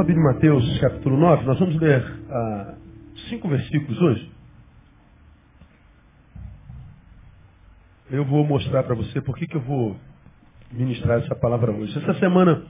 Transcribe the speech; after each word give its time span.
a 0.00 0.04
Bíblia 0.04 0.24
Mateus, 0.24 0.80
capítulo 0.80 1.18
9. 1.18 1.44
Nós 1.44 1.58
vamos 1.58 1.76
ler 1.76 2.02
ah, 2.30 2.74
cinco 3.28 3.46
versículos 3.48 4.00
hoje. 4.00 4.32
Eu 8.10 8.24
vou 8.24 8.44
mostrar 8.44 8.84
para 8.84 8.94
você 8.94 9.20
por 9.20 9.36
que, 9.36 9.54
eu 9.54 9.60
vou 9.60 9.96
ministrar 10.70 11.18
essa 11.18 11.34
palavra 11.34 11.72
hoje. 11.72 11.96
Essa 11.98 12.14
semana, 12.14 12.64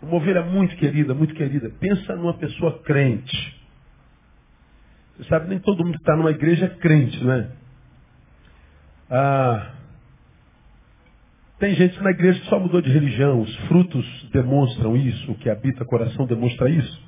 uma 0.00 0.16
ovelha 0.16 0.42
muito 0.42 0.74
querida, 0.76 1.12
muito 1.12 1.34
querida. 1.34 1.70
Pensa 1.78 2.16
numa 2.16 2.34
pessoa 2.34 2.78
crente. 2.82 3.62
Você 5.16 5.24
sabe, 5.28 5.48
nem 5.48 5.58
todo 5.58 5.84
mundo 5.84 5.96
que 5.96 6.02
está 6.02 6.16
numa 6.16 6.30
igreja 6.30 6.64
é 6.64 6.68
crente, 6.70 7.22
não 7.22 7.32
é? 7.32 7.50
Ah, 9.10 9.70
tem 11.62 11.76
gente 11.76 12.02
na 12.02 12.10
igreja 12.10 12.40
que 12.40 12.48
só 12.48 12.58
mudou 12.58 12.82
de 12.82 12.90
religião, 12.90 13.40
os 13.40 13.56
frutos 13.68 14.04
demonstram 14.32 14.96
isso, 14.96 15.30
o 15.30 15.36
que 15.36 15.48
habita 15.48 15.84
o 15.84 15.86
coração 15.86 16.26
demonstra 16.26 16.68
isso. 16.68 17.00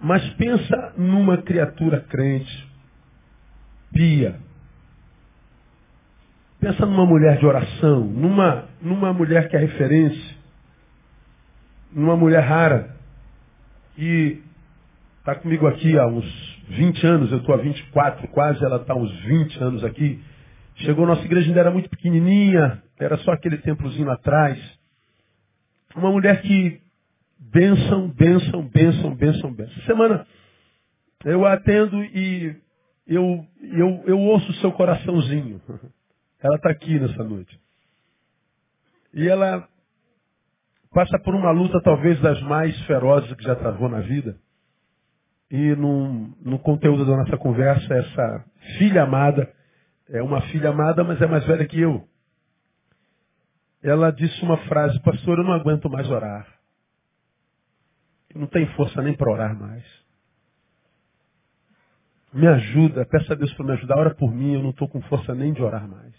Mas 0.00 0.28
pensa 0.30 0.92
numa 0.96 1.36
criatura 1.36 2.00
crente, 2.00 2.68
pia. 3.92 4.34
Pensa 6.58 6.84
numa 6.84 7.06
mulher 7.06 7.38
de 7.38 7.46
oração, 7.46 8.00
numa, 8.00 8.64
numa 8.82 9.12
mulher 9.12 9.48
que 9.48 9.54
é 9.54 9.60
referência, 9.60 10.36
numa 11.92 12.16
mulher 12.16 12.40
rara. 12.40 12.96
E 13.96 14.38
está 15.20 15.36
comigo 15.36 15.68
aqui 15.68 15.96
há 15.96 16.08
uns 16.08 16.58
20 16.70 17.06
anos, 17.06 17.30
eu 17.30 17.38
estou 17.38 17.54
há 17.54 17.58
24 17.58 18.26
quase, 18.32 18.64
ela 18.64 18.78
está 18.78 18.94
há 18.94 18.96
uns 18.96 19.14
20 19.20 19.62
anos 19.62 19.84
aqui. 19.84 20.20
Chegou, 20.74 21.06
nossa 21.06 21.24
igreja 21.24 21.46
ainda 21.46 21.60
era 21.60 21.70
muito 21.70 21.88
pequenininha, 21.88 22.82
era 23.00 23.16
só 23.18 23.32
aquele 23.32 23.58
templozinho 23.58 24.10
atrás. 24.10 24.58
Uma 25.96 26.10
mulher 26.10 26.42
que 26.42 26.80
benção, 27.38 28.08
benção, 28.08 28.62
benção, 28.68 29.14
benção, 29.14 29.52
benção. 29.54 29.82
Semana 29.84 30.26
eu 31.24 31.46
atendo 31.46 32.02
e 32.04 32.56
eu, 33.06 33.46
eu, 33.60 34.02
eu 34.06 34.18
ouço 34.18 34.50
o 34.50 34.54
seu 34.56 34.70
coraçãozinho. 34.72 35.60
Ela 36.42 36.56
está 36.56 36.70
aqui 36.70 36.98
nessa 36.98 37.22
noite. 37.22 37.60
E 39.12 39.28
ela 39.28 39.68
passa 40.90 41.18
por 41.18 41.34
uma 41.34 41.50
luta 41.50 41.78
talvez 41.82 42.18
das 42.22 42.40
mais 42.42 42.74
ferozes 42.86 43.30
que 43.34 43.44
já 43.44 43.54
travou 43.56 43.90
na 43.90 44.00
vida. 44.00 44.38
E 45.50 45.74
no, 45.74 46.28
no 46.40 46.58
conteúdo 46.60 47.04
da 47.04 47.16
nossa 47.16 47.36
conversa, 47.36 47.92
essa 47.92 48.44
filha 48.78 49.02
amada 49.02 49.52
é 50.08 50.22
uma 50.22 50.40
filha 50.42 50.70
amada, 50.70 51.04
mas 51.04 51.20
é 51.20 51.26
mais 51.26 51.44
velha 51.44 51.66
que 51.66 51.78
eu. 51.78 52.08
Ela 53.82 54.10
disse 54.10 54.42
uma 54.42 54.58
frase, 54.68 55.00
pastor, 55.02 55.38
eu 55.38 55.44
não 55.44 55.52
aguento 55.52 55.88
mais 55.88 56.08
orar. 56.10 56.46
Eu 58.34 58.40
não 58.40 58.46
tenho 58.46 58.70
força 58.74 59.00
nem 59.02 59.16
para 59.16 59.32
orar 59.32 59.58
mais. 59.58 59.84
Me 62.32 62.46
ajuda, 62.46 63.04
peça 63.06 63.32
a 63.32 63.36
Deus 63.36 63.52
para 63.54 63.66
me 63.66 63.72
ajudar, 63.72 63.98
ora 63.98 64.14
por 64.14 64.32
mim, 64.32 64.54
eu 64.54 64.62
não 64.62 64.70
estou 64.70 64.88
com 64.88 65.00
força 65.02 65.34
nem 65.34 65.52
de 65.52 65.62
orar 65.62 65.88
mais. 65.88 66.14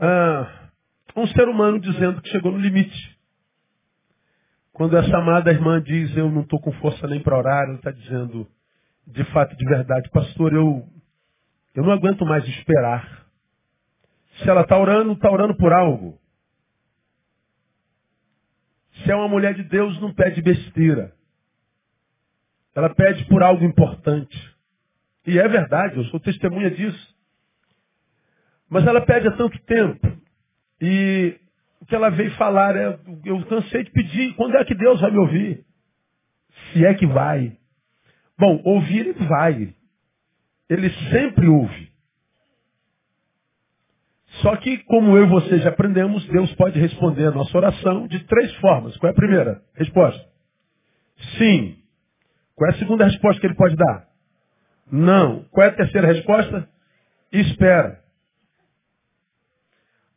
Ah, 0.00 0.70
um 1.16 1.26
ser 1.28 1.48
humano 1.48 1.80
dizendo 1.80 2.20
que 2.20 2.28
chegou 2.28 2.52
no 2.52 2.58
limite. 2.58 3.18
Quando 4.72 4.96
essa 4.96 5.16
amada 5.16 5.50
irmã 5.50 5.82
diz, 5.82 6.14
eu 6.16 6.30
não 6.30 6.42
estou 6.42 6.60
com 6.60 6.72
força 6.72 7.06
nem 7.06 7.20
para 7.22 7.38
orar, 7.38 7.64
ela 7.64 7.76
está 7.76 7.90
dizendo, 7.90 8.46
de 9.06 9.24
fato, 9.32 9.56
de 9.56 9.64
verdade, 9.64 10.08
pastor, 10.10 10.52
eu 10.52 10.86
eu 11.74 11.84
não 11.84 11.92
aguento 11.92 12.26
mais 12.26 12.44
esperar. 12.46 13.27
Se 14.38 14.48
ela 14.48 14.62
está 14.62 14.78
orando, 14.78 15.12
está 15.12 15.30
orando 15.30 15.56
por 15.56 15.72
algo. 15.72 16.18
Se 19.02 19.10
é 19.10 19.14
uma 19.14 19.28
mulher 19.28 19.54
de 19.54 19.62
Deus, 19.64 20.00
não 20.00 20.12
pede 20.12 20.42
besteira. 20.42 21.14
Ela 22.74 22.94
pede 22.94 23.24
por 23.26 23.42
algo 23.42 23.64
importante. 23.64 24.56
E 25.26 25.38
é 25.38 25.48
verdade, 25.48 25.96
eu 25.96 26.04
sou 26.06 26.20
testemunha 26.20 26.70
disso. 26.70 27.16
Mas 28.68 28.86
ela 28.86 29.00
pede 29.00 29.28
há 29.28 29.32
tanto 29.32 29.58
tempo. 29.64 30.18
E 30.80 31.38
o 31.80 31.86
que 31.86 31.94
ela 31.94 32.10
veio 32.10 32.30
falar 32.36 32.76
é, 32.76 32.98
eu 33.24 33.44
cansei 33.46 33.84
de 33.84 33.90
pedir, 33.90 34.34
quando 34.34 34.56
é 34.56 34.64
que 34.64 34.74
Deus 34.74 35.00
vai 35.00 35.10
me 35.10 35.18
ouvir? 35.18 35.64
Se 36.72 36.84
é 36.84 36.94
que 36.94 37.06
vai. 37.06 37.56
Bom, 38.38 38.60
ouvir 38.64 39.08
ele 39.08 39.26
vai. 39.26 39.74
Ele 40.68 40.90
sempre 41.10 41.48
ouve. 41.48 41.87
Só 44.42 44.56
que, 44.56 44.78
como 44.84 45.16
eu 45.16 45.24
e 45.24 45.28
você 45.28 45.58
já 45.58 45.70
aprendemos, 45.70 46.24
Deus 46.26 46.52
pode 46.54 46.78
responder 46.78 47.26
a 47.26 47.30
nossa 47.32 47.56
oração 47.56 48.06
de 48.06 48.20
três 48.24 48.54
formas. 48.56 48.96
Qual 48.96 49.08
é 49.08 49.12
a 49.12 49.16
primeira 49.16 49.62
resposta? 49.74 50.24
Sim. 51.36 51.76
Qual 52.54 52.70
é 52.70 52.74
a 52.74 52.78
segunda 52.78 53.04
resposta 53.04 53.40
que 53.40 53.46
ele 53.46 53.56
pode 53.56 53.76
dar? 53.76 54.06
Não. 54.90 55.44
Qual 55.50 55.66
é 55.66 55.70
a 55.70 55.74
terceira 55.74 56.06
resposta? 56.06 56.68
Espera. 57.32 58.00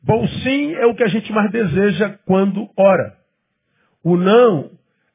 Bom, 0.04 0.28
sim 0.28 0.74
é 0.74 0.86
o 0.86 0.96
que 0.96 1.03
a 1.03 1.08
gente 1.08 1.32
mais 1.32 1.52
deseja 1.52 2.18
quando 2.26 2.70
ora. 2.78 3.18
O 4.03 4.18
não 4.18 4.72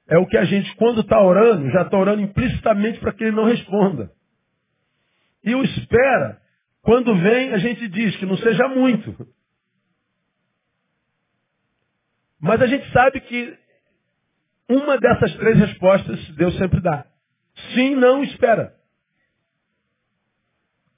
é 0.09 0.17
o 0.17 0.27
que 0.27 0.37
a 0.37 0.45
gente, 0.45 0.73
quando 0.77 1.01
está 1.01 1.21
orando, 1.21 1.69
já 1.71 1.83
está 1.83 1.99
orando 1.99 2.23
implicitamente 2.23 3.01
para 3.01 3.13
que 3.13 3.25
ele 3.25 3.37
não 3.37 3.45
responda. 3.45 4.11
E 5.45 5.55
o 5.55 5.63
espera, 5.65 6.39
quando 6.87 7.17
vem, 7.17 7.53
a 7.53 7.59
gente 7.59 7.89
diz 7.89 8.15
que 8.15 8.25
não 8.25 8.37
seja 8.37 8.69
muito. 8.69 9.13
Mas 12.41 12.63
a 12.63 12.67
gente 12.69 12.89
sabe 12.93 13.21
que 13.23 13.59
uma 14.69 14.97
dessas 14.97 15.35
três 15.35 15.59
respostas 15.59 16.29
Deus 16.37 16.57
sempre 16.57 16.81
dá. 16.81 17.05
Sim, 17.75 17.97
não, 17.97 18.23
espera. 18.23 18.73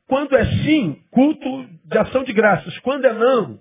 Quando 0.06 0.36
é 0.36 0.44
sim, 0.62 1.02
culto 1.10 1.66
de 1.86 1.98
ação 1.98 2.22
de 2.22 2.34
graças. 2.34 2.78
Quando 2.80 3.06
é 3.06 3.14
não, 3.14 3.58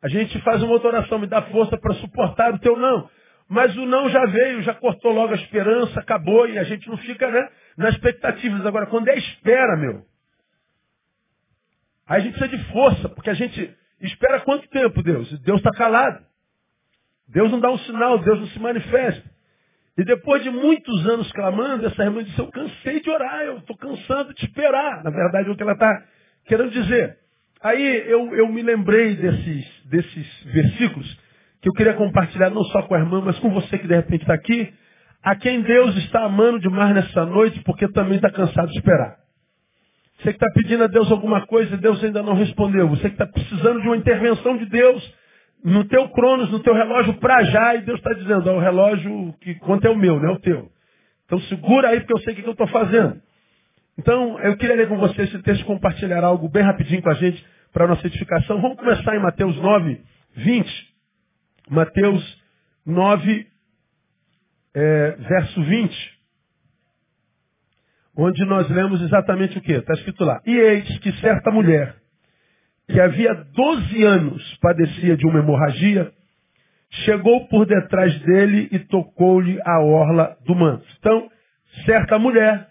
a 0.00 0.08
gente 0.08 0.40
faz 0.40 0.62
uma 0.62 0.72
outra 0.72 0.88
oração, 0.88 1.18
me 1.18 1.26
dá 1.26 1.42
força 1.42 1.76
para 1.76 1.92
suportar 1.96 2.54
o 2.54 2.58
teu 2.58 2.78
não. 2.78 3.10
Mas 3.50 3.76
o 3.76 3.84
não 3.84 4.08
já 4.08 4.24
veio, 4.24 4.62
já 4.62 4.72
cortou 4.72 5.12
logo 5.12 5.34
a 5.34 5.36
esperança, 5.36 6.00
acabou 6.00 6.48
e 6.48 6.58
a 6.58 6.64
gente 6.64 6.88
não 6.88 6.96
fica 6.96 7.30
né, 7.30 7.50
na 7.76 7.90
expectativa. 7.90 8.66
Agora, 8.66 8.86
quando 8.86 9.08
é 9.08 9.18
espera, 9.18 9.76
meu, 9.76 10.06
Aí 12.06 12.20
a 12.20 12.24
gente 12.24 12.38
precisa 12.38 12.56
de 12.56 12.72
força, 12.72 13.08
porque 13.08 13.30
a 13.30 13.34
gente 13.34 13.76
espera 14.00 14.40
quanto 14.40 14.68
tempo, 14.68 15.02
Deus? 15.02 15.30
Deus 15.40 15.58
está 15.58 15.70
calado. 15.72 16.24
Deus 17.28 17.50
não 17.50 17.58
dá 17.58 17.70
um 17.70 17.78
sinal, 17.78 18.18
Deus 18.18 18.38
não 18.38 18.46
se 18.48 18.58
manifesta. 18.60 19.28
E 19.98 20.04
depois 20.04 20.42
de 20.42 20.50
muitos 20.50 21.06
anos 21.08 21.30
clamando, 21.32 21.86
essa 21.86 22.04
irmã 22.04 22.22
disse, 22.22 22.38
eu 22.38 22.48
cansei 22.48 23.00
de 23.00 23.10
orar, 23.10 23.42
eu 23.42 23.58
estou 23.58 23.76
cansando 23.76 24.34
de 24.34 24.44
esperar. 24.44 25.02
Na 25.02 25.10
verdade, 25.10 25.48
é 25.48 25.52
o 25.52 25.56
que 25.56 25.62
ela 25.62 25.72
está 25.72 26.04
querendo 26.44 26.70
dizer. 26.70 27.18
Aí 27.62 28.10
eu, 28.10 28.34
eu 28.36 28.46
me 28.48 28.62
lembrei 28.62 29.16
desses, 29.16 29.84
desses 29.86 30.44
versículos 30.44 31.18
que 31.62 31.68
eu 31.68 31.72
queria 31.72 31.94
compartilhar 31.94 32.50
não 32.50 32.62
só 32.64 32.82
com 32.82 32.94
a 32.94 32.98
irmã, 32.98 33.22
mas 33.24 33.38
com 33.38 33.50
você 33.50 33.78
que 33.78 33.88
de 33.88 33.96
repente 33.96 34.20
está 34.20 34.34
aqui, 34.34 34.72
a 35.22 35.34
quem 35.34 35.62
Deus 35.62 35.96
está 35.96 36.24
amando 36.24 36.60
demais 36.60 36.94
nessa 36.94 37.24
noite, 37.24 37.60
porque 37.64 37.88
também 37.88 38.16
está 38.16 38.30
cansado 38.30 38.68
de 38.68 38.78
esperar. 38.78 39.16
Você 40.18 40.32
que 40.32 40.44
está 40.44 40.50
pedindo 40.50 40.84
a 40.84 40.86
Deus 40.86 41.10
alguma 41.10 41.46
coisa 41.46 41.74
e 41.74 41.78
Deus 41.78 42.02
ainda 42.02 42.22
não 42.22 42.34
respondeu. 42.34 42.88
Você 42.88 43.08
que 43.08 43.14
está 43.14 43.26
precisando 43.26 43.80
de 43.82 43.86
uma 43.86 43.96
intervenção 43.96 44.56
de 44.56 44.66
Deus 44.66 45.14
no 45.62 45.84
teu 45.84 46.08
cronos, 46.10 46.50
no 46.50 46.60
teu 46.60 46.74
relógio 46.74 47.14
para 47.14 47.42
já, 47.44 47.74
e 47.74 47.82
Deus 47.82 47.98
está 47.98 48.12
dizendo, 48.14 48.48
é 48.48 48.52
o 48.52 48.58
relógio 48.58 49.34
que 49.40 49.54
conta 49.56 49.88
é 49.88 49.90
o 49.90 49.96
meu, 49.96 50.18
não 50.18 50.30
é 50.30 50.32
o 50.32 50.40
teu. 50.40 50.70
Então 51.26 51.40
segura 51.42 51.88
aí 51.88 52.00
porque 52.00 52.14
eu 52.14 52.20
sei 52.20 52.32
o 52.32 52.36
que 52.36 52.46
eu 52.46 52.52
estou 52.52 52.68
fazendo. 52.68 53.20
Então, 53.98 54.38
eu 54.40 54.56
queria 54.58 54.76
ler 54.76 54.88
com 54.88 54.98
você 54.98 55.22
esse 55.22 55.38
texto 55.42 55.64
compartilhar 55.64 56.22
algo 56.22 56.50
bem 56.50 56.62
rapidinho 56.62 57.00
com 57.00 57.08
a 57.08 57.14
gente 57.14 57.42
para 57.72 57.86
nossa 57.86 58.06
edificação. 58.06 58.60
Vamos 58.60 58.76
começar 58.76 59.16
em 59.16 59.20
Mateus 59.20 59.56
9, 59.56 60.00
20. 60.36 60.94
Mateus 61.70 62.42
9, 62.84 63.46
é, 64.74 65.10
verso 65.12 65.62
20 65.62 66.15
onde 68.16 68.44
nós 68.46 68.68
lemos 68.70 69.02
exatamente 69.02 69.58
o 69.58 69.60
que? 69.60 69.72
Está 69.72 69.92
escrito 69.94 70.24
lá. 70.24 70.40
E 70.46 70.56
eis 70.56 70.98
que 71.00 71.12
certa 71.20 71.50
mulher, 71.50 71.94
que 72.88 72.98
havia 72.98 73.34
12 73.34 74.04
anos 74.04 74.58
padecia 74.60 75.16
de 75.16 75.26
uma 75.26 75.40
hemorragia, 75.40 76.10
chegou 77.04 77.46
por 77.48 77.66
detrás 77.66 78.18
dele 78.20 78.68
e 78.72 78.78
tocou-lhe 78.78 79.60
a 79.64 79.80
orla 79.80 80.36
do 80.46 80.54
manto. 80.54 80.86
Então, 80.98 81.30
certa 81.84 82.18
mulher, 82.18 82.68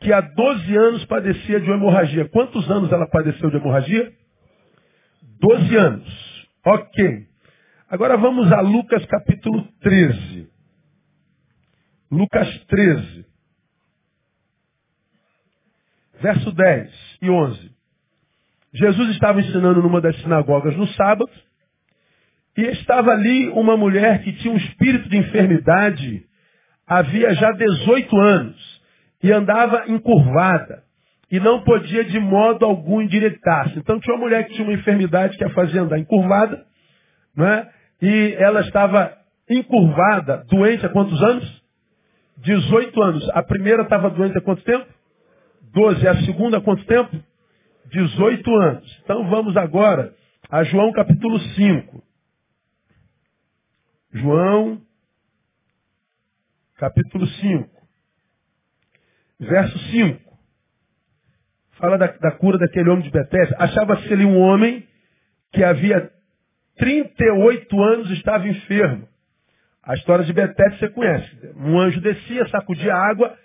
que 0.00 0.12
há 0.12 0.20
12 0.20 0.76
anos 0.76 1.04
padecia 1.06 1.60
de 1.60 1.66
uma 1.66 1.76
hemorragia. 1.76 2.28
Quantos 2.28 2.70
anos 2.70 2.92
ela 2.92 3.06
padeceu 3.06 3.50
de 3.50 3.56
hemorragia? 3.56 4.12
12 5.40 5.76
anos. 5.76 6.48
Ok. 6.64 7.26
Agora 7.88 8.16
vamos 8.16 8.52
a 8.52 8.60
Lucas 8.60 9.04
capítulo 9.06 9.66
13. 9.80 10.48
Lucas 12.10 12.64
13 12.66 13.29
verso 16.20 16.52
10 16.52 17.18
e 17.22 17.30
11. 17.30 17.70
Jesus 18.72 19.10
estava 19.10 19.40
ensinando 19.40 19.82
numa 19.82 20.00
das 20.00 20.16
sinagogas 20.20 20.76
no 20.76 20.86
sábado, 20.88 21.30
e 22.56 22.62
estava 22.62 23.12
ali 23.12 23.48
uma 23.48 23.76
mulher 23.76 24.22
que 24.22 24.32
tinha 24.34 24.52
um 24.52 24.56
espírito 24.56 25.08
de 25.08 25.16
enfermidade 25.16 26.24
havia 26.86 27.32
já 27.34 27.52
18 27.52 28.16
anos 28.16 28.80
e 29.22 29.32
andava 29.32 29.84
encurvada 29.86 30.82
e 31.30 31.38
não 31.38 31.62
podia 31.62 32.04
de 32.04 32.18
modo 32.18 32.66
algum 32.66 33.00
endireitar-se. 33.00 33.78
Então 33.78 34.00
tinha 34.00 34.16
uma 34.16 34.24
mulher 34.24 34.44
que 34.46 34.54
tinha 34.54 34.66
uma 34.66 34.74
enfermidade 34.74 35.38
que 35.38 35.44
a 35.44 35.50
fazia 35.50 35.82
andar 35.82 35.98
encurvada, 35.98 36.64
não 37.36 37.46
é? 37.46 37.70
e 38.02 38.34
ela 38.38 38.60
estava 38.62 39.16
encurvada, 39.48 40.44
doente 40.48 40.84
há 40.84 40.88
quantos 40.88 41.22
anos? 41.22 41.62
18 42.38 43.02
anos. 43.02 43.30
A 43.30 43.42
primeira 43.42 43.82
estava 43.82 44.10
doente 44.10 44.36
há 44.36 44.40
quanto 44.40 44.62
tempo? 44.64 44.86
12. 45.72 46.08
A 46.08 46.24
segunda 46.24 46.58
há 46.58 46.60
quanto 46.60 46.84
tempo? 46.84 47.22
18 47.86 48.54
anos. 48.56 49.00
Então 49.02 49.28
vamos 49.28 49.56
agora 49.56 50.14
a 50.50 50.62
João 50.64 50.92
capítulo 50.92 51.38
5. 51.38 52.02
João 54.12 54.80
capítulo 56.76 57.26
5. 57.26 57.68
Verso 59.40 59.78
5 59.90 60.30
fala 61.80 61.96
da, 61.96 62.06
da 62.06 62.30
cura 62.32 62.58
daquele 62.58 62.90
homem 62.90 63.02
de 63.02 63.10
Betesda, 63.10 63.56
achava-se 63.58 64.12
ali 64.12 64.24
um 64.24 64.38
homem 64.38 64.86
que 65.52 65.64
havia 65.64 66.10
38 66.76 67.82
anos 67.82 68.10
estava 68.10 68.46
enfermo. 68.46 69.08
A 69.82 69.94
história 69.94 70.24
de 70.24 70.32
Betesda 70.32 70.76
você 70.78 70.88
conhece. 70.90 71.52
Um 71.56 71.78
anjo 71.78 72.00
descia, 72.00 72.46
sacudia 72.48 72.94
água. 72.94 73.36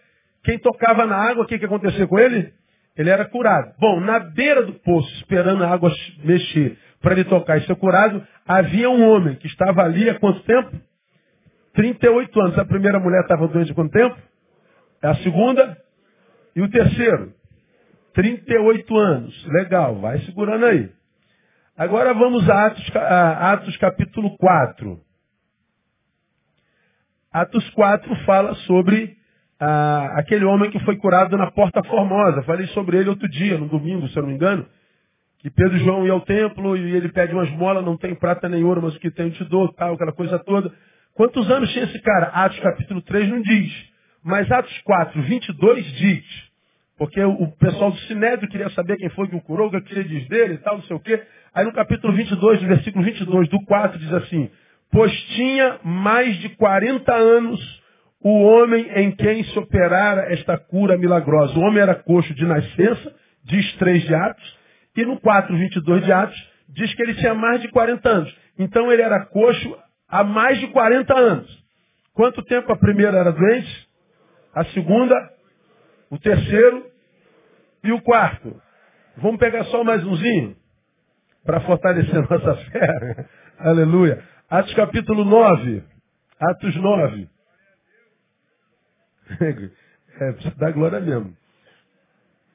Quem 0.45 0.59
tocava 0.59 1.07
na 1.07 1.18
água, 1.18 1.44
o 1.44 1.47
que, 1.47 1.57
que 1.57 1.65
acontecia 1.65 2.07
com 2.07 2.19
ele? 2.19 2.53
Ele 2.95 3.09
era 3.09 3.25
curado. 3.25 3.74
Bom, 3.80 4.00
na 4.00 4.19
beira 4.19 4.63
do 4.63 4.74
poço, 4.74 5.12
esperando 5.15 5.63
a 5.63 5.69
água 5.69 5.92
mexer 6.24 6.77
para 7.01 7.13
ele 7.13 7.25
tocar 7.25 7.57
e 7.57 7.65
ser 7.65 7.75
curado, 7.75 8.25
havia 8.47 8.89
um 8.89 9.03
homem 9.09 9.36
que 9.36 9.47
estava 9.47 9.83
ali 9.83 10.07
há 10.07 10.19
quanto 10.19 10.42
tempo? 10.44 10.80
38 11.74 12.42
anos. 12.42 12.59
A 12.59 12.65
primeira 12.65 13.00
mulher 13.00 13.21
estava 13.21 13.47
doente 13.47 13.71
há 13.71 13.75
quanto 13.75 13.92
tempo? 13.92 14.15
A 15.01 15.15
segunda? 15.15 15.77
E 16.56 16.62
o 16.62 16.69
terceiro? 16.69 17.33
38 18.13 18.97
anos. 18.97 19.45
Legal, 19.47 20.00
vai 20.00 20.19
segurando 20.19 20.65
aí. 20.65 20.92
Agora 21.75 22.13
vamos 22.13 22.47
a 22.47 22.68
Atos, 22.68 22.95
a 22.95 23.51
Atos 23.51 23.77
capítulo 23.77 24.38
4. 24.38 25.01
Atos 27.33 27.69
4 27.71 28.15
fala 28.25 28.53
sobre 28.68 29.18
ah, 29.60 30.13
aquele 30.18 30.46
homem 30.46 30.69
que 30.69 30.80
foi 30.80 30.98
curado 30.98 31.38
na 31.38 31.52
Porta 31.52 31.84
Formosa. 31.84 32.44
Falei 32.44 32.68
sobre 32.68 32.98
ele 32.98 33.10
outro 33.10 33.28
dia, 33.30 33.57
no 33.57 33.68
domingo, 33.68 34.07
se 34.10 34.18
eu 34.18 34.24
não 34.24 34.30
me 34.30 34.36
engano. 34.36 34.66
Que 35.40 35.50
Pedro 35.50 35.78
e 35.78 35.80
João 35.80 36.06
iam 36.06 36.16
ao 36.16 36.22
templo 36.22 36.75
e 36.75 36.96
ele 36.96 37.10
pede 37.10 37.34
umas 37.34 37.50
molas, 37.52 37.86
não 37.86 37.98
tem 37.98 38.16
prata 38.16 38.50
nem 38.50 38.63
ouro, 38.63 38.81
mas 38.81 38.96
o 38.96 39.00
que 39.00 39.12
tem 39.12 39.28
eu 39.28 39.34
te 39.34 39.44
dou, 39.46 39.72
tal, 39.74 39.94
aquela 39.94 40.12
coisa 40.12 40.40
toda. 40.40 40.72
Quantos 41.13 41.50
anos 41.50 41.72
tinha 41.72 41.86
esse 41.86 42.02
cara? 42.02 42.28
Atos 42.28 42.60
capítulo 42.60 43.02
3 43.02 43.30
não 43.30 43.42
diz. 43.42 43.72
Mas 44.24 44.52
Atos 44.52 44.75
4, 44.81 45.22
22 45.22 45.86
diz. 45.94 46.25
Porque 46.98 47.22
o 47.24 47.48
pessoal 47.60 47.92
do 47.92 47.98
Sinédrio 48.00 48.50
queria 48.50 48.69
saber 48.69 48.98
quem 48.98 49.10
foi 49.10 49.28
que 49.28 49.36
o 49.36 49.42
curou, 49.42 49.68
o 49.68 49.72
que 49.72 49.81
queria 49.81 50.04
dizer 50.04 50.28
dele 50.28 50.54
e 50.56 50.57
tal, 50.60 50.78
não 50.78 50.84
sei 50.84 50.96
o 50.96 51.00
quê. 51.00 51.22
Aí 51.54 51.63
no 51.63 51.74
capítulo 51.74 52.13
22, 52.13 52.62
no 52.62 52.68
versículo 52.68 53.04
22 53.06 53.50
do 53.50 53.63
4, 53.66 54.00
diz 54.00 54.13
assim, 54.13 54.50
Pois 54.92 55.12
tinha 55.36 55.80
mais 55.84 56.38
de 56.40 56.50
40 56.50 57.13
anos 57.13 57.85
o 58.27 58.42
homem 58.42 58.89
em 58.95 59.12
quem 59.12 59.44
se 59.44 59.60
operara 59.60 60.33
esta 60.33 60.57
cura 60.57 60.98
milagrosa. 60.98 61.54
O 61.60 61.62
homem 61.62 61.80
era 61.80 61.94
coxo 61.94 62.33
de 62.33 62.44
nascença, 62.44 63.16
diz 63.44 63.72
3 63.75 64.01
de 64.01 64.16
Atos, 64.16 64.60
e 64.98 65.06
no 65.06 65.19
4, 65.19 65.56
22 65.56 66.04
de 66.04 66.12
Atos, 66.12 66.51
diz 66.69 66.92
que 66.95 67.04
ele 67.04 67.13
tinha 67.13 67.36
mais 67.36 67.62
de 67.62 67.68
40 67.68 68.10
anos. 68.10 68.36
Então 68.57 68.92
ele 68.92 69.04
era 69.04 69.27
coxo 69.27 69.77
há 70.10 70.24
mais 70.24 70.60
de 70.60 70.66
40 70.69 71.16
anos. 71.16 71.66
Quanto 72.16 72.42
tempo 72.45 72.72
a 72.74 72.75
primeira 72.75 73.16
era 73.16 73.31
doente? 73.31 73.88
A 74.56 74.66
segunda? 74.74 75.16
O 76.10 76.18
terceiro 76.18 76.83
e 77.83 77.92
o 77.92 78.01
quarto. 78.01 78.60
Vamos 79.18 79.39
pegar 79.39 79.66
só 79.66 79.83
mais 79.83 80.04
umzinho 80.04 80.56
para 81.45 81.62
fortalecer 81.62 82.21
nossa 82.28 82.56
fé. 82.71 83.28
Aleluia. 83.60 84.24
Atos 84.50 84.74
capítulo 84.74 85.24
9. 85.24 85.83
Atos 86.39 86.75
9. 86.75 87.35
É, 90.18 90.31
precisa 90.31 90.56
dar 90.56 90.72
glória 90.72 91.01
mesmo. 91.01 91.36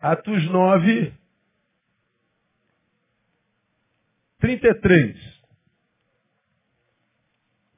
Atos 0.00 0.50
9, 0.50 1.12
33. 4.40 5.40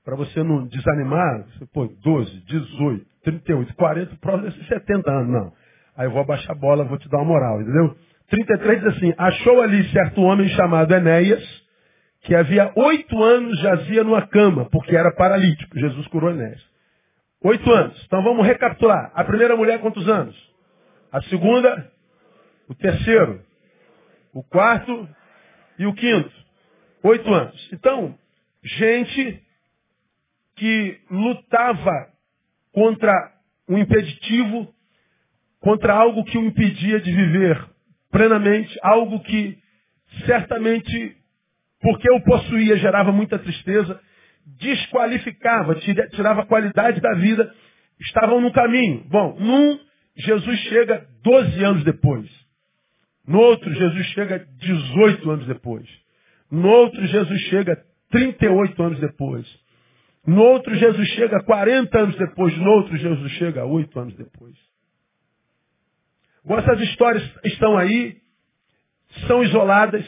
Para 0.04 0.16
você 0.16 0.42
não 0.42 0.66
desanimar, 0.66 1.46
você 1.48 1.66
põe 1.66 1.88
12, 2.02 2.40
18, 2.46 3.06
38, 3.24 3.74
40, 3.74 4.16
próximo 4.16 4.50
desses 4.50 4.68
70 4.68 5.10
anos. 5.10 5.32
Não. 5.32 5.52
Aí 5.96 6.06
eu 6.06 6.12
vou 6.12 6.22
abaixar 6.22 6.52
a 6.52 6.58
bola, 6.58 6.84
vou 6.84 6.98
te 6.98 7.08
dar 7.08 7.18
uma 7.18 7.26
moral, 7.26 7.60
entendeu? 7.60 7.96
33 8.28 8.80
diz 8.80 8.96
assim, 8.96 9.14
achou 9.18 9.60
ali 9.60 9.84
certo 9.90 10.22
homem 10.22 10.48
chamado 10.50 10.94
Enéas, 10.94 11.42
que 12.22 12.34
havia 12.34 12.72
oito 12.74 13.22
anos 13.22 13.60
jazia 13.60 14.04
numa 14.04 14.26
cama, 14.26 14.68
porque 14.70 14.96
era 14.96 15.12
paralítico. 15.14 15.78
Jesus 15.78 16.06
curou 16.08 16.30
Enéas. 16.30 16.71
Oito 17.44 17.70
anos. 17.70 18.02
Então 18.06 18.22
vamos 18.22 18.46
recapitular. 18.46 19.10
A 19.14 19.24
primeira 19.24 19.56
mulher, 19.56 19.80
quantos 19.80 20.08
anos? 20.08 20.36
A 21.10 21.20
segunda, 21.22 21.92
o 22.68 22.74
terceiro, 22.74 23.44
o 24.32 24.42
quarto 24.42 25.08
e 25.78 25.86
o 25.86 25.94
quinto. 25.94 26.32
Oito 27.02 27.32
anos. 27.32 27.68
Então, 27.72 28.16
gente 28.62 29.42
que 30.56 31.00
lutava 31.10 32.08
contra 32.72 33.12
um 33.68 33.78
impeditivo 33.78 34.72
contra 35.62 35.94
algo 35.94 36.24
que 36.24 36.36
o 36.36 36.44
impedia 36.44 37.00
de 37.00 37.12
viver 37.12 37.64
plenamente, 38.10 38.76
algo 38.82 39.20
que 39.20 39.58
certamente, 40.26 41.16
porque 41.80 42.10
o 42.10 42.20
possuía, 42.22 42.76
gerava 42.76 43.12
muita 43.12 43.38
tristeza, 43.38 43.98
desqualificava, 44.46 45.74
tirava 45.76 46.42
a 46.42 46.46
qualidade 46.46 47.00
da 47.00 47.14
vida, 47.14 47.52
estavam 48.00 48.40
no 48.40 48.52
caminho. 48.52 49.04
Bom, 49.08 49.36
num, 49.38 49.78
Jesus 50.16 50.58
chega 50.60 51.06
12 51.22 51.64
anos 51.64 51.84
depois. 51.84 52.30
No 53.26 53.38
outro, 53.38 53.72
Jesus 53.72 54.06
chega 54.08 54.46
18 54.58 55.30
anos 55.30 55.46
depois. 55.46 55.88
No 56.50 56.68
outro, 56.68 57.04
Jesus 57.06 57.40
chega 57.42 57.82
38 58.10 58.82
anos 58.82 59.00
depois. 59.00 59.46
No 60.26 60.42
outro, 60.42 60.74
Jesus 60.74 61.08
chega 61.10 61.42
40 61.42 61.98
anos 61.98 62.16
depois. 62.16 62.56
No 62.58 62.70
outro, 62.70 62.96
Jesus 62.96 63.32
chega 63.32 63.64
8 63.64 63.98
anos 63.98 64.14
depois. 64.16 64.54
Essas 66.44 66.80
histórias 66.80 67.22
estão 67.44 67.78
aí, 67.78 68.16
são 69.26 69.42
isoladas, 69.42 70.04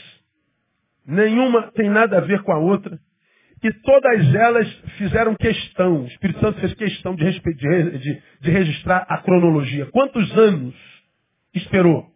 nenhuma 1.06 1.70
tem 1.72 1.88
nada 1.88 2.18
a 2.18 2.20
ver 2.20 2.42
com 2.42 2.52
a 2.52 2.58
outra, 2.58 2.98
e 3.64 3.72
todas 3.72 4.34
elas 4.34 4.70
fizeram 4.98 5.34
questão, 5.34 6.02
o 6.02 6.06
Espírito 6.06 6.38
Santo 6.38 6.60
fez 6.60 6.74
questão 6.74 7.16
de, 7.16 7.24
de, 7.40 8.22
de 8.42 8.50
registrar 8.50 9.06
a 9.08 9.16
cronologia. 9.22 9.86
Quantos 9.86 10.30
anos 10.36 10.74
esperou? 11.54 12.12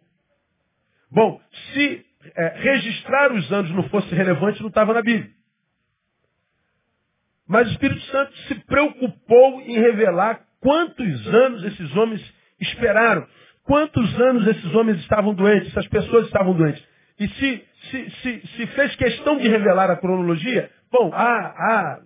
Bom, 1.09 1.41
se 1.73 2.05
é, 2.35 2.47
registrar 2.59 3.33
os 3.33 3.51
anos 3.51 3.71
não 3.71 3.89
fosse 3.89 4.13
relevante, 4.13 4.61
não 4.61 4.69
estava 4.69 4.93
na 4.93 5.01
Bíblia. 5.01 5.31
Mas 7.47 7.67
o 7.67 7.71
Espírito 7.71 8.01
Santo 8.01 8.37
se 8.47 8.53
preocupou 8.65 9.59
em 9.61 9.73
revelar 9.73 10.41
quantos 10.61 11.27
anos 11.33 11.63
esses 11.63 11.95
homens 11.95 12.33
esperaram. 12.61 13.27
Quantos 13.63 14.21
anos 14.21 14.45
esses 14.45 14.75
homens 14.75 14.99
estavam 14.99 15.33
doentes, 15.33 15.69
essas 15.69 15.87
pessoas 15.87 16.27
estavam 16.27 16.53
doentes? 16.53 16.87
E 17.19 17.27
se, 17.27 17.65
se, 17.89 18.09
se, 18.21 18.47
se 18.55 18.67
fez 18.67 18.95
questão 18.95 19.37
de 19.37 19.47
revelar 19.47 19.89
a 19.89 19.97
cronologia, 19.97 20.69
bom, 20.91 21.11
há, 21.13 21.23
há, 21.23 22.01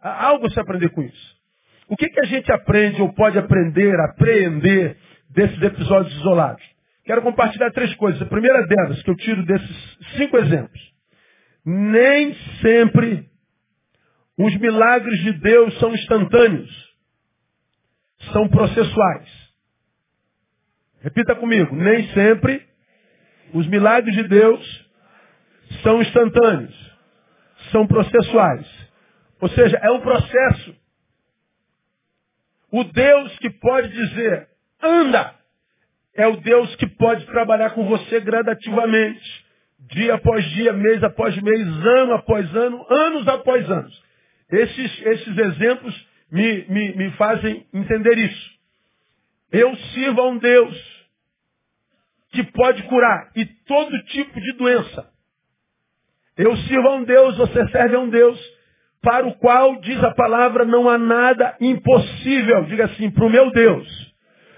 há 0.00 0.26
algo 0.26 0.46
a 0.46 0.50
se 0.50 0.60
aprender 0.60 0.90
com 0.90 1.02
isso. 1.02 1.38
O 1.88 1.96
que, 1.96 2.08
que 2.08 2.20
a 2.20 2.24
gente 2.24 2.52
aprende 2.52 3.00
ou 3.00 3.12
pode 3.14 3.38
aprender, 3.38 3.98
apreender 4.00 4.96
desses 5.30 5.60
episódios 5.62 6.14
isolados? 6.16 6.62
Quero 7.04 7.22
compartilhar 7.22 7.70
três 7.70 7.94
coisas. 7.94 8.20
A 8.20 8.26
primeira 8.26 8.66
delas, 8.66 9.02
que 9.02 9.10
eu 9.10 9.16
tiro 9.16 9.42
desses 9.46 9.98
cinco 10.18 10.36
exemplos. 10.36 10.80
Nem 11.64 12.34
sempre 12.60 13.26
os 14.36 14.54
milagres 14.58 15.18
de 15.22 15.32
Deus 15.32 15.78
são 15.78 15.94
instantâneos. 15.94 16.88
São 18.32 18.46
processuais. 18.48 19.28
Repita 21.00 21.34
comigo. 21.34 21.74
Nem 21.74 22.06
sempre 22.12 22.66
os 23.54 23.66
milagres 23.66 24.14
de 24.14 24.24
Deus 24.24 24.90
são 25.82 26.02
instantâneos. 26.02 26.87
São 27.70 27.86
processuais. 27.86 28.66
Ou 29.40 29.48
seja, 29.50 29.76
é 29.78 29.90
um 29.90 30.00
processo. 30.00 30.76
O 32.70 32.84
Deus 32.84 33.38
que 33.38 33.50
pode 33.50 33.88
dizer, 33.88 34.48
anda, 34.82 35.34
é 36.14 36.26
o 36.26 36.36
Deus 36.36 36.74
que 36.76 36.86
pode 36.86 37.24
trabalhar 37.26 37.70
com 37.70 37.86
você 37.86 38.20
gradativamente. 38.20 39.46
Dia 39.92 40.14
após 40.14 40.44
dia, 40.50 40.72
mês 40.72 41.02
após 41.04 41.40
mês, 41.40 41.66
ano 41.66 42.14
após 42.14 42.54
ano, 42.54 42.84
anos 42.90 43.28
após 43.28 43.70
anos. 43.70 44.04
Esses, 44.50 45.06
esses 45.06 45.38
exemplos 45.38 46.08
me, 46.30 46.64
me, 46.68 46.96
me 46.96 47.10
fazem 47.12 47.66
entender 47.72 48.18
isso. 48.18 48.58
Eu 49.52 49.74
sirvo 49.76 50.20
a 50.20 50.28
um 50.28 50.38
Deus 50.38 51.06
que 52.32 52.42
pode 52.44 52.82
curar 52.84 53.30
e 53.34 53.46
todo 53.46 54.04
tipo 54.04 54.40
de 54.40 54.52
doença. 54.54 55.10
Eu 56.38 56.56
sirvo 56.56 56.86
a 56.86 56.94
um 56.94 57.04
Deus, 57.04 57.36
você 57.36 57.68
serve 57.68 57.96
a 57.96 57.98
um 57.98 58.08
Deus 58.08 58.40
para 59.02 59.26
o 59.26 59.34
qual, 59.34 59.80
diz 59.80 60.02
a 60.04 60.12
palavra, 60.12 60.64
não 60.64 60.88
há 60.88 60.96
nada 60.96 61.56
impossível. 61.60 62.64
Diga 62.66 62.84
assim, 62.84 63.10
para 63.10 63.26
o 63.26 63.30
meu 63.30 63.50
Deus, 63.50 64.14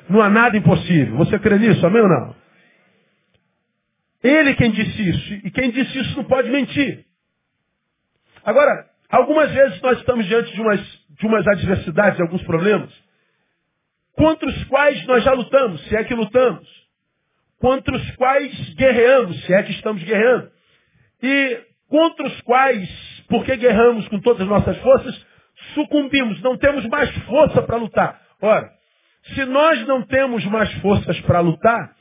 não 0.06 0.20
há 0.20 0.28
nada 0.28 0.58
impossível. 0.58 1.16
Você 1.16 1.38
crê 1.38 1.58
nisso, 1.58 1.84
amém 1.86 2.02
ou 2.02 2.08
não? 2.08 2.36
Ele 4.22 4.54
quem 4.54 4.70
disse 4.70 5.08
isso, 5.08 5.34
e 5.46 5.50
quem 5.50 5.70
disse 5.70 5.98
isso 5.98 6.16
não 6.18 6.24
pode 6.24 6.50
mentir. 6.50 7.06
Agora, 8.44 8.86
algumas 9.08 9.50
vezes 9.50 9.80
nós 9.80 9.98
estamos 9.98 10.26
diante 10.26 10.52
de 10.52 10.60
umas, 10.60 10.80
de 11.18 11.26
umas 11.26 11.46
adversidades, 11.46 12.20
alguns 12.20 12.42
problemas, 12.42 12.92
contra 14.12 14.46
os 14.46 14.64
quais 14.64 15.06
nós 15.06 15.24
já 15.24 15.32
lutamos, 15.32 15.82
se 15.88 15.96
é 15.96 16.04
que 16.04 16.14
lutamos, 16.14 16.68
contra 17.58 17.96
os 17.96 18.10
quais 18.16 18.74
guerreamos, 18.74 19.42
se 19.46 19.54
é 19.54 19.62
que 19.62 19.72
estamos 19.72 20.02
guerreando, 20.02 20.50
e 21.22 21.69
contra 21.90 22.26
os 22.26 22.40
quais, 22.42 22.88
porque 23.28 23.56
guerramos 23.56 24.06
com 24.08 24.20
todas 24.20 24.42
as 24.42 24.48
nossas 24.48 24.78
forças, 24.78 25.26
sucumbimos, 25.74 26.40
não 26.40 26.56
temos 26.56 26.86
mais 26.86 27.10
força 27.24 27.60
para 27.62 27.76
lutar. 27.76 28.20
Ora, 28.40 28.70
se 29.34 29.44
nós 29.44 29.86
não 29.86 30.02
temos 30.02 30.44
mais 30.46 30.72
forças 30.74 31.20
para 31.22 31.40
lutar, 31.40 31.92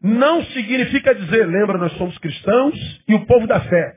não 0.00 0.44
significa 0.46 1.14
dizer, 1.14 1.46
lembra, 1.46 1.76
nós 1.76 1.92
somos 1.94 2.16
cristãos 2.18 2.74
e 3.08 3.14
o 3.14 3.26
povo 3.26 3.46
da 3.46 3.60
fé. 3.60 3.96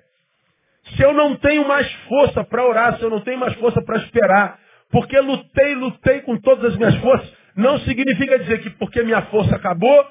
Se 0.95 1.01
eu 1.03 1.13
não 1.13 1.35
tenho 1.35 1.67
mais 1.67 1.91
força 2.07 2.43
para 2.43 2.65
orar, 2.65 2.97
se 2.97 3.03
eu 3.03 3.09
não 3.09 3.21
tenho 3.21 3.39
mais 3.39 3.53
força 3.55 3.81
para 3.81 3.97
esperar, 3.97 4.59
porque 4.91 5.19
lutei, 5.19 5.75
lutei 5.75 6.21
com 6.21 6.37
todas 6.37 6.71
as 6.71 6.77
minhas 6.77 6.95
forças, 6.97 7.31
não 7.55 7.79
significa 7.79 8.39
dizer 8.39 8.61
que 8.61 8.71
porque 8.71 9.03
minha 9.03 9.21
força 9.23 9.55
acabou, 9.55 10.05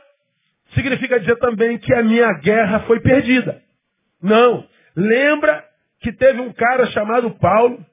significa 0.75 1.19
dizer 1.21 1.37
também 1.37 1.79
que 1.79 1.93
a 1.93 2.03
minha 2.03 2.33
guerra 2.39 2.81
foi 2.81 3.01
perdida. 3.01 3.61
Não. 4.23 4.67
Lembra 4.97 5.65
que 6.01 6.13
teve 6.13 6.41
um 6.41 6.53
cara 6.53 6.87
chamado 6.87 7.31
Paulo, 7.39 7.85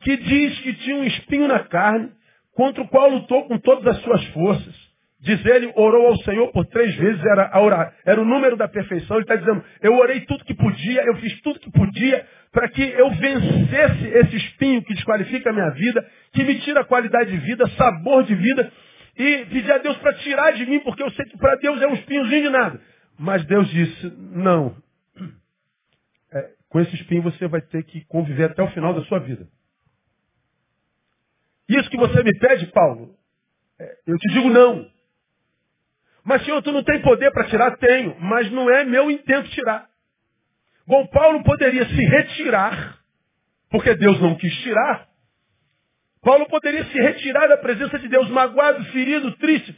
que 0.00 0.16
diz 0.16 0.58
que 0.60 0.74
tinha 0.74 0.96
um 0.96 1.04
espinho 1.04 1.46
na 1.46 1.60
carne, 1.60 2.10
contra 2.54 2.82
o 2.82 2.88
qual 2.88 3.10
lutou 3.10 3.46
com 3.46 3.58
todas 3.58 3.86
as 3.86 4.02
suas 4.02 4.24
forças. 4.28 4.90
Diz 5.22 5.44
ele, 5.44 5.70
orou 5.76 6.06
ao 6.06 6.16
Senhor 6.22 6.50
por 6.50 6.64
três 6.66 6.94
vezes, 6.96 7.22
era, 7.26 7.50
a 7.52 7.60
orar, 7.60 7.94
era 8.06 8.20
o 8.20 8.24
número 8.24 8.56
da 8.56 8.66
perfeição. 8.66 9.16
Ele 9.16 9.24
está 9.24 9.36
dizendo, 9.36 9.62
eu 9.82 9.94
orei 9.96 10.20
tudo 10.20 10.44
que 10.44 10.54
podia, 10.54 11.02
eu 11.02 11.14
fiz 11.16 11.38
tudo 11.42 11.60
que 11.60 11.70
podia 11.70 12.26
para 12.50 12.68
que 12.68 12.82
eu 12.82 13.10
vencesse 13.10 14.06
esse 14.06 14.36
espinho 14.36 14.82
que 14.82 14.94
desqualifica 14.94 15.50
a 15.50 15.52
minha 15.52 15.70
vida, 15.70 16.06
que 16.32 16.42
me 16.42 16.58
tira 16.60 16.84
qualidade 16.84 17.30
de 17.30 17.36
vida, 17.36 17.68
sabor 17.76 18.24
de 18.24 18.34
vida, 18.34 18.72
e 19.16 19.44
pedir 19.44 19.70
a 19.70 19.78
Deus 19.78 19.98
para 19.98 20.14
tirar 20.14 20.52
de 20.52 20.64
mim, 20.64 20.80
porque 20.80 21.02
eu 21.02 21.10
sei 21.10 21.26
que 21.26 21.36
para 21.36 21.54
Deus 21.56 21.82
é 21.82 21.86
um 21.86 21.94
espinhozinho 21.94 22.44
de 22.44 22.50
nada. 22.50 22.80
Mas 23.18 23.44
Deus 23.44 23.68
disse, 23.68 24.12
não, 24.32 24.74
com 26.70 26.80
esse 26.80 26.94
espinho 26.94 27.22
você 27.22 27.46
vai 27.46 27.60
ter 27.60 27.82
que 27.82 28.04
conviver 28.06 28.44
até 28.44 28.62
o 28.62 28.70
final 28.70 28.94
da 28.94 29.02
sua 29.02 29.18
vida. 29.18 29.46
Isso 31.68 31.90
que 31.90 31.96
você 31.96 32.22
me 32.22 32.36
pede, 32.38 32.66
Paulo, 32.68 33.14
é, 33.78 33.98
eu 34.06 34.16
te 34.16 34.28
digo 34.32 34.48
não. 34.48 34.90
Mas, 36.24 36.44
Senhor, 36.44 36.62
tu 36.62 36.72
não 36.72 36.82
tem 36.82 37.02
poder 37.02 37.30
para 37.32 37.48
tirar? 37.48 37.76
Tenho, 37.76 38.18
mas 38.20 38.50
não 38.50 38.70
é 38.70 38.84
meu 38.84 39.10
intento 39.10 39.50
tirar. 39.50 39.88
Bom, 40.86 41.06
Paulo 41.08 41.42
poderia 41.44 41.84
se 41.86 42.04
retirar, 42.04 42.98
porque 43.70 43.94
Deus 43.94 44.20
não 44.20 44.36
quis 44.36 44.54
tirar. 44.58 45.08
Paulo 46.22 46.46
poderia 46.46 46.84
se 46.84 47.00
retirar 47.00 47.48
da 47.48 47.56
presença 47.56 47.98
de 47.98 48.08
Deus, 48.08 48.28
magoado, 48.28 48.84
ferido, 48.86 49.32
triste, 49.36 49.74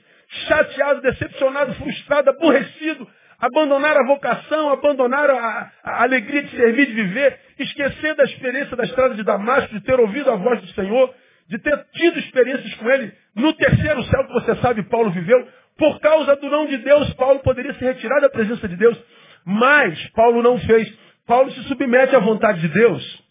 chateado, 0.49 1.01
decepcionado, 1.01 1.75
frustrado, 1.75 2.31
aborrecido, 2.31 3.09
abandonar 3.43 3.97
a 3.97 4.07
vocação, 4.07 4.71
abandonar 4.71 5.29
a, 5.29 5.73
a, 5.83 6.03
alegria 6.05 6.45
de 6.45 6.51
servir, 6.57 6.87
de 6.87 6.93
viver, 6.93 7.41
esquecer 7.59 8.15
da 8.15 8.23
experiência 8.23 8.77
da 8.77 8.85
estrada 8.85 9.17
de 9.17 9.25
Damasco, 9.25 9.75
de 9.75 9.81
ter 9.81 9.99
ouvido 9.99 10.31
a 10.31 10.37
voz 10.37 10.61
do 10.61 10.69
Senhor, 10.69 11.13
de 11.49 11.59
ter 11.59 11.77
tido 11.93 12.21
experiências 12.21 12.73
com 12.75 12.89
Ele. 12.89 13.13
No 13.35 13.53
terceiro 13.55 14.01
céu 14.05 14.27
que 14.29 14.33
você 14.33 14.55
sabe, 14.57 14.85
Paulo 14.85 15.11
viveu, 15.11 15.45
por 15.77 15.99
causa 15.99 16.37
do 16.37 16.49
não 16.49 16.67
de 16.67 16.77
Deus, 16.79 17.13
Paulo 17.15 17.41
poderia 17.41 17.75
se 17.75 17.85
retirar 17.85 18.21
da 18.21 18.31
presença 18.31 18.69
de 18.69 18.77
Deus. 18.77 18.97
Mas 19.45 19.99
Paulo 20.11 20.41
não 20.41 20.57
fez. 20.61 20.97
Paulo 21.27 21.51
se 21.51 21.65
submete 21.65 22.15
à 22.15 22.21
vontade 22.21 22.61
de 22.61 22.69
Deus. 22.69 23.25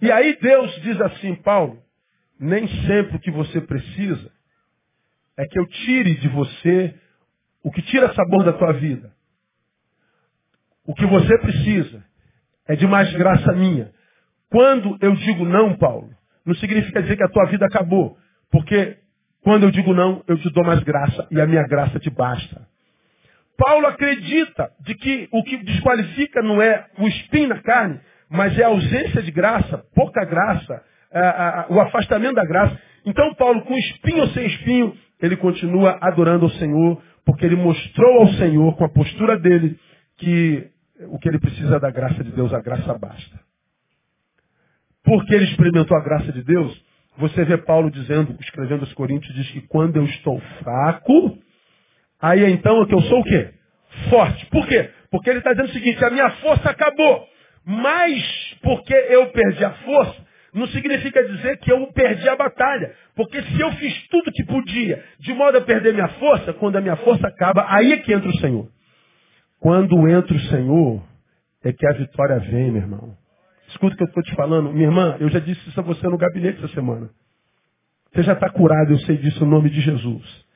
E 0.00 0.12
aí 0.12 0.38
Deus 0.40 0.72
diz 0.82 1.00
assim, 1.00 1.34
Paulo, 1.34 1.82
nem 2.38 2.68
sempre 2.86 3.16
o 3.16 3.20
que 3.20 3.32
você 3.32 3.60
precisa 3.60 4.30
é 5.36 5.44
que 5.46 5.58
eu 5.58 5.66
tire 5.66 6.14
de 6.14 6.28
você 6.28 6.94
o 7.64 7.72
que 7.72 7.82
tira 7.82 8.14
sabor 8.14 8.44
da 8.44 8.52
tua 8.52 8.72
vida. 8.74 9.17
O 10.88 10.94
que 10.94 11.04
você 11.04 11.38
precisa 11.38 12.02
é 12.66 12.74
de 12.74 12.86
mais 12.86 13.12
graça 13.12 13.52
minha. 13.52 13.90
Quando 14.50 14.96
eu 15.02 15.14
digo 15.16 15.44
não, 15.44 15.76
Paulo, 15.76 16.08
não 16.46 16.54
significa 16.54 17.02
dizer 17.02 17.14
que 17.14 17.22
a 17.22 17.28
tua 17.28 17.44
vida 17.44 17.66
acabou. 17.66 18.16
Porque 18.50 18.96
quando 19.42 19.64
eu 19.64 19.70
digo 19.70 19.92
não, 19.92 20.24
eu 20.26 20.38
te 20.38 20.50
dou 20.50 20.64
mais 20.64 20.82
graça 20.82 21.28
e 21.30 21.38
a 21.38 21.46
minha 21.46 21.62
graça 21.64 21.98
te 21.98 22.08
basta. 22.08 22.66
Paulo 23.58 23.86
acredita 23.86 24.70
de 24.80 24.94
que 24.94 25.28
o 25.30 25.44
que 25.44 25.58
desqualifica 25.58 26.40
não 26.42 26.62
é 26.62 26.86
o 26.98 27.06
espinho 27.06 27.48
na 27.48 27.60
carne, 27.60 28.00
mas 28.30 28.58
é 28.58 28.64
a 28.64 28.68
ausência 28.68 29.22
de 29.22 29.30
graça, 29.30 29.84
pouca 29.94 30.24
graça, 30.24 30.82
o 31.68 31.78
afastamento 31.80 32.36
da 32.36 32.46
graça. 32.46 32.80
Então 33.04 33.34
Paulo, 33.34 33.60
com 33.66 33.76
espinho 33.76 34.22
ou 34.22 34.28
sem 34.28 34.46
espinho, 34.46 34.96
ele 35.20 35.36
continua 35.36 35.98
adorando 36.00 36.46
ao 36.46 36.50
Senhor, 36.52 37.02
porque 37.26 37.44
ele 37.44 37.56
mostrou 37.56 38.20
ao 38.20 38.28
Senhor, 38.28 38.74
com 38.74 38.84
a 38.86 38.88
postura 38.88 39.38
dele, 39.38 39.78
que 40.16 40.77
o 41.06 41.18
que 41.18 41.28
ele 41.28 41.38
precisa 41.38 41.76
é 41.76 41.80
da 41.80 41.90
graça 41.90 42.22
de 42.24 42.32
Deus, 42.32 42.52
a 42.52 42.60
graça 42.60 42.92
basta. 42.94 43.40
Porque 45.04 45.34
ele 45.34 45.44
experimentou 45.44 45.96
a 45.96 46.02
graça 46.02 46.32
de 46.32 46.42
Deus, 46.42 46.84
você 47.16 47.44
vê 47.44 47.56
Paulo 47.56 47.90
dizendo, 47.90 48.36
escrevendo 48.40 48.80
aos 48.80 48.92
Coríntios, 48.94 49.34
diz 49.34 49.50
que 49.50 49.60
quando 49.62 49.96
eu 49.96 50.04
estou 50.04 50.40
fraco, 50.62 51.38
aí 52.20 52.50
então 52.50 52.82
é 52.82 52.86
que 52.86 52.94
eu 52.94 53.02
sou 53.02 53.20
o 53.20 53.24
quê? 53.24 53.50
Forte. 54.10 54.46
Por 54.46 54.66
quê? 54.66 54.90
Porque 55.10 55.30
ele 55.30 55.38
está 55.38 55.52
dizendo 55.52 55.70
o 55.70 55.72
seguinte, 55.72 56.04
a 56.04 56.10
minha 56.10 56.30
força 56.30 56.70
acabou. 56.70 57.26
Mas 57.64 58.56
porque 58.62 58.94
eu 58.94 59.26
perdi 59.30 59.64
a 59.64 59.70
força, 59.70 60.26
não 60.54 60.66
significa 60.68 61.26
dizer 61.26 61.58
que 61.58 61.72
eu 61.72 61.86
perdi 61.92 62.28
a 62.28 62.36
batalha. 62.36 62.94
Porque 63.14 63.42
se 63.42 63.60
eu 63.60 63.72
fiz 63.72 64.08
tudo 64.08 64.32
que 64.32 64.44
podia, 64.44 65.04
de 65.18 65.32
modo 65.32 65.58
a 65.58 65.60
perder 65.60 65.94
minha 65.94 66.08
força, 66.08 66.52
quando 66.54 66.76
a 66.76 66.80
minha 66.80 66.96
força 66.96 67.26
acaba, 67.26 67.66
aí 67.68 67.92
é 67.92 67.98
que 67.98 68.12
entra 68.12 68.28
o 68.28 68.38
Senhor. 68.38 68.68
Quando 69.60 70.08
entra 70.08 70.34
o 70.34 70.40
Senhor, 70.40 71.02
é 71.64 71.72
que 71.72 71.86
a 71.86 71.92
vitória 71.92 72.38
vem, 72.38 72.70
meu 72.70 72.82
irmão. 72.82 73.16
Escuta 73.68 73.94
o 73.94 73.96
que 73.96 74.02
eu 74.04 74.08
estou 74.08 74.22
te 74.22 74.34
falando. 74.34 74.72
Minha 74.72 74.86
irmã, 74.86 75.16
eu 75.20 75.28
já 75.28 75.38
disse 75.38 75.68
isso 75.68 75.78
a 75.78 75.82
você 75.82 76.06
no 76.08 76.16
gabinete 76.16 76.58
essa 76.58 76.74
semana. 76.74 77.10
Você 78.12 78.22
já 78.22 78.32
está 78.32 78.48
curado, 78.48 78.92
eu 78.92 78.98
sei 79.00 79.16
disso, 79.18 79.44
no 79.44 79.50
nome 79.50 79.68
de 79.68 79.80
Jesus. 79.80 80.46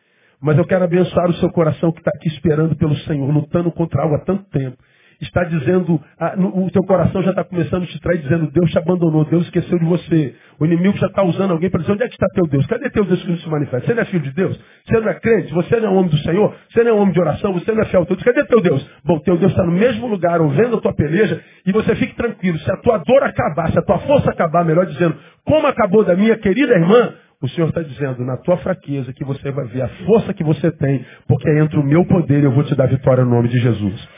Mas 0.41 0.57
eu 0.57 0.67
quero 0.67 0.85
abençoar 0.85 1.29
o 1.29 1.35
seu 1.35 1.51
coração 1.51 1.93
que 1.93 1.99
está 1.99 2.11
aqui 2.15 2.29
esperando 2.29 2.75
pelo 2.77 2.97
Senhor, 2.99 3.31
lutando 3.31 3.71
contra 3.73 4.03
algo 4.03 4.15
há 4.15 4.21
tanto 4.21 4.45
tempo 4.51 4.77
está 5.25 5.45
dizendo, 5.45 6.01
ah, 6.19 6.35
o 6.37 6.71
teu 6.71 6.83
coração 6.83 7.23
já 7.23 7.31
está 7.31 7.45
começando 7.45 7.85
a 7.85 7.87
te 7.87 8.01
trair, 8.01 8.23
dizendo, 8.23 8.51
Deus 8.51 8.71
te 8.71 8.79
abandonou, 8.79 9.25
Deus 9.25 9.45
esqueceu 9.45 9.79
de 9.79 9.85
você. 9.85 10.35
O 10.59 10.65
inimigo 10.65 10.97
já 10.99 11.07
está 11.07 11.23
usando 11.23 11.53
alguém 11.53 11.71
para 11.71 11.81
dizer, 11.81 11.93
onde 11.93 12.03
é 12.03 12.09
que 12.09 12.15
está 12.15 12.27
teu 12.35 12.47
Deus? 12.47 12.67
Cadê 12.67 12.91
teu 12.91 13.05
Deus 13.05 13.23
que 13.23 13.31
não 13.31 13.39
se 13.39 13.49
manifesta? 13.49 13.87
Você 13.87 13.95
não 13.95 14.03
é 14.03 14.05
filho 14.07 14.23
de 14.23 14.33
Deus? 14.33 14.61
Você 14.85 15.01
não 15.01 15.09
é 15.09 15.15
crente? 15.15 15.53
Você 15.53 15.81
não 15.81 15.89
é 15.89 15.91
homem 15.93 16.11
do 16.11 16.19
Senhor? 16.19 16.55
Você 16.69 16.83
não 16.83 16.91
é 16.91 16.95
homem 16.95 17.13
de 17.13 17.21
oração? 17.21 17.53
Você 17.53 17.73
não 17.73 17.83
é 17.83 17.85
fiel 17.87 18.03
a 18.03 18.05
Deus? 18.05 18.23
Cadê 18.23 18.45
teu 18.45 18.61
Deus? 18.61 18.91
Bom, 19.05 19.19
teu 19.21 19.37
Deus 19.37 19.53
está 19.53 19.65
no 19.65 19.73
mesmo 19.73 20.07
lugar, 20.07 20.41
ouvindo 20.41 20.77
a 20.77 20.81
tua 20.81 20.95
peleja, 20.95 21.41
e 21.67 21.73
você 21.73 21.95
fique 21.95 22.15
tranquilo. 22.17 22.59
Se 22.59 22.73
a 22.73 22.77
tua 22.79 22.99
dor 22.99 23.23
acabar, 23.23 23.71
se 23.71 23.79
a 23.79 23.83
tua 23.83 23.99
força 24.01 24.31
acabar, 24.31 24.65
melhor 24.65 24.87
dizendo, 24.87 25.17
como 25.45 25.67
acabou 25.67 26.05
da 26.05 26.17
minha 26.17 26.37
querida 26.37 26.73
irmã, 26.75 27.15
o 27.43 27.49
Senhor 27.49 27.69
está 27.69 27.83
dizendo, 27.83 28.25
na 28.25 28.37
tua 28.37 28.57
fraqueza, 28.59 29.13
que 29.13 29.25
você 29.25 29.51
vai 29.51 29.67
ver 29.67 29.83
a 29.83 29.89
força 30.07 30.33
que 30.33 30.45
você 30.45 30.71
tem, 30.71 31.05
porque 31.27 31.51
entre 31.59 31.77
o 31.79 31.83
meu 31.83 32.05
poder 32.07 32.45
eu 32.45 32.53
vou 32.53 32.63
te 32.63 32.75
dar 32.77 32.87
vitória 32.87 33.25
no 33.25 33.31
nome 33.31 33.49
de 33.49 33.59
Jesus. 33.59 34.09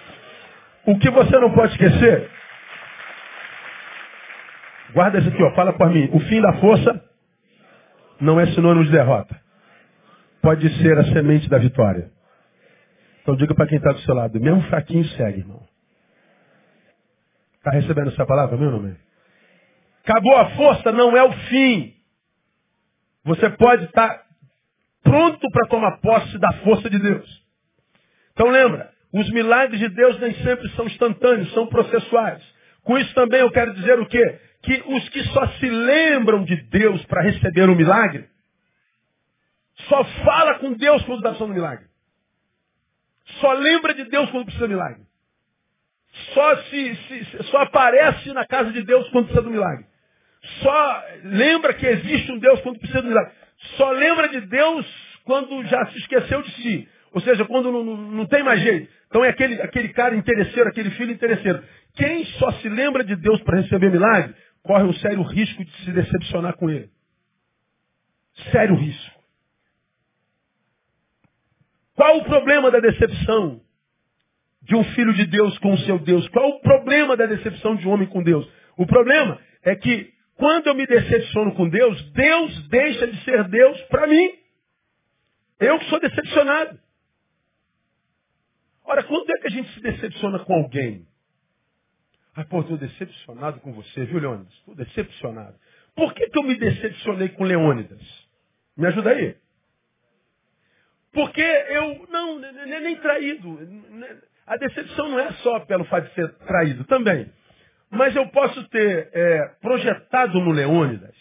O 0.86 0.98
que 0.98 1.10
você 1.10 1.38
não 1.38 1.52
pode 1.52 1.72
esquecer, 1.72 2.30
guarda 4.92 5.18
isso 5.18 5.28
aqui, 5.28 5.42
ó, 5.42 5.54
fala 5.54 5.72
para 5.72 5.88
mim. 5.88 6.10
O 6.12 6.20
fim 6.20 6.40
da 6.40 6.52
força 6.54 7.04
não 8.20 8.38
é 8.38 8.46
sinônimo 8.48 8.84
de 8.84 8.92
derrota. 8.92 9.40
Pode 10.42 10.68
ser 10.82 10.98
a 10.98 11.04
semente 11.04 11.48
da 11.48 11.58
vitória. 11.58 12.10
Então 13.22 13.34
diga 13.36 13.54
para 13.54 13.66
quem 13.66 13.78
está 13.78 13.92
do 13.92 14.00
seu 14.00 14.14
lado, 14.14 14.38
mesmo 14.38 14.62
fraquinho 14.64 15.04
segue, 15.10 15.40
irmão. 15.40 15.62
Está 17.56 17.70
recebendo 17.70 18.10
essa 18.10 18.26
palavra, 18.26 18.58
meu 18.58 18.70
nome? 18.70 18.94
Acabou 20.06 20.36
a 20.36 20.50
força, 20.50 20.92
não 20.92 21.16
é 21.16 21.22
o 21.22 21.32
fim. 21.32 21.94
Você 23.24 23.48
pode 23.48 23.86
estar 23.86 24.08
tá 24.10 24.24
pronto 25.02 25.50
para 25.50 25.68
tomar 25.68 25.98
posse 26.02 26.38
da 26.38 26.52
força 26.62 26.90
de 26.90 26.98
Deus. 26.98 27.42
Então 28.32 28.50
lembra, 28.50 28.92
os 29.14 29.30
milagres 29.30 29.80
de 29.80 29.88
Deus 29.88 30.18
nem 30.20 30.34
sempre 30.42 30.68
são 30.70 30.86
instantâneos, 30.86 31.52
são 31.52 31.66
processuais. 31.66 32.42
Com 32.82 32.98
isso 32.98 33.14
também 33.14 33.40
eu 33.40 33.50
quero 33.50 33.72
dizer 33.74 33.98
o 33.98 34.06
quê? 34.06 34.38
que 34.64 34.82
os 34.86 35.08
que 35.10 35.22
só 35.24 35.46
se 35.58 35.68
lembram 35.68 36.44
de 36.44 36.56
Deus 36.56 37.04
para 37.04 37.22
receber 37.22 37.68
o 37.68 37.76
milagre, 37.76 38.26
só 39.88 40.04
fala 40.24 40.58
com 40.58 40.72
Deus 40.72 41.02
quando 41.04 41.18
está 41.18 41.30
precisando 41.30 41.50
do 41.50 41.54
milagre. 41.54 41.86
Só 43.40 43.52
lembra 43.52 43.94
de 43.94 44.04
Deus 44.04 44.30
quando 44.30 44.44
precisa 44.46 44.66
do 44.66 44.72
milagre. 44.72 45.02
Só, 46.32 46.56
se, 46.64 46.94
se, 46.94 47.42
só 47.50 47.58
aparece 47.58 48.32
na 48.32 48.46
casa 48.46 48.72
de 48.72 48.82
Deus 48.82 49.08
quando 49.10 49.26
precisa 49.26 49.44
do 49.44 49.50
milagre. 49.50 49.84
Só 50.62 51.04
lembra 51.24 51.74
que 51.74 51.86
existe 51.86 52.32
um 52.32 52.38
Deus 52.38 52.60
quando 52.60 52.78
precisa 52.78 53.02
do 53.02 53.08
milagre. 53.08 53.32
Só 53.76 53.90
lembra 53.90 54.28
de 54.28 54.40
Deus 54.42 54.86
quando 55.24 55.62
já 55.64 55.86
se 55.86 55.98
esqueceu 55.98 56.42
de 56.42 56.50
si. 56.52 56.88
Ou 57.14 57.20
seja, 57.20 57.44
quando 57.44 57.70
não, 57.70 57.84
não, 57.84 58.26
tem 58.26 58.42
mais 58.42 58.60
jeito. 58.60 58.92
Então 59.06 59.24
é 59.24 59.28
aquele, 59.28 59.62
aquele 59.62 59.88
cara 59.90 60.16
interesseiro, 60.16 60.68
aquele 60.68 60.90
filho 60.90 61.12
interesseiro. 61.12 61.62
Quem 61.94 62.24
só 62.24 62.50
se 62.54 62.68
lembra 62.68 63.04
de 63.04 63.14
Deus 63.14 63.40
para 63.42 63.60
receber 63.60 63.88
milagre, 63.88 64.34
corre 64.64 64.82
um 64.82 64.92
sério 64.94 65.22
risco 65.22 65.64
de 65.64 65.72
se 65.84 65.92
decepcionar 65.92 66.56
com 66.56 66.68
ele. 66.68 66.90
Sério 68.50 68.74
risco. 68.74 69.14
Qual 71.94 72.18
o 72.18 72.24
problema 72.24 72.68
da 72.72 72.80
decepção 72.80 73.60
de 74.62 74.74
um 74.74 74.82
filho 74.82 75.14
de 75.14 75.26
Deus 75.26 75.56
com 75.58 75.72
o 75.72 75.78
seu 75.78 76.00
Deus? 76.00 76.26
Qual 76.30 76.48
o 76.48 76.60
problema 76.62 77.16
da 77.16 77.26
decepção 77.26 77.76
de 77.76 77.86
um 77.86 77.92
homem 77.92 78.08
com 78.08 78.24
Deus? 78.24 78.44
O 78.76 78.86
problema 78.86 79.40
é 79.62 79.76
que 79.76 80.12
quando 80.34 80.66
eu 80.66 80.74
me 80.74 80.84
decepciono 80.84 81.54
com 81.54 81.68
Deus, 81.68 82.10
Deus 82.10 82.68
deixa 82.70 83.06
de 83.06 83.22
ser 83.22 83.44
Deus 83.44 83.80
para 83.82 84.08
mim. 84.08 84.32
Eu 85.60 85.78
que 85.78 85.84
sou 85.84 86.00
decepcionado. 86.00 86.82
Ora, 88.84 89.02
quando 89.04 89.30
é 89.30 89.38
que 89.38 89.46
a 89.46 89.50
gente 89.50 89.72
se 89.72 89.80
decepciona 89.80 90.38
com 90.40 90.54
alguém? 90.54 91.06
Ah, 92.36 92.44
pô, 92.44 92.60
estou 92.60 92.76
decepcionado 92.76 93.60
com 93.60 93.72
você, 93.72 94.04
viu, 94.04 94.18
Leônidas? 94.18 94.52
Estou 94.54 94.74
decepcionado. 94.74 95.54
Por 95.94 96.12
que, 96.12 96.28
que 96.28 96.38
eu 96.38 96.42
me 96.42 96.56
decepcionei 96.58 97.28
com 97.30 97.44
Leônidas? 97.44 98.02
Me 98.76 98.86
ajuda 98.88 99.10
aí. 99.10 99.36
Porque 101.12 101.40
eu, 101.40 102.06
não, 102.10 102.40
nem 102.40 102.96
traído. 102.96 103.58
A 104.46 104.56
decepção 104.56 105.08
não 105.08 105.20
é 105.20 105.32
só 105.34 105.60
pelo 105.60 105.84
fato 105.84 106.08
de 106.08 106.14
ser 106.14 106.28
traído, 106.38 106.84
também. 106.84 107.32
Mas 107.88 108.16
eu 108.16 108.26
posso 108.28 108.68
ter 108.68 109.10
é, 109.12 109.48
projetado 109.60 110.40
no 110.40 110.50
Leônidas 110.50 111.14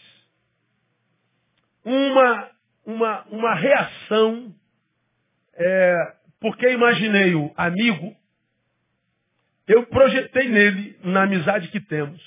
uma, 1.85 2.49
uma, 2.85 3.23
uma 3.29 3.55
reação 3.55 4.55
é, 5.53 6.15
porque 6.43 6.69
imaginei-o 6.69 7.53
amigo, 7.55 8.13
eu 9.65 9.85
projetei 9.85 10.49
nele, 10.49 10.99
na 11.01 11.23
amizade 11.23 11.69
que 11.69 11.79
temos, 11.79 12.21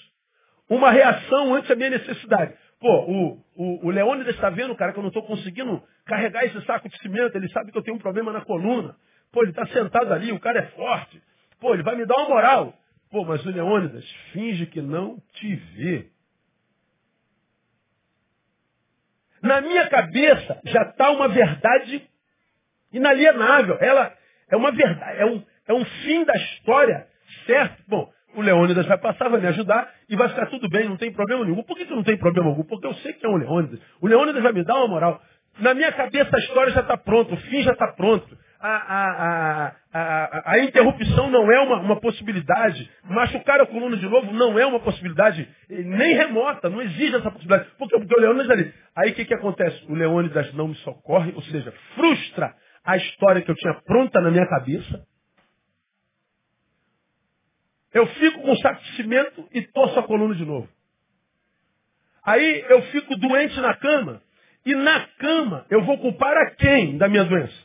uma 0.71 0.91
reação 0.91 1.55
ante 1.55 1.71
a 1.71 1.77
minha 1.77 1.91
necessidade. 1.91 2.55
Pô, 2.81 2.89
o, 2.89 3.45
o, 3.55 3.87
o 3.87 3.91
Leônidas 3.91 4.35
está 4.35 4.49
vendo, 4.49 4.75
cara, 4.75 4.95
que 4.95 4.99
eu 4.99 5.03
não 5.03 5.09
estou 5.09 5.23
conseguindo 5.23 5.83
carregar 6.07 6.47
esse 6.47 6.59
saco 6.65 6.89
de 6.89 6.99
cimento, 7.01 7.37
ele 7.37 7.51
sabe 7.51 7.71
que 7.71 7.77
eu 7.77 7.83
tenho 7.83 7.99
um 7.99 8.01
problema 8.01 8.33
na 8.33 8.41
coluna. 8.41 8.97
Pô, 9.31 9.43
ele 9.43 9.51
está 9.51 9.67
sentado 9.67 10.11
ali, 10.15 10.33
o 10.33 10.41
cara 10.41 10.61
é 10.61 10.67
forte. 10.69 11.23
Pô, 11.61 11.75
ele 11.75 11.83
vai 11.83 11.95
me 11.95 12.07
dar 12.07 12.17
uma 12.17 12.31
moral. 12.31 12.73
Pô, 13.11 13.23
mas 13.23 13.45
o 13.45 13.51
Leônidas 13.51 14.11
finge 14.33 14.65
que 14.65 14.81
não 14.81 15.23
te 15.35 15.55
vê. 15.55 16.09
Na 19.43 19.61
minha 19.61 19.87
cabeça 19.91 20.59
já 20.65 20.85
está 20.85 21.11
uma 21.11 21.29
verdade 21.29 22.09
inalienável. 22.93 23.77
Ela 23.81 24.13
é 24.51 24.57
uma 24.57 24.71
verdade, 24.73 25.21
é 25.21 25.27
um, 25.27 25.43
é 25.69 25.75
um 25.75 25.85
fim 25.85 26.25
da 26.25 26.35
história, 26.35 27.07
certo? 27.47 27.83
Bom, 27.89 28.11
o 28.37 28.43
Leônidas 28.43 28.87
vai 28.87 28.99
passar, 28.99 29.29
vai 29.29 29.41
me 29.41 29.49
ajudar 29.49 29.91
e 30.09 30.15
vai 30.15 30.29
ficar 30.29 30.47
tudo 30.47 30.69
bem, 30.69 30.89
não 30.89 30.97
tem 30.97 31.11
problema 31.13 31.45
nenhum. 31.45 31.63
Por 31.63 31.77
que, 31.77 31.87
que 31.87 31.95
não 31.95 32.05
tem 32.05 32.19
problema 32.19 32.51
algum? 32.51 32.63
Porque 32.65 32.87
eu 32.87 32.95
sei 32.97 33.15
que 33.15 33.25
é 33.25 33.29
um 33.29 33.37
Leônidas. 33.37 33.81
O 34.01 34.07
Leônidas 34.07 34.43
vai 34.43 34.53
me 34.53 34.63
dar 34.63 34.77
uma 34.77 34.89
moral. 34.89 35.23
Na 35.59 35.73
minha 35.73 35.91
cabeça 35.91 36.37
a 36.37 36.39
história 36.39 36.73
já 36.73 36.83
está 36.83 36.97
pronta, 36.99 37.35
o 37.35 37.37
fim 37.39 37.63
já 37.63 37.73
está 37.73 37.89
pronto. 37.89 38.39
A, 38.59 38.69
a, 38.69 39.73
a, 39.93 40.53
a, 40.53 40.59
interrupção 40.59 41.31
não 41.31 41.51
é 41.51 41.61
uma, 41.61 41.81
uma 41.81 42.01
possibilidade. 42.01 42.91
Machucar 43.05 43.61
a 43.61 43.67
coluna 43.67 43.97
de 43.97 44.07
novo 44.07 44.33
não 44.33 44.59
é 44.59 44.67
uma 44.67 44.81
possibilidade 44.81 45.49
nem 45.69 46.15
remota, 46.15 46.69
não 46.69 46.83
existe 46.83 47.17
essa 47.17 47.31
possibilidade. 47.31 47.71
Porque, 47.79 47.99
porque 47.99 48.15
o 48.15 48.21
Leônidas 48.21 48.51
ali. 48.51 48.73
Aí 48.95 49.11
o 49.11 49.15
que, 49.15 49.25
que 49.25 49.35
acontece? 49.35 49.85
O 49.89 49.95
Leônidas 49.95 50.53
não 50.55 50.69
me 50.69 50.75
socorre, 50.77 51.33
ou 51.35 51.43
seja, 51.43 51.73
frustra 51.95 52.55
a 52.87 52.97
história 52.97 53.43
que 53.43 53.51
eu 53.51 53.57
tinha 53.57 53.75
pronta 53.83 54.21
na 54.21 54.31
minha 54.31 54.47
cabeça. 54.47 55.05
Eu 57.93 58.07
fico 58.07 58.41
com 58.43 58.57
saco 58.57 58.81
de 58.83 58.97
cimento 58.97 59.49
e 59.53 59.63
torço 59.63 59.99
a 59.99 60.03
coluna 60.05 60.35
de 60.35 60.45
novo. 60.45 60.69
Aí 62.25 62.65
eu 62.69 62.83
fico 62.85 63.17
doente 63.17 63.61
na 63.61 63.75
cama. 63.75 64.23
E 64.65 64.75
na 64.75 65.01
cama 65.19 65.67
eu 65.69 65.85
vou 65.85 65.99
culpar 65.99 66.37
a 66.37 66.51
quem 66.53 66.97
da 66.97 67.09
minha 67.09 67.25
doença? 67.25 67.57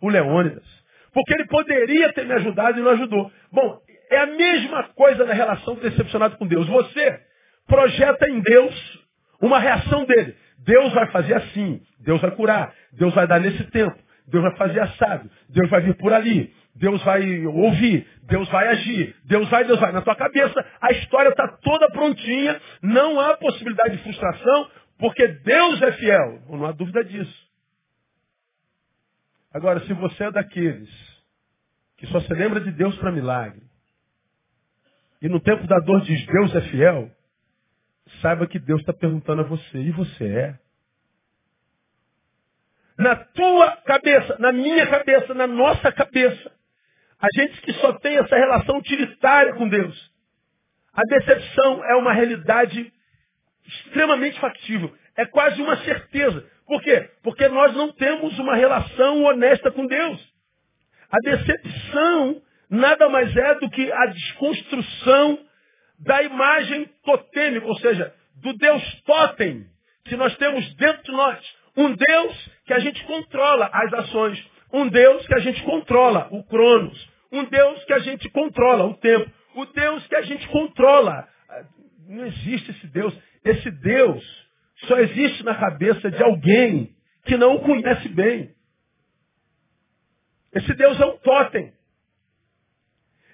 O 0.00 0.08
Leônidas. 0.08 0.64
Porque 1.12 1.34
ele 1.34 1.46
poderia 1.46 2.12
ter 2.12 2.24
me 2.24 2.34
ajudado 2.34 2.78
e 2.78 2.82
não 2.82 2.90
ajudou. 2.92 3.32
Bom, 3.50 3.80
é 4.10 4.18
a 4.18 4.26
mesma 4.26 4.84
coisa 4.94 5.24
na 5.24 5.32
relação 5.32 5.74
decepcionado 5.76 6.36
com 6.36 6.46
Deus. 6.46 6.66
Você 6.68 7.20
projeta 7.66 8.28
em 8.28 8.40
Deus 8.40 9.04
uma 9.40 9.58
reação 9.58 10.04
dele. 10.04 10.36
Deus 10.58 10.92
vai 10.92 11.10
fazer 11.10 11.34
assim, 11.34 11.82
Deus 12.00 12.20
vai 12.20 12.30
curar, 12.30 12.74
Deus 12.92 13.14
vai 13.14 13.26
dar 13.26 13.38
nesse 13.38 13.64
tempo, 13.70 13.96
Deus 14.26 14.42
vai 14.42 14.56
fazer 14.56 14.80
assado, 14.80 15.30
Deus 15.48 15.68
vai 15.68 15.82
vir 15.82 15.96
por 15.96 16.12
ali, 16.12 16.54
Deus 16.74 17.02
vai 17.04 17.46
ouvir, 17.46 18.06
Deus 18.22 18.48
vai 18.48 18.68
agir, 18.68 19.14
Deus 19.24 19.48
vai, 19.48 19.64
Deus 19.64 19.78
vai. 19.78 19.92
Na 19.92 20.02
tua 20.02 20.16
cabeça, 20.16 20.66
a 20.80 20.92
história 20.92 21.28
está 21.28 21.46
toda 21.58 21.90
prontinha, 21.90 22.60
não 22.82 23.20
há 23.20 23.36
possibilidade 23.36 23.96
de 23.96 24.02
frustração, 24.02 24.70
porque 24.98 25.26
Deus 25.28 25.82
é 25.82 25.92
fiel. 25.92 26.42
Não 26.48 26.64
há 26.64 26.72
dúvida 26.72 27.04
disso. 27.04 27.44
Agora, 29.52 29.80
se 29.80 29.92
você 29.92 30.24
é 30.24 30.30
daqueles 30.32 30.90
que 31.96 32.06
só 32.08 32.20
se 32.20 32.34
lembra 32.34 32.60
de 32.60 32.72
Deus 32.72 32.96
para 32.96 33.12
milagre, 33.12 33.62
e 35.22 35.28
no 35.28 35.40
tempo 35.40 35.66
da 35.66 35.78
dor 35.78 36.00
diz 36.00 36.26
Deus 36.26 36.54
é 36.56 36.60
fiel, 36.62 37.10
saiba 38.20 38.46
que 38.46 38.58
Deus 38.58 38.80
está 38.80 38.92
perguntando 38.92 39.42
a 39.42 39.44
você, 39.44 39.78
e 39.78 39.90
você 39.92 40.24
é? 40.24 40.63
Na 42.98 43.16
tua 43.16 43.76
cabeça, 43.78 44.36
na 44.38 44.52
minha 44.52 44.86
cabeça, 44.86 45.34
na 45.34 45.46
nossa 45.46 45.90
cabeça. 45.90 46.52
A 47.20 47.26
gente 47.34 47.60
que 47.62 47.72
só 47.74 47.92
tem 47.94 48.16
essa 48.18 48.36
relação 48.36 48.78
utilitária 48.78 49.54
com 49.54 49.68
Deus. 49.68 50.12
A 50.92 51.02
decepção 51.02 51.84
é 51.84 51.96
uma 51.96 52.12
realidade 52.12 52.92
extremamente 53.66 54.38
factível. 54.38 54.94
É 55.16 55.24
quase 55.26 55.60
uma 55.60 55.76
certeza. 55.78 56.48
Por 56.66 56.80
quê? 56.82 57.10
Porque 57.22 57.48
nós 57.48 57.74
não 57.74 57.92
temos 57.92 58.38
uma 58.38 58.54
relação 58.54 59.24
honesta 59.24 59.70
com 59.70 59.86
Deus. 59.86 60.34
A 61.10 61.18
decepção 61.18 62.42
nada 62.70 63.08
mais 63.08 63.34
é 63.36 63.54
do 63.56 63.70
que 63.70 63.90
a 63.90 64.06
desconstrução 64.06 65.38
da 65.98 66.22
imagem 66.22 66.90
totêmica, 67.04 67.66
ou 67.66 67.78
seja, 67.78 68.12
do 68.36 68.52
Deus 68.54 69.02
totem 69.02 69.66
que 70.04 70.16
nós 70.16 70.36
temos 70.36 70.74
dentro 70.74 71.02
de 71.02 71.12
nós. 71.12 71.56
Um 71.76 71.94
Deus 71.94 72.50
que 72.66 72.72
a 72.72 72.78
gente 72.78 73.02
controla 73.04 73.70
as 73.72 73.92
ações. 73.92 74.44
Um 74.72 74.88
Deus 74.88 75.26
que 75.26 75.34
a 75.34 75.38
gente 75.38 75.62
controla 75.62 76.28
o 76.30 76.42
cronos. 76.44 77.10
Um 77.30 77.44
Deus 77.44 77.84
que 77.84 77.92
a 77.92 77.98
gente 78.00 78.28
controla 78.30 78.84
o 78.84 78.94
tempo. 78.94 79.30
O 79.54 79.64
Deus 79.66 80.06
que 80.06 80.16
a 80.16 80.22
gente 80.22 80.48
controla. 80.48 81.28
Não 82.08 82.26
existe 82.26 82.70
esse 82.70 82.86
Deus. 82.88 83.16
Esse 83.44 83.70
Deus 83.70 84.44
só 84.86 84.98
existe 84.98 85.44
na 85.44 85.54
cabeça 85.54 86.10
de 86.10 86.22
alguém 86.22 86.94
que 87.24 87.36
não 87.36 87.56
o 87.56 87.60
conhece 87.60 88.08
bem. 88.08 88.54
Esse 90.54 90.72
Deus 90.74 91.00
é 91.00 91.06
um 91.06 91.16
totem. 91.18 91.72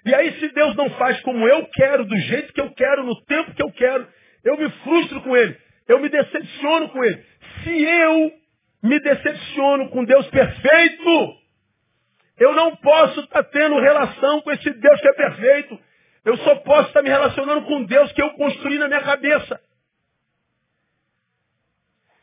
E 0.05 0.15
aí, 0.15 0.39
se 0.39 0.49
Deus 0.49 0.75
não 0.75 0.89
faz 0.91 1.21
como 1.21 1.47
eu 1.47 1.67
quero, 1.67 2.05
do 2.05 2.17
jeito 2.17 2.51
que 2.53 2.61
eu 2.61 2.71
quero, 2.71 3.03
no 3.03 3.21
tempo 3.25 3.53
que 3.53 3.61
eu 3.61 3.71
quero, 3.71 4.07
eu 4.43 4.57
me 4.57 4.69
frustro 4.69 5.21
com 5.21 5.37
ele. 5.37 5.55
Eu 5.87 5.99
me 5.99 6.09
decepciono 6.09 6.89
com 6.89 7.03
ele. 7.03 7.23
Se 7.63 7.69
eu 7.69 8.40
me 8.81 8.99
decepciono 8.99 9.89
com 9.89 10.03
Deus 10.03 10.27
perfeito, 10.27 11.37
eu 12.37 12.53
não 12.55 12.75
posso 12.77 13.19
estar 13.19 13.43
tendo 13.43 13.79
relação 13.79 14.41
com 14.41 14.51
esse 14.51 14.69
Deus 14.71 15.01
que 15.01 15.07
é 15.07 15.13
perfeito. 15.13 15.79
Eu 16.25 16.37
só 16.37 16.55
posso 16.57 16.87
estar 16.87 17.01
me 17.01 17.09
relacionando 17.09 17.65
com 17.67 17.83
Deus 17.83 18.11
que 18.13 18.21
eu 18.21 18.31
construí 18.31 18.79
na 18.79 18.87
minha 18.87 19.01
cabeça. 19.01 19.61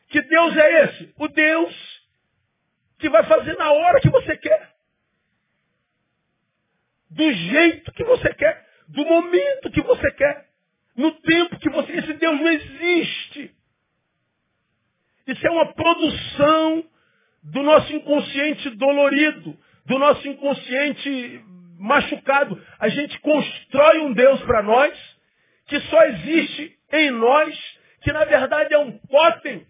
Que 0.09 0.21
Deus 0.23 0.57
é 0.57 0.85
esse? 0.85 1.15
O 1.19 1.29
Deus 1.29 1.99
que 2.99 3.09
vai 3.09 3.25
fazer 3.25 3.57
na 3.59 3.71
hora 3.71 4.01
que 4.01 4.11
você 4.11 4.37
quer. 4.37 4.75
Do 7.11 7.33
jeito 7.33 7.93
que 7.93 8.05
você 8.05 8.35
quer. 8.35 8.67
Do 8.89 9.05
momento 9.05 9.71
que 9.71 9.83
você 9.83 10.11
quer. 10.13 10.49
No 10.97 11.13
tempo 11.13 11.59
que 11.59 11.71
você. 11.71 11.93
Esse 11.93 12.15
Deus 12.15 12.41
não 12.41 12.51
existe. 12.51 13.55
Isso 15.29 15.47
é 15.47 15.51
uma 15.51 15.75
produção 15.75 16.85
do 17.43 17.63
nosso 17.63 17.93
inconsciente 17.93 18.71
dolorido, 18.71 19.55
do 19.85 19.99
nosso 19.99 20.27
inconsciente 20.27 21.45
machucado. 21.79 22.59
A 22.79 22.89
gente 22.89 23.21
constrói 23.21 23.99
um 23.99 24.15
Deus 24.15 24.41
para 24.45 24.63
nós 24.63 25.19
que 25.67 25.79
só 25.81 26.03
existe 26.05 26.79
em 26.93 27.11
nós 27.11 27.79
que 28.01 28.11
na 28.11 28.25
verdade 28.25 28.73
é 28.73 28.79
um 28.79 28.97
totem 29.01 29.67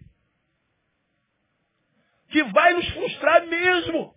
que 2.29 2.41
vai 2.43 2.73
nos 2.75 2.87
frustrar 2.91 3.45
mesmo. 3.45 4.13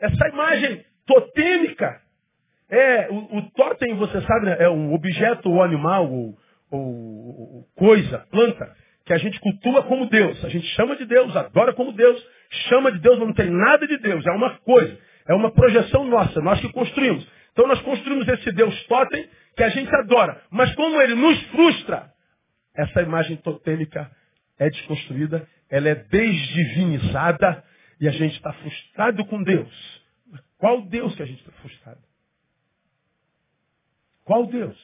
Essa 0.00 0.28
imagem 0.28 0.84
totêmica 1.06 2.02
é 2.68 3.08
o, 3.10 3.38
o 3.38 3.50
totem, 3.52 3.94
você 3.94 4.20
sabe, 4.22 4.46
né, 4.46 4.56
é 4.58 4.68
um 4.68 4.92
objeto 4.92 5.48
ou 5.50 5.62
animal 5.62 6.10
ou, 6.10 6.38
ou, 6.70 7.68
coisa, 7.76 8.26
planta 8.30 8.76
que 9.08 9.14
a 9.14 9.18
gente 9.18 9.40
cultua 9.40 9.82
como 9.84 10.06
Deus. 10.10 10.44
A 10.44 10.50
gente 10.50 10.66
chama 10.74 10.94
de 10.94 11.06
Deus, 11.06 11.34
adora 11.34 11.72
como 11.72 11.92
Deus, 11.92 12.22
chama 12.68 12.92
de 12.92 12.98
Deus, 12.98 13.18
mas 13.18 13.28
não 13.28 13.34
tem 13.34 13.48
nada 13.48 13.86
de 13.86 13.96
Deus. 13.96 14.24
É 14.26 14.30
uma 14.32 14.58
coisa, 14.58 14.98
é 15.26 15.32
uma 15.32 15.50
projeção 15.50 16.04
nossa, 16.04 16.42
nós 16.42 16.60
que 16.60 16.70
construímos. 16.70 17.26
Então 17.52 17.66
nós 17.66 17.80
construímos 17.80 18.28
esse 18.28 18.52
Deus 18.52 18.86
totem 18.86 19.26
que 19.56 19.62
a 19.62 19.70
gente 19.70 19.88
adora. 19.96 20.42
Mas 20.50 20.74
como 20.74 21.00
ele 21.00 21.14
nos 21.14 21.42
frustra, 21.44 22.12
essa 22.76 23.00
imagem 23.00 23.38
totêmica 23.38 24.10
é 24.58 24.68
desconstruída, 24.68 25.48
ela 25.70 25.88
é 25.88 25.94
desdivinizada 25.94 27.64
e 27.98 28.06
a 28.06 28.12
gente 28.12 28.34
está 28.34 28.52
frustrado 28.52 29.24
com 29.24 29.42
Deus. 29.42 30.02
Qual 30.58 30.82
Deus 30.82 31.14
que 31.16 31.22
a 31.22 31.26
gente 31.26 31.38
está 31.38 31.52
frustrado? 31.62 32.00
Qual 34.26 34.46
Deus? 34.48 34.76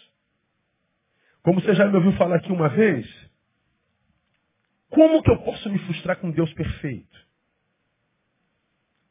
Como 1.42 1.60
você 1.60 1.74
já 1.74 1.86
me 1.86 1.96
ouviu 1.96 2.12
falar 2.12 2.36
aqui 2.36 2.50
uma 2.50 2.70
vez, 2.70 3.23
como 4.94 5.22
que 5.22 5.30
eu 5.30 5.38
posso 5.38 5.68
me 5.68 5.78
frustrar 5.80 6.16
com 6.18 6.30
Deus 6.30 6.52
perfeito? 6.54 7.24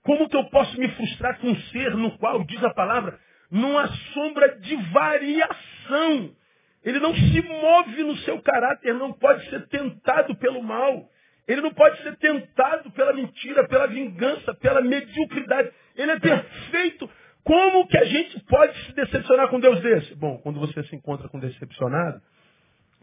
Como 0.01 0.29
que 0.29 0.35
eu 0.35 0.45
posso 0.45 0.79
me 0.79 0.87
frustrar 0.89 1.39
com 1.39 1.49
um 1.49 1.55
ser 1.55 1.95
no 1.95 2.17
qual, 2.17 2.43
diz 2.45 2.63
a 2.63 2.73
palavra, 2.73 3.19
numa 3.51 3.87
sombra 4.13 4.57
de 4.59 4.75
variação? 4.91 6.35
Ele 6.83 6.99
não 6.99 7.13
se 7.13 7.41
move 7.41 8.03
no 8.03 8.15
seu 8.17 8.41
caráter, 8.41 8.93
não 8.93 9.13
pode 9.13 9.49
ser 9.49 9.67
tentado 9.67 10.35
pelo 10.35 10.63
mal. 10.63 11.09
Ele 11.47 11.61
não 11.61 11.73
pode 11.73 12.01
ser 12.01 12.15
tentado 12.17 12.89
pela 12.91 13.13
mentira, 13.13 13.67
pela 13.67 13.87
vingança, 13.87 14.53
pela 14.55 14.81
mediocridade. 14.81 15.71
Ele 15.95 16.11
é 16.11 16.19
perfeito. 16.19 17.09
Como 17.43 17.87
que 17.87 17.97
a 17.97 18.05
gente 18.05 18.39
pode 18.45 18.73
se 18.85 18.93
decepcionar 18.93 19.49
com 19.49 19.59
Deus 19.59 19.81
desse? 19.81 20.15
Bom, 20.15 20.37
quando 20.37 20.61
você 20.61 20.81
se 20.83 20.95
encontra 20.95 21.27
com 21.27 21.39
decepcionado, 21.39 22.21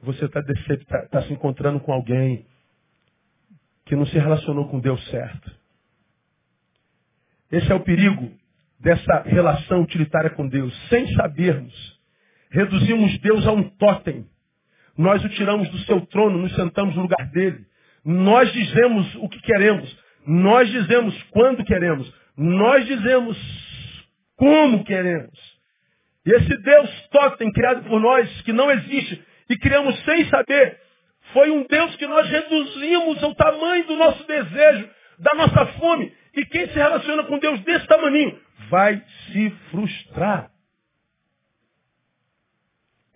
você 0.03 0.25
está 0.25 0.43
tá, 0.43 1.09
tá 1.09 1.23
se 1.23 1.33
encontrando 1.33 1.81
com 1.81 1.93
alguém 1.93 2.47
que 3.90 3.96
não 3.96 4.07
se 4.07 4.16
relacionou 4.16 4.68
com 4.68 4.79
Deus 4.79 5.05
certo. 5.09 5.50
Esse 7.50 7.72
é 7.72 7.74
o 7.74 7.81
perigo 7.81 8.31
dessa 8.79 9.22
relação 9.22 9.83
utilitária 9.83 10.31
com 10.31 10.46
Deus. 10.46 10.72
Sem 10.88 11.12
sabermos, 11.14 11.74
reduzimos 12.53 13.18
Deus 13.18 13.44
a 13.48 13.50
um 13.50 13.68
totem. 13.68 14.29
Nós 14.96 15.24
o 15.24 15.29
tiramos 15.31 15.68
do 15.70 15.79
seu 15.79 16.07
trono, 16.07 16.38
nos 16.38 16.55
sentamos 16.55 16.94
no 16.94 17.03
lugar 17.03 17.29
dele. 17.33 17.66
Nós 18.05 18.53
dizemos 18.53 19.12
o 19.16 19.29
que 19.29 19.42
queremos. 19.42 19.98
Nós 20.24 20.70
dizemos 20.70 21.20
quando 21.33 21.64
queremos. 21.64 22.14
Nós 22.37 22.87
dizemos 22.87 23.37
como 24.37 24.85
queremos. 24.85 25.37
E 26.24 26.31
esse 26.31 26.57
Deus 26.62 27.09
totem 27.11 27.50
criado 27.50 27.83
por 27.88 28.00
nós, 28.00 28.42
que 28.42 28.53
não 28.53 28.70
existe, 28.70 29.20
e 29.48 29.59
criamos 29.59 29.98
sem 30.05 30.29
saber, 30.29 30.79
foi 31.33 31.51
um 31.51 31.66
Deus 31.66 31.97
que 31.97 32.07
nós 32.07 32.29
reduzimos 32.29 33.23
ao 33.23 33.35
tamanho 33.35 33.87
do 33.87 33.97
nosso 33.97 34.27
desejo, 34.27 34.90
da 35.19 35.35
nossa 35.37 35.66
fome. 35.79 36.12
E 36.35 36.45
quem 36.47 36.66
se 36.69 36.75
relaciona 36.75 37.25
com 37.25 37.38
Deus 37.38 37.61
desse 37.62 37.87
tamanho 37.87 38.38
vai 38.69 39.03
se 39.27 39.51
frustrar. 39.71 40.51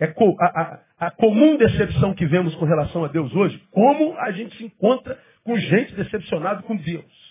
É 0.00 0.06
a, 0.06 0.44
a, 0.46 1.06
a 1.06 1.10
comum 1.12 1.56
decepção 1.56 2.14
que 2.14 2.26
vemos 2.26 2.54
com 2.56 2.64
relação 2.64 3.04
a 3.04 3.08
Deus 3.08 3.32
hoje, 3.34 3.58
como 3.70 4.18
a 4.18 4.32
gente 4.32 4.56
se 4.56 4.64
encontra 4.64 5.18
com 5.44 5.56
gente 5.56 5.94
decepcionada 5.94 6.62
com 6.62 6.76
Deus. 6.76 7.24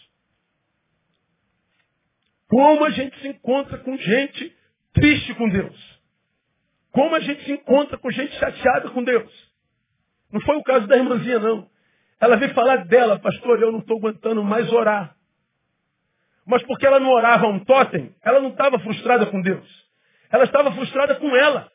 Como 2.48 2.86
a 2.86 2.90
gente 2.92 3.20
se 3.20 3.28
encontra 3.28 3.78
com 3.80 3.98
gente 3.98 4.56
triste 4.94 5.34
com 5.34 5.50
Deus. 5.50 6.02
Como 6.92 7.16
a 7.16 7.20
gente 7.20 7.44
se 7.44 7.52
encontra 7.52 7.98
com 7.98 8.12
gente 8.12 8.34
chateada 8.38 8.92
com 8.92 9.04
Deus. 9.04 9.53
Não 10.34 10.42
foi 10.42 10.56
o 10.58 10.64
caso 10.64 10.88
da 10.88 10.98
irmãzinha, 10.98 11.38
não. 11.38 11.68
Ela 12.20 12.38
veio 12.38 12.54
falar 12.56 12.86
dela, 12.86 13.20
pastor, 13.20 13.62
eu 13.62 13.72
não 13.72 13.80
estou 13.80 14.00
aguentando 14.00 14.44
mais 14.44 14.72
orar. 14.74 15.16
Mas 16.46 16.64
porque 16.64 16.88
ela 16.88 17.00
não 17.00 17.12
orava 17.12 17.48
um 17.48 17.60
totem, 17.60 18.14
ela 18.24 18.42
não 18.42 18.50
estava 18.50 18.80
frustrada 18.80 19.28
com 19.28 19.40
Deus. 19.42 19.68
Ela 20.32 20.46
estava 20.46 20.72
frustrada 20.72 21.16
com 21.16 21.36
ela. 21.36 21.72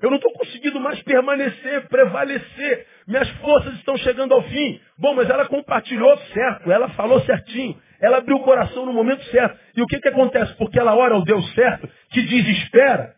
Eu 0.00 0.08
não 0.08 0.16
estou 0.16 0.32
conseguindo 0.32 0.80
mais 0.80 1.02
permanecer, 1.02 1.86
prevalecer. 1.88 2.86
Minhas 3.06 3.28
forças 3.32 3.74
estão 3.74 3.98
chegando 3.98 4.32
ao 4.32 4.42
fim. 4.44 4.80
Bom, 4.96 5.14
mas 5.14 5.28
ela 5.28 5.46
compartilhou 5.46 6.16
certo, 6.32 6.72
ela 6.72 6.88
falou 6.90 7.20
certinho. 7.20 7.78
Ela 8.00 8.16
abriu 8.16 8.38
o 8.38 8.42
coração 8.42 8.86
no 8.86 8.94
momento 8.94 9.22
certo. 9.24 9.58
E 9.76 9.82
o 9.82 9.86
que, 9.86 10.00
que 10.00 10.08
acontece? 10.08 10.54
Porque 10.54 10.78
ela 10.78 10.94
ora 10.94 11.14
ao 11.14 11.22
Deus 11.22 11.52
certo, 11.52 11.86
que 12.08 12.22
desespera, 12.22 13.14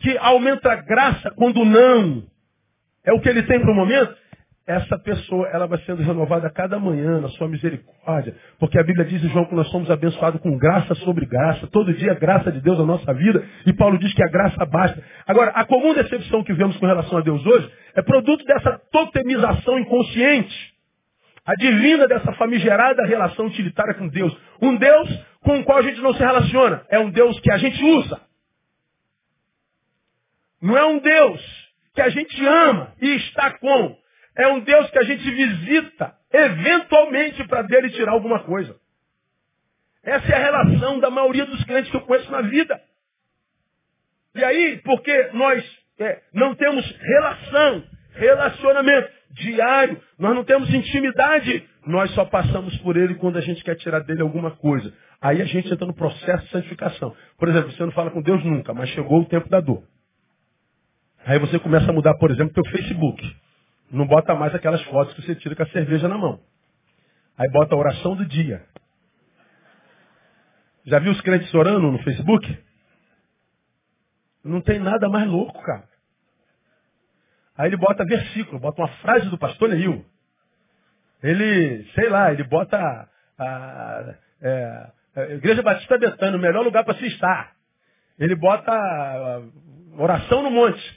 que 0.00 0.18
aumenta 0.18 0.72
a 0.72 0.76
graça 0.82 1.30
quando 1.36 1.64
não 1.64 2.26
é 3.06 3.12
o 3.12 3.20
que 3.20 3.28
ele 3.28 3.42
tem 3.44 3.60
para 3.60 3.70
o 3.70 3.74
momento 3.74 4.14
essa 4.66 4.98
pessoa 4.98 5.46
ela 5.52 5.66
vai 5.66 5.78
sendo 5.82 6.02
renovada 6.02 6.48
a 6.48 6.50
cada 6.50 6.78
manhã 6.78 7.20
na 7.20 7.28
sua 7.28 7.48
misericórdia. 7.48 8.34
Porque 8.58 8.76
a 8.78 8.82
Bíblia 8.82 9.04
diz, 9.04 9.22
João, 9.30 9.44
que 9.44 9.54
nós 9.54 9.70
somos 9.70 9.88
abençoados 9.88 10.40
com 10.40 10.58
graça 10.58 10.92
sobre 10.96 11.24
graça. 11.24 11.68
Todo 11.68 11.94
dia 11.94 12.14
graça 12.14 12.50
de 12.50 12.60
Deus 12.60 12.76
na 12.78 12.84
nossa 12.84 13.14
vida. 13.14 13.44
E 13.64 13.72
Paulo 13.72 13.96
diz 13.96 14.12
que 14.12 14.24
a 14.24 14.28
graça 14.28 14.66
basta. 14.66 15.00
Agora, 15.24 15.52
a 15.52 15.64
comum 15.64 15.94
decepção 15.94 16.42
que 16.42 16.52
vemos 16.52 16.76
com 16.78 16.86
relação 16.86 17.18
a 17.18 17.20
Deus 17.20 17.46
hoje 17.46 17.70
é 17.94 18.02
produto 18.02 18.44
dessa 18.44 18.80
totemização 18.90 19.78
inconsciente. 19.78 20.74
Adivina 21.44 22.08
dessa 22.08 22.32
famigerada 22.32 23.06
relação 23.06 23.46
utilitária 23.46 23.94
com 23.94 24.08
Deus. 24.08 24.36
Um 24.60 24.76
Deus 24.76 25.24
com 25.42 25.60
o 25.60 25.64
qual 25.64 25.78
a 25.78 25.82
gente 25.82 26.00
não 26.00 26.12
se 26.12 26.18
relaciona. 26.18 26.84
É 26.90 26.98
um 26.98 27.10
Deus 27.10 27.38
que 27.38 27.52
a 27.52 27.56
gente 27.56 27.80
usa. 27.84 28.20
Não 30.60 30.76
é 30.76 30.84
um 30.84 30.98
Deus 30.98 31.65
que 31.96 32.02
a 32.02 32.10
gente 32.10 32.46
ama 32.46 32.92
e 33.00 33.16
está 33.16 33.58
com. 33.58 33.96
É 34.36 34.46
um 34.48 34.60
Deus 34.60 34.90
que 34.90 34.98
a 34.98 35.02
gente 35.02 35.28
visita 35.30 36.14
eventualmente 36.30 37.42
para 37.48 37.62
dele 37.62 37.88
tirar 37.90 38.12
alguma 38.12 38.40
coisa. 38.40 38.76
Essa 40.04 40.30
é 40.30 40.36
a 40.36 40.44
relação 40.44 41.00
da 41.00 41.10
maioria 41.10 41.46
dos 41.46 41.64
crentes 41.64 41.90
que 41.90 41.96
eu 41.96 42.02
conheço 42.02 42.30
na 42.30 42.42
vida. 42.42 42.78
E 44.34 44.44
aí, 44.44 44.76
porque 44.84 45.30
nós 45.32 45.64
é, 45.98 46.20
não 46.34 46.54
temos 46.54 46.84
relação, 47.00 47.82
relacionamento 48.12 49.10
diário, 49.30 50.00
nós 50.18 50.34
não 50.34 50.44
temos 50.44 50.72
intimidade, 50.72 51.66
nós 51.86 52.10
só 52.10 52.26
passamos 52.26 52.76
por 52.78 52.98
ele 52.98 53.14
quando 53.14 53.38
a 53.38 53.40
gente 53.40 53.64
quer 53.64 53.74
tirar 53.76 54.00
dele 54.00 54.20
alguma 54.20 54.50
coisa. 54.50 54.92
Aí 55.18 55.40
a 55.40 55.46
gente 55.46 55.72
entra 55.72 55.86
no 55.86 55.94
processo 55.94 56.44
de 56.44 56.50
santificação. 56.50 57.16
Por 57.38 57.48
exemplo, 57.48 57.72
você 57.72 57.82
não 57.82 57.92
fala 57.92 58.10
com 58.10 58.20
Deus 58.20 58.44
nunca, 58.44 58.74
mas 58.74 58.90
chegou 58.90 59.22
o 59.22 59.24
tempo 59.24 59.48
da 59.48 59.60
dor. 59.60 59.82
Aí 61.26 61.40
você 61.40 61.58
começa 61.58 61.90
a 61.90 61.92
mudar, 61.92 62.14
por 62.14 62.30
exemplo, 62.30 62.54
teu 62.54 62.64
Facebook. 62.70 63.36
Não 63.90 64.06
bota 64.06 64.32
mais 64.36 64.54
aquelas 64.54 64.80
fotos 64.84 65.12
que 65.14 65.22
você 65.22 65.34
tira 65.34 65.56
com 65.56 65.62
a 65.64 65.68
cerveja 65.70 66.06
na 66.06 66.16
mão. 66.16 66.40
Aí 67.36 67.50
bota 67.50 67.74
a 67.74 67.78
oração 67.78 68.14
do 68.14 68.24
dia. 68.24 68.64
Já 70.84 71.00
viu 71.00 71.10
os 71.10 71.20
crentes 71.20 71.52
orando 71.52 71.90
no 71.90 71.98
Facebook? 72.04 72.64
Não 74.44 74.60
tem 74.60 74.78
nada 74.78 75.08
mais 75.08 75.28
louco, 75.28 75.60
cara. 75.62 75.88
Aí 77.58 77.68
ele 77.68 77.76
bota 77.76 78.04
versículo, 78.04 78.60
bota 78.60 78.80
uma 78.80 78.88
frase 78.98 79.28
do 79.28 79.36
pastor 79.36 79.70
Neil. 79.70 80.06
Ele, 81.20 81.84
sei 81.94 82.08
lá, 82.08 82.32
ele 82.32 82.44
bota 82.44 82.78
a, 82.78 83.44
a, 83.44 84.14
é, 84.40 84.90
a 85.16 85.22
Igreja 85.32 85.60
Batista 85.60 85.98
Betânia, 85.98 86.38
o 86.38 86.40
melhor 86.40 86.62
lugar 86.62 86.84
para 86.84 86.94
se 86.94 87.06
estar. 87.06 87.52
Ele 88.16 88.36
bota 88.36 88.70
a, 88.70 89.42
oração 89.98 90.42
no 90.44 90.52
monte. 90.52 90.95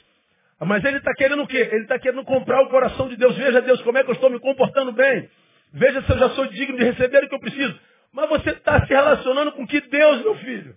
Mas 0.66 0.84
ele 0.84 0.98
está 0.98 1.14
querendo 1.14 1.42
o 1.42 1.46
quê? 1.46 1.56
Ele 1.56 1.82
está 1.82 1.98
querendo 1.98 2.24
comprar 2.24 2.62
o 2.62 2.68
coração 2.68 3.08
de 3.08 3.16
Deus. 3.16 3.36
Veja, 3.36 3.62
Deus, 3.62 3.80
como 3.82 3.96
é 3.96 4.04
que 4.04 4.10
eu 4.10 4.14
estou 4.14 4.28
me 4.28 4.38
comportando 4.38 4.92
bem. 4.92 5.30
Veja 5.72 6.02
se 6.02 6.10
eu 6.10 6.18
já 6.18 6.30
sou 6.30 6.46
digno 6.48 6.76
de 6.76 6.84
receber 6.84 7.24
o 7.24 7.28
que 7.28 7.34
eu 7.34 7.40
preciso. 7.40 7.80
Mas 8.12 8.28
você 8.28 8.50
está 8.50 8.84
se 8.86 8.92
relacionando 8.92 9.52
com 9.52 9.66
que 9.66 9.80
Deus, 9.80 10.22
meu 10.22 10.36
filho? 10.36 10.76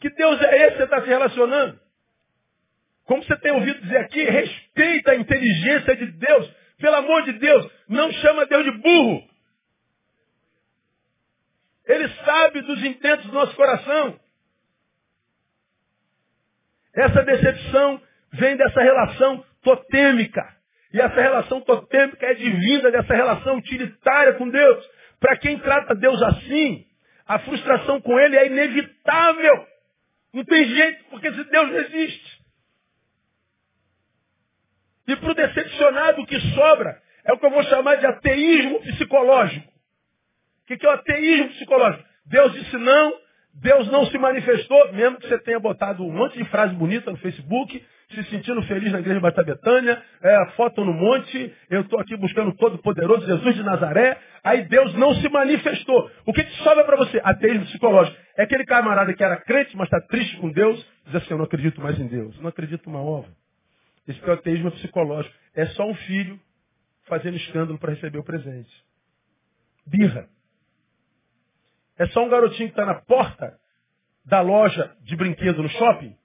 Que 0.00 0.10
Deus 0.10 0.42
é 0.42 0.56
esse 0.56 0.70
que 0.72 0.76
você 0.78 0.84
está 0.84 1.00
se 1.00 1.08
relacionando? 1.08 1.80
Como 3.04 3.22
você 3.22 3.36
tem 3.36 3.52
ouvido 3.52 3.80
dizer 3.80 3.98
aqui, 3.98 4.22
respeita 4.24 5.12
a 5.12 5.16
inteligência 5.16 5.96
de 5.96 6.06
Deus. 6.06 6.50
Pelo 6.78 6.96
amor 6.96 7.22
de 7.22 7.32
Deus, 7.34 7.70
não 7.88 8.12
chama 8.12 8.46
Deus 8.46 8.64
de 8.64 8.72
burro. 8.72 9.22
Ele 11.86 12.08
sabe 12.24 12.60
dos 12.62 12.82
intentos 12.84 13.26
do 13.26 13.32
nosso 13.32 13.54
coração. 13.54 14.20
Essa 16.94 17.22
decepção 17.22 18.00
vem 18.32 18.56
dessa 18.56 18.80
relação 18.80 19.44
totêmica. 19.62 20.46
E 20.92 21.00
essa 21.00 21.20
relação 21.20 21.60
totêmica 21.60 22.26
é 22.26 22.34
divina 22.34 22.90
dessa 22.90 23.14
relação 23.14 23.56
utilitária 23.56 24.34
com 24.34 24.48
Deus. 24.48 24.90
Para 25.18 25.36
quem 25.38 25.58
trata 25.58 25.94
Deus 25.94 26.20
assim, 26.22 26.86
a 27.26 27.38
frustração 27.38 28.00
com 28.00 28.18
Ele 28.18 28.36
é 28.36 28.46
inevitável. 28.46 29.66
Não 30.34 30.44
tem 30.44 30.64
jeito, 30.64 31.04
porque 31.10 31.28
esse 31.28 31.44
Deus 31.44 31.70
não 31.70 31.78
existe. 31.78 32.42
E 35.08 35.16
para 35.16 35.30
o 35.30 35.34
decepcionado, 35.34 36.22
o 36.22 36.26
que 36.26 36.38
sobra 36.54 37.00
é 37.24 37.32
o 37.32 37.38
que 37.38 37.46
eu 37.46 37.50
vou 37.50 37.62
chamar 37.64 37.96
de 37.96 38.06
ateísmo 38.06 38.80
psicológico. 38.80 39.68
O 40.62 40.76
que 40.76 40.86
é 40.86 40.88
o 40.88 40.92
ateísmo 40.92 41.48
psicológico? 41.50 42.04
Deus 42.26 42.52
disse 42.52 42.76
não, 42.76 43.21
Deus 43.54 43.86
não 43.90 44.06
se 44.06 44.18
manifestou, 44.18 44.92
mesmo 44.92 45.18
que 45.18 45.28
você 45.28 45.38
tenha 45.38 45.60
botado 45.60 46.04
um 46.04 46.12
monte 46.12 46.38
de 46.38 46.44
frase 46.46 46.74
bonita 46.74 47.10
no 47.10 47.16
Facebook, 47.18 47.84
se 48.10 48.22
sentindo 48.24 48.62
feliz 48.62 48.92
na 48.92 48.98
igreja 48.98 49.16
de 49.16 49.22
Bata 49.22 49.42
Betânia, 49.42 50.02
é, 50.22 50.46
foto 50.56 50.84
no 50.84 50.92
monte, 50.92 51.54
eu 51.70 51.82
estou 51.82 52.00
aqui 52.00 52.16
buscando 52.16 52.52
todo 52.56 52.78
poderoso 52.78 53.26
Jesus 53.26 53.54
de 53.54 53.62
Nazaré, 53.62 54.18
aí 54.42 54.62
Deus 54.68 54.94
não 54.94 55.14
se 55.14 55.28
manifestou. 55.28 56.10
O 56.26 56.32
que, 56.32 56.44
que 56.44 56.62
sobra 56.62 56.84
para 56.84 56.96
você? 56.96 57.20
Ateísmo 57.22 57.66
psicológico. 57.66 58.16
É 58.36 58.42
aquele 58.42 58.64
camarada 58.64 59.12
que 59.14 59.22
era 59.22 59.36
crente, 59.36 59.76
mas 59.76 59.86
está 59.86 60.00
triste 60.00 60.36
com 60.38 60.50
Deus, 60.50 60.84
diz 61.06 61.16
assim, 61.16 61.28
eu 61.30 61.38
não 61.38 61.44
acredito 61.44 61.80
mais 61.80 61.98
em 61.98 62.06
Deus. 62.06 62.38
não 62.40 62.48
acredito 62.48 62.86
uma 62.88 63.00
ova. 63.00 63.28
Esse 64.06 64.22
é 64.22 64.28
o 64.28 64.32
ateísmo 64.32 64.70
psicológico. 64.72 65.34
É 65.54 65.66
só 65.66 65.86
um 65.86 65.94
filho 65.94 66.40
fazendo 67.04 67.36
escândalo 67.36 67.78
para 67.78 67.92
receber 67.92 68.18
o 68.18 68.24
presente. 68.24 68.72
Birra. 69.86 70.28
É 71.98 72.06
só 72.08 72.24
um 72.24 72.28
garotinho 72.28 72.68
que 72.68 72.72
está 72.72 72.86
na 72.86 72.94
porta 72.94 73.58
da 74.24 74.40
loja 74.40 74.96
de 75.02 75.16
brinquedo 75.16 75.62
no 75.62 75.68
shopping 75.68 76.16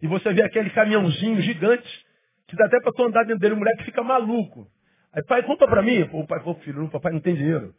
e 0.00 0.06
você 0.06 0.32
vê 0.32 0.42
aquele 0.42 0.70
caminhãozinho 0.70 1.40
gigante 1.40 2.06
que 2.46 2.56
dá 2.56 2.66
até 2.66 2.80
para 2.80 2.92
tu 2.92 3.04
andar 3.04 3.24
dentro 3.24 3.40
dele, 3.40 3.54
o 3.54 3.58
moleque 3.58 3.84
fica 3.84 4.02
maluco. 4.02 4.66
Aí, 5.12 5.22
pai, 5.24 5.42
conta 5.42 5.66
para 5.66 5.82
mim. 5.82 6.06
Pô, 6.08 6.20
o 6.20 6.26
pai, 6.26 6.40
pô, 6.42 6.54
filho, 6.56 6.84
o 6.84 6.90
papai 6.90 7.12
não 7.12 7.20
tem 7.20 7.34
dinheiro. 7.34 7.74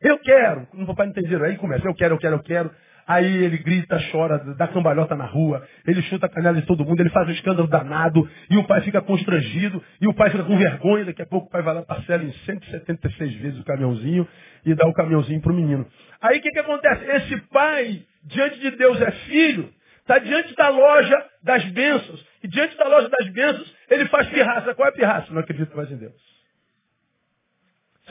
Eu 0.00 0.18
quero. 0.18 0.68
O 0.74 0.86
papai 0.86 1.06
não 1.06 1.14
tem 1.14 1.22
dinheiro. 1.22 1.44
Aí 1.44 1.56
começa, 1.56 1.86
eu 1.86 1.94
quero, 1.94 2.14
eu 2.14 2.18
quero, 2.18 2.36
eu 2.36 2.42
quero. 2.42 2.74
Aí 3.08 3.24
ele 3.42 3.56
grita, 3.56 3.98
chora, 4.12 4.36
dá 4.54 4.68
cambalhota 4.68 5.16
na 5.16 5.24
rua, 5.24 5.66
ele 5.86 6.02
chuta 6.02 6.26
a 6.26 6.28
canela 6.28 6.60
de 6.60 6.66
todo 6.66 6.84
mundo, 6.84 7.00
ele 7.00 7.08
faz 7.08 7.26
um 7.26 7.30
escândalo 7.30 7.66
danado, 7.66 8.28
e 8.50 8.58
o 8.58 8.64
pai 8.64 8.82
fica 8.82 9.00
constrangido, 9.00 9.82
e 9.98 10.06
o 10.06 10.12
pai 10.12 10.28
fica 10.28 10.44
com 10.44 10.58
vergonha, 10.58 11.06
daqui 11.06 11.22
a 11.22 11.26
pouco 11.26 11.46
o 11.46 11.50
pai 11.50 11.62
vai 11.62 11.72
lá, 11.72 11.82
parcela 11.82 12.22
em 12.22 12.30
176 12.30 13.34
vezes 13.36 13.60
o 13.60 13.64
caminhãozinho 13.64 14.28
e 14.62 14.74
dá 14.74 14.86
o 14.86 14.92
caminhãozinho 14.92 15.40
para 15.40 15.50
o 15.50 15.54
menino. 15.54 15.86
Aí 16.20 16.38
o 16.38 16.42
que, 16.42 16.50
que 16.50 16.58
acontece? 16.58 17.02
Esse 17.10 17.38
pai, 17.48 18.02
diante 18.24 18.60
de 18.60 18.72
Deus, 18.72 19.00
é 19.00 19.10
filho, 19.10 19.72
está 20.00 20.18
diante 20.18 20.54
da 20.54 20.68
loja 20.68 21.16
das 21.42 21.64
bênçãos, 21.64 22.22
e 22.44 22.48
diante 22.48 22.76
da 22.76 22.88
loja 22.88 23.08
das 23.08 23.26
bênçãos, 23.30 23.74
ele 23.88 24.04
faz 24.08 24.28
pirraça. 24.28 24.74
Qual 24.74 24.86
é 24.86 24.90
a 24.90 24.94
pirraça? 24.94 25.32
Não 25.32 25.40
acredito 25.40 25.74
mais 25.74 25.90
em 25.90 25.96
Deus. 25.96 26.28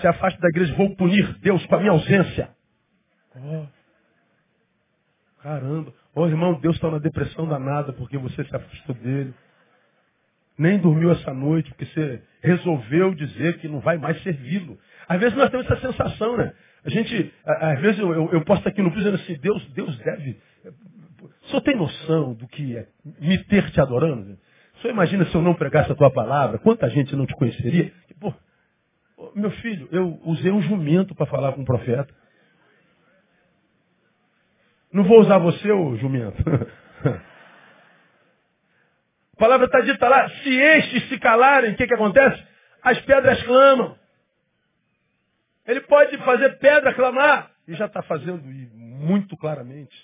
Se 0.02 0.08
afasta 0.08 0.42
da 0.42 0.50
igreja, 0.50 0.74
vou 0.74 0.96
punir 0.96 1.38
Deus 1.38 1.64
com 1.68 1.76
a 1.76 1.80
minha 1.80 1.92
ausência. 1.92 2.50
Oh. 3.36 3.77
Caramba. 5.41 5.93
Ô 6.15 6.21
oh, 6.21 6.28
irmão, 6.28 6.60
Deus 6.60 6.76
está 6.76 6.89
na 6.89 6.97
depressão 6.97 7.47
danada 7.47 7.93
porque 7.93 8.17
você 8.17 8.43
se 8.43 8.56
afastou 8.56 8.95
dele. 8.95 9.34
Nem 10.58 10.80
dormiu 10.80 11.12
essa 11.12 11.34
noite 11.34 11.69
porque 11.69 11.86
você 11.86 12.21
resolveu 12.41 13.13
dizer 13.13 13.60
que 13.60 13.67
não 13.67 13.80
vai 13.80 13.97
mais 13.97 14.21
servi-lo. 14.23 14.78
Às 15.08 15.19
vezes 15.19 15.38
nós 15.38 15.50
temos 15.52 15.69
essa 15.69 15.80
sensação, 15.80 16.36
né? 16.36 16.54
A 16.84 16.89
gente, 16.89 17.34
às 17.45 17.80
vezes 17.80 18.00
eu, 18.00 18.12
eu, 18.13 18.30
eu 18.32 18.39
estar 18.39 18.69
aqui 18.69 18.82
no 18.82 18.89
piso 18.91 19.04
dizendo 19.04 19.21
assim, 19.21 19.38
Deus, 19.39 19.65
Deus 19.73 19.97
deve. 20.00 20.39
O 21.43 21.47
senhor 21.47 21.62
tem 21.62 21.76
noção 21.76 22.34
do 22.34 22.47
que 22.47 22.76
é 22.76 22.88
me 23.19 23.38
ter 23.45 23.69
te 23.71 23.80
adorando? 23.80 24.38
O 24.78 24.82
senhor 24.82 24.93
imagina 24.93 25.26
se 25.26 25.36
eu 25.36 25.41
não 25.41 25.54
pregasse 25.54 25.91
a 25.91 25.95
tua 25.95 26.12
palavra, 26.12 26.58
quanta 26.58 26.89
gente 26.89 27.15
não 27.15 27.26
te 27.26 27.34
conheceria? 27.36 27.91
Pô, 28.19 28.34
meu 29.36 29.52
filho, 29.52 29.88
eu 29.91 30.19
usei 30.23 30.52
um 30.52 30.62
jumento 30.62 31.13
para 31.13 31.26
falar 31.26 31.54
com 31.54 31.62
o 31.62 31.65
profeta. 31.65 32.13
Não 34.91 35.04
vou 35.04 35.19
usar 35.19 35.38
você, 35.38 35.71
ô 35.71 35.95
jumento. 35.97 36.38
A 39.34 39.38
palavra 39.38 39.65
está 39.65 39.82
dita 39.82 40.08
lá, 40.08 40.30
se 40.30 40.50
estes 40.50 41.10
se 41.10 41.19
calarem, 41.19 41.73
o 41.73 41.76
que, 41.76 41.88
que 41.88 41.93
acontece? 41.93 42.43
As 42.82 43.00
pedras 43.02 43.41
clamam. 43.43 43.97
Ele 45.65 45.82
pode 45.82 46.17
fazer 46.19 46.58
pedra 46.60 46.93
clamar, 46.93 47.52
e 47.67 47.73
já 47.73 47.86
está 47.86 48.02
fazendo 48.02 48.41
muito 48.43 49.36
claramente. 49.36 49.95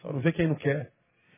Só 0.00 0.12
não 0.12 0.20
vê 0.20 0.32
quem 0.32 0.48
não 0.48 0.56
quer. 0.56 0.90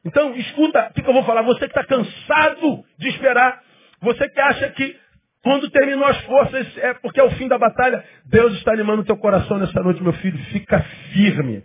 Então, 0.04 0.34
escuta 0.34 0.88
o 0.88 0.92
que, 0.94 1.02
que 1.02 1.08
eu 1.08 1.14
vou 1.14 1.24
falar. 1.24 1.42
Você 1.42 1.60
que 1.60 1.78
está 1.78 1.84
cansado 1.84 2.84
de 2.98 3.08
esperar, 3.08 3.62
você 4.00 4.28
que 4.28 4.40
acha 4.40 4.70
que 4.70 4.98
quando 5.44 5.68
terminou 5.68 6.06
as 6.06 6.18
forças, 6.22 6.66
é 6.78 6.94
porque 6.94 7.20
é 7.20 7.22
o 7.22 7.30
fim 7.32 7.46
da 7.48 7.58
batalha. 7.58 8.02
Deus 8.24 8.54
está 8.54 8.72
animando 8.72 9.02
o 9.02 9.04
teu 9.04 9.16
coração 9.18 9.58
nessa 9.58 9.78
noite, 9.82 10.02
meu 10.02 10.14
filho. 10.14 10.38
Fica 10.46 10.80
firme. 11.12 11.62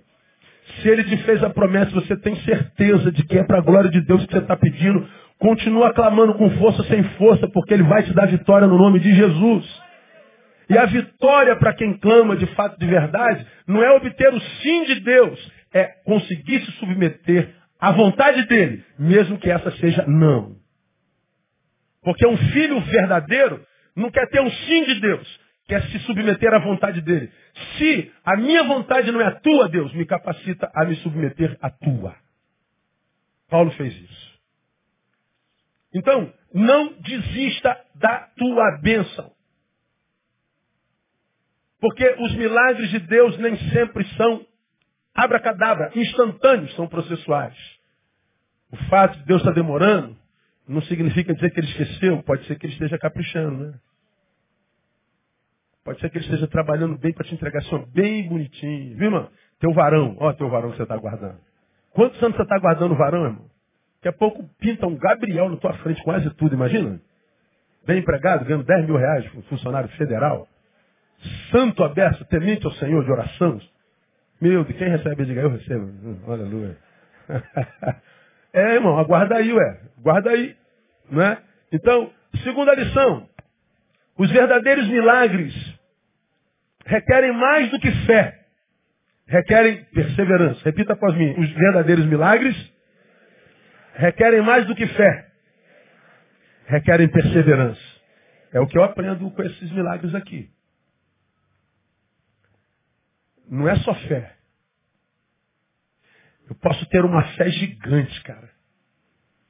Se 0.82 0.90
ele 0.90 1.06
te 1.06 1.16
fez 1.24 1.42
a 1.42 1.50
promessa, 1.50 1.90
você 1.92 2.18
tem 2.18 2.36
certeza 2.42 3.10
de 3.10 3.24
que 3.26 3.38
é 3.38 3.44
para 3.44 3.60
a 3.60 3.62
glória 3.62 3.90
de 3.90 4.02
Deus 4.02 4.26
que 4.26 4.34
você 4.34 4.40
está 4.40 4.58
pedindo. 4.58 5.08
Continua 5.40 5.94
clamando 5.94 6.34
com 6.34 6.50
força, 6.58 6.84
sem 6.84 7.02
força, 7.18 7.48
porque 7.48 7.74
ele 7.74 7.84
vai 7.84 8.04
te 8.04 8.14
dar 8.14 8.28
vitória 8.28 8.68
no 8.68 8.78
nome 8.78 9.00
de 9.00 9.16
Jesus. 9.16 9.66
E 10.70 10.78
a 10.78 10.86
vitória 10.86 11.56
para 11.56 11.74
quem 11.74 11.98
clama 12.00 12.36
de 12.36 12.48
fato, 12.48 12.78
de 12.78 12.86
verdade, 12.86 13.48
não 13.66 13.82
é 13.82 13.92
obter 13.92 14.34
o 14.34 14.40
sim 14.42 14.84
de 14.84 15.00
Deus, 15.00 15.52
é 15.74 15.86
conseguir 16.04 16.66
se 16.66 16.72
submeter 16.74 17.56
à 17.80 17.94
vontade 17.94 18.46
dele, 18.46 18.84
mesmo 19.00 19.38
que 19.38 19.50
essa 19.50 19.72
seja 19.72 20.04
não. 20.06 20.58
Porque 22.04 22.28
um 22.28 22.36
filho 22.36 22.82
verdadeiro 22.82 23.69
não 24.00 24.10
quer 24.10 24.28
ter 24.30 24.42
um 24.42 24.50
sim 24.50 24.86
de 24.86 25.02
Deus, 25.02 25.40
quer 25.68 25.84
se 25.90 26.00
submeter 26.00 26.54
à 26.54 26.60
vontade 26.60 27.02
dele. 27.02 27.32
Se 27.78 28.12
a 28.24 28.38
minha 28.38 28.64
vontade 28.64 29.12
não 29.12 29.22
é 29.22 29.28
a 29.28 29.40
tua, 29.40 29.70
Deus, 29.70 29.94
me 29.94 30.06
capacita 30.06 30.72
a 30.74 30.86
me 30.86 30.96
submeter 30.98 31.58
à 31.62 31.70
tua. 31.70 32.16
Paulo 33.50 33.72
fez 33.72 33.94
isso. 33.96 34.40
Então, 35.94 36.34
não 36.54 36.94
desista 37.00 37.80
da 37.96 38.30
tua 38.38 38.80
bênção. 38.82 39.32
Porque 41.80 42.08
os 42.20 42.36
milagres 42.36 42.90
de 42.90 43.00
Deus 43.00 43.38
nem 43.38 43.58
sempre 43.72 44.06
são 44.16 44.46
abracadabra, 45.14 45.92
instantâneos, 45.96 46.74
são 46.76 46.88
processuais. 46.88 47.58
O 48.72 48.78
fato 48.90 49.18
de 49.20 49.26
Deus 49.26 49.42
estar 49.42 49.54
demorando 49.54 50.18
não 50.68 50.82
significa 50.84 51.34
dizer 51.34 51.52
que 51.52 51.60
ele 51.60 51.68
esqueceu, 51.68 52.22
pode 52.24 52.46
ser 52.46 52.58
que 52.58 52.68
ele 52.68 52.74
esteja 52.74 52.98
caprichando, 52.98 53.66
né? 53.66 53.80
Pode 55.90 56.02
ser 56.02 56.12
que 56.12 56.20
ele 56.20 56.26
esteja 56.26 56.46
trabalhando 56.46 57.00
bem 57.00 57.12
para 57.12 57.26
te 57.26 57.34
entregar 57.34 57.58
assim, 57.62 57.84
bem 57.92 58.30
bonitinho. 58.30 58.96
Viu, 58.96 59.06
irmão? 59.06 59.28
Teu 59.60 59.74
varão, 59.74 60.16
ó, 60.20 60.32
teu 60.34 60.48
varão 60.48 60.70
que 60.70 60.78
você 60.78 60.84
está 60.84 60.96
guardando. 60.96 61.40
Quantos 61.94 62.22
anos 62.22 62.38
você 62.38 62.44
está 62.44 62.60
guardando 62.60 62.92
o 62.92 62.96
varão, 62.96 63.26
irmão? 63.26 63.46
Daqui 63.96 64.10
a 64.10 64.14
pouco 64.14 64.48
pinta 64.60 64.86
um 64.86 64.96
Gabriel 64.96 65.50
na 65.50 65.58
tua 65.58 65.74
frente, 65.80 66.04
quase 66.04 66.30
tudo, 66.36 66.54
imagina? 66.54 67.02
Bem 67.88 68.02
empregado, 68.02 68.46
ganhando 68.46 68.66
10 68.66 68.86
mil 68.86 68.98
reais, 68.98 69.26
funcionário 69.50 69.90
federal. 69.98 70.48
Santo 71.50 71.84
aberto, 71.84 72.24
temente 72.26 72.68
ao 72.68 72.72
Senhor 72.74 73.04
de 73.04 73.12
oração. 73.12 73.60
Meu, 74.40 74.64
de 74.66 74.76
quem 74.76 74.90
recebe 74.90 75.26
diga, 75.26 75.42
eu 75.42 75.50
recebo. 75.50 75.86
Hum, 75.86 76.20
aleluia. 76.28 76.78
é, 78.54 78.76
irmão, 78.76 79.00
aguarda 79.00 79.38
aí, 79.38 79.52
ué. 79.52 79.82
Guarda 80.04 80.30
aí. 80.30 80.56
Não 81.10 81.24
é? 81.24 81.40
Então, 81.72 82.12
segunda 82.44 82.76
lição. 82.76 83.28
Os 84.20 84.30
verdadeiros 84.30 84.88
milagres 84.88 85.69
requerem 86.90 87.32
mais 87.32 87.70
do 87.70 87.80
que 87.80 87.92
fé. 88.06 88.48
Requerem 89.28 89.84
perseverança. 89.86 90.62
Repita 90.66 90.94
após 90.94 91.16
mim. 91.16 91.40
Os 91.40 91.50
verdadeiros 91.52 92.06
milagres 92.06 92.56
requerem 93.94 94.42
mais 94.42 94.66
do 94.66 94.76
que 94.76 94.88
fé. 94.88 95.32
Requerem 96.66 97.08
perseverança. 97.08 97.82
É 98.52 98.60
o 98.60 98.66
que 98.66 98.78
eu 98.78 98.84
aprendo 98.84 99.30
com 99.30 99.44
esses 99.44 99.72
milagres 99.72 100.16
aqui. 100.16 100.50
Não 103.48 103.70
é 103.70 103.76
só 103.78 103.94
fé. 103.94 104.36
Eu 106.50 106.56
posso 106.56 106.84
ter 106.88 107.06
uma 107.06 107.24
fé 107.36 107.50
gigante, 107.52 108.24
cara. 108.24 108.50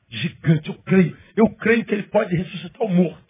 Gigante, 0.10 0.67
eu 0.67 0.75
creio. 0.84 1.17
Eu 1.38 1.56
creio 1.56 1.86
que 1.86 1.93
ele 1.93 2.04
pode 2.04 2.36
ressuscitar 2.36 2.82
o 2.82 2.89
morto. 2.89 3.30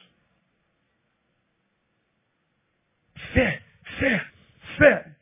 Fé, 3.33 3.61
fé, 3.99 4.31
fé. 4.77 5.15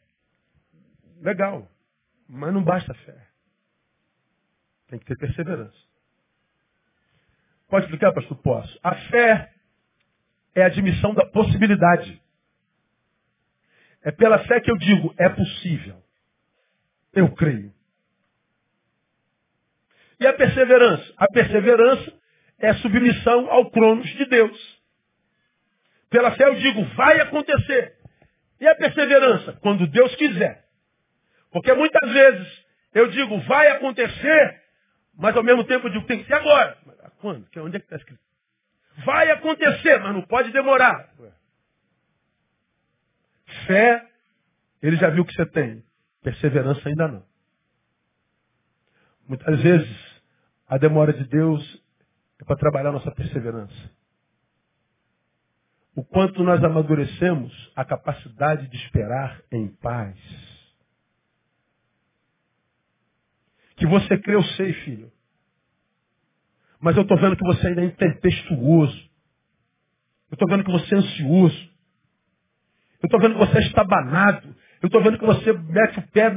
Legal. 1.22 1.70
Mas 2.30 2.54
não 2.54 2.64
basta 2.64 2.94
fé. 2.94 3.28
Tem 4.88 5.00
que 5.00 5.06
ter 5.06 5.18
perseverança. 5.18 5.78
Pode 7.68 7.86
explicar, 7.86 8.14
pastor? 8.14 8.38
Posso. 8.38 8.80
A 8.82 8.96
fé 8.96 9.54
é 10.56 10.64
a 10.64 10.68
admissão 10.68 11.14
da 11.14 11.26
possibilidade. 11.26 12.22
É 14.02 14.12
pela 14.12 14.40
fé 14.46 14.62
que 14.62 14.72
eu 14.72 14.78
digo, 14.78 15.14
é 15.18 15.28
possível. 15.30 16.02
Eu 17.14 17.34
creio. 17.34 17.74
E 20.20 20.26
a 20.26 20.34
perseverança? 20.34 21.14
A 21.18 21.28
perseverança 21.28 22.14
é 22.60 22.74
submissão 22.76 23.52
ao 23.52 23.70
cronos 23.70 24.08
de 24.10 24.26
Deus. 24.26 24.78
Pela 26.10 26.32
fé 26.36 26.46
eu 26.48 26.56
digo, 26.56 26.84
vai 26.96 27.20
acontecer. 27.20 27.97
E 28.60 28.68
a 28.68 28.76
perseverança? 28.76 29.54
Quando 29.62 29.88
Deus 29.88 30.16
quiser. 30.16 30.66
Porque 31.52 31.74
muitas 31.74 32.12
vezes 32.12 32.66
eu 32.94 33.10
digo, 33.10 33.40
vai 33.42 33.68
acontecer, 33.70 34.62
mas 35.16 35.36
ao 35.36 35.44
mesmo 35.44 35.64
tempo 35.66 35.88
eu 35.88 35.92
digo, 35.92 36.06
tem 36.06 36.20
que 36.20 36.28
ser 36.28 36.34
agora. 36.34 36.78
Quando? 37.20 37.48
Onde 37.58 37.78
é 37.78 37.80
que 37.80 37.86
está 37.86 37.96
escrito? 37.98 38.22
Vai 39.06 39.30
acontecer, 39.32 40.00
mas 40.00 40.14
não 40.14 40.22
pode 40.24 40.52
demorar. 40.52 41.10
Fé, 43.66 44.08
ele 44.82 44.98
já 44.98 45.10
viu 45.10 45.26
que 45.26 45.34
você 45.34 45.46
tem. 45.46 45.84
Perseverança 46.24 46.88
ainda 46.90 47.08
não. 47.08 47.26
Muitas 49.28 49.62
vezes, 49.62 50.22
a 50.68 50.78
demora 50.78 51.14
de 51.14 51.26
Deus 51.26 51.84
é 52.40 52.46
para 52.46 52.56
trabalhar 52.56 52.92
nossa 52.92 53.12
perseverança. 53.12 53.97
O 55.98 56.06
quanto 56.06 56.44
nós 56.44 56.64
amadurecemos 56.64 57.72
a 57.76 57.84
capacidade 57.84 58.68
de 58.68 58.78
esperar 58.78 59.42
em 59.52 59.68
paz. 59.68 60.16
Que 63.78 63.88
você 63.88 64.16
crê, 64.20 64.36
eu 64.36 64.44
sei, 64.44 64.74
filho. 64.74 65.12
Mas 66.80 66.96
eu 66.96 67.02
estou 67.02 67.18
vendo 67.18 67.36
que 67.36 67.44
você 67.44 67.66
ainda 67.66 67.82
é 67.82 67.86
intempestuoso. 67.86 69.10
Eu 70.30 70.36
estou 70.36 70.48
vendo 70.48 70.64
que 70.66 70.72
você 70.72 70.94
é 70.94 70.98
ansioso. 71.00 71.70
Eu 73.02 73.08
estou 73.08 73.20
vendo 73.20 73.34
que 73.34 73.40
você 73.48 73.58
é 73.58 73.62
estabanado. 73.62 74.56
Eu 74.84 74.88
estou 74.88 75.02
vendo 75.02 75.18
que 75.18 75.26
você 75.26 75.52
mete 75.52 75.98
o 75.98 76.08
pé 76.10 76.32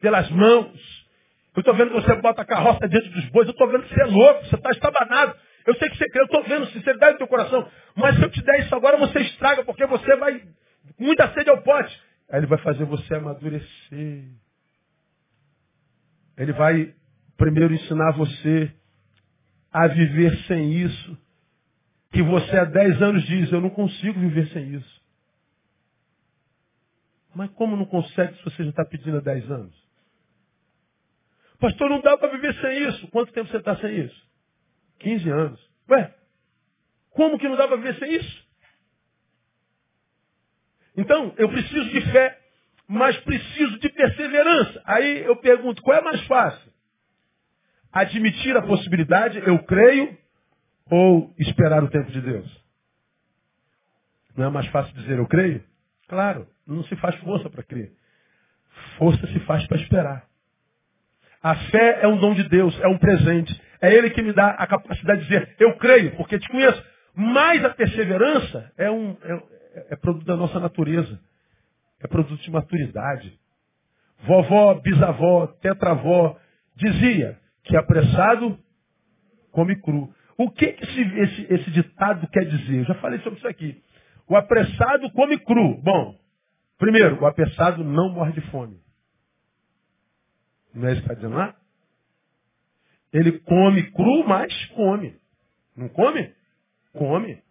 pelas 0.00 0.30
mãos. 0.30 1.06
Eu 1.54 1.60
estou 1.60 1.74
vendo 1.74 1.90
que 1.90 2.00
você 2.00 2.14
bota 2.22 2.40
a 2.40 2.46
carroça 2.46 2.88
dentro 2.88 3.10
dos 3.10 3.28
bois. 3.28 3.46
Eu 3.46 3.52
estou 3.52 3.68
vendo 3.68 3.82
que 3.82 3.94
você 3.94 4.00
é 4.00 4.06
louco, 4.06 4.46
você 4.46 4.56
está 4.56 4.70
estabanado. 4.70 5.36
Eu 5.68 5.74
sei 5.74 5.90
que 5.90 5.98
você 5.98 6.08
crê, 6.08 6.22
eu 6.22 6.24
estou 6.24 6.42
vendo 6.44 6.64
sinceridade 6.68 7.12
no 7.12 7.18
teu 7.18 7.28
coração. 7.28 7.70
Mas 7.94 8.16
se 8.16 8.22
eu 8.22 8.30
te 8.30 8.40
der 8.40 8.60
isso 8.60 8.74
agora, 8.74 8.96
você 8.96 9.20
estraga, 9.20 9.62
porque 9.66 9.84
você 9.84 10.16
vai. 10.16 10.42
Muita 10.98 11.30
sede 11.34 11.50
ao 11.50 11.62
pote. 11.62 11.94
Aí 12.30 12.40
ele 12.40 12.46
vai 12.46 12.56
fazer 12.60 12.86
você 12.86 13.16
amadurecer. 13.16 14.24
Ele 16.38 16.52
vai 16.54 16.94
primeiro 17.36 17.74
ensinar 17.74 18.12
você 18.12 18.74
a 19.70 19.86
viver 19.88 20.38
sem 20.46 20.72
isso. 20.72 21.18
Que 22.12 22.22
você 22.22 22.56
há 22.56 22.64
10 22.64 23.02
anos 23.02 23.22
diz, 23.26 23.52
eu 23.52 23.60
não 23.60 23.68
consigo 23.68 24.18
viver 24.18 24.48
sem 24.54 24.72
isso. 24.72 25.02
Mas 27.34 27.50
como 27.50 27.76
não 27.76 27.84
consegue 27.84 28.34
se 28.38 28.44
você 28.44 28.64
já 28.64 28.70
está 28.70 28.86
pedindo 28.86 29.18
há 29.18 29.20
10 29.20 29.50
anos? 29.50 29.88
Pastor, 31.60 31.90
não 31.90 32.00
dá 32.00 32.16
para 32.16 32.30
viver 32.30 32.54
sem 32.58 32.88
isso. 32.88 33.06
Quanto 33.08 33.34
tempo 33.34 33.50
você 33.50 33.58
está 33.58 33.76
sem 33.76 34.06
isso? 34.06 34.27
15 34.98 35.30
anos. 35.30 35.70
Ué, 35.90 36.14
como 37.10 37.38
que 37.38 37.48
não 37.48 37.56
dá 37.56 37.66
para 37.66 37.76
viver 37.76 37.98
sem 37.98 38.14
isso? 38.14 38.48
Então, 40.96 41.32
eu 41.36 41.48
preciso 41.48 41.88
de 41.90 42.00
fé, 42.12 42.38
mas 42.86 43.16
preciso 43.20 43.78
de 43.78 43.88
perseverança. 43.88 44.82
Aí 44.84 45.24
eu 45.24 45.36
pergunto, 45.36 45.82
qual 45.82 45.98
é 45.98 46.00
mais 46.00 46.20
fácil? 46.26 46.72
Admitir 47.92 48.56
a 48.56 48.62
possibilidade, 48.62 49.38
eu 49.38 49.62
creio, 49.64 50.18
ou 50.90 51.34
esperar 51.38 51.82
o 51.84 51.90
tempo 51.90 52.10
de 52.10 52.20
Deus? 52.20 52.64
Não 54.36 54.46
é 54.46 54.50
mais 54.50 54.66
fácil 54.68 54.94
dizer 54.94 55.18
eu 55.18 55.26
creio? 55.26 55.64
Claro, 56.08 56.48
não 56.66 56.82
se 56.84 56.96
faz 56.96 57.14
força 57.16 57.50
para 57.50 57.62
crer. 57.62 57.92
Força 58.96 59.26
se 59.26 59.40
faz 59.40 59.66
para 59.66 59.78
esperar. 59.78 60.28
A 61.42 61.54
fé 61.70 62.00
é 62.02 62.08
um 62.08 62.18
dom 62.18 62.34
de 62.34 62.48
Deus, 62.48 62.78
é 62.80 62.88
um 62.88 62.98
presente. 62.98 63.60
É 63.80 63.94
Ele 63.94 64.10
que 64.10 64.22
me 64.22 64.32
dá 64.32 64.50
a 64.50 64.66
capacidade 64.66 65.20
de 65.20 65.28
dizer, 65.28 65.56
eu 65.58 65.76
creio, 65.76 66.16
porque 66.16 66.38
te 66.38 66.48
conheço. 66.48 66.82
Mas 67.14 67.64
a 67.64 67.70
perseverança 67.70 68.72
é, 68.76 68.90
um, 68.90 69.16
é, 69.22 69.86
é 69.90 69.96
produto 69.96 70.24
da 70.24 70.36
nossa 70.36 70.60
natureza. 70.60 71.18
É 72.00 72.06
produto 72.06 72.40
de 72.40 72.50
maturidade. 72.50 73.38
Vovó, 74.20 74.74
bisavó, 74.74 75.46
tetravó 75.60 76.38
dizia 76.76 77.38
que 77.64 77.76
apressado 77.76 78.58
come 79.50 79.76
cru. 79.76 80.12
O 80.36 80.50
que, 80.50 80.72
que 80.72 80.84
esse, 80.84 81.00
esse, 81.00 81.54
esse 81.54 81.70
ditado 81.72 82.28
quer 82.28 82.44
dizer? 82.44 82.78
Eu 82.78 82.84
já 82.84 82.94
falei 82.96 83.18
sobre 83.20 83.38
isso 83.38 83.48
aqui. 83.48 83.82
O 84.28 84.36
apressado 84.36 85.10
come 85.12 85.38
cru. 85.38 85.80
Bom, 85.82 86.16
primeiro, 86.78 87.20
o 87.20 87.26
apressado 87.26 87.82
não 87.82 88.10
morre 88.10 88.32
de 88.32 88.40
fome. 88.42 88.80
Não 90.72 90.86
é 90.86 90.92
isso 90.92 91.02
que 91.02 91.08
está 91.08 91.14
dizendo 91.14 91.34
lá? 91.34 91.56
Ele 93.12 93.38
come 93.40 93.90
cru, 93.92 94.26
mas 94.26 94.52
come. 94.66 95.16
Não 95.76 95.88
come? 95.88 96.32
Come. 96.92 97.42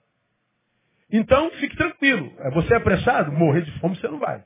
Então, 1.11 1.49
fique 1.51 1.75
tranquilo. 1.75 2.31
É 2.39 2.51
você 2.51 2.73
é 2.73 2.77
apressado? 2.77 3.31
Morrer 3.31 3.61
de 3.61 3.79
fome 3.79 3.95
você 3.95 4.07
não 4.07 4.19
vai. 4.19 4.43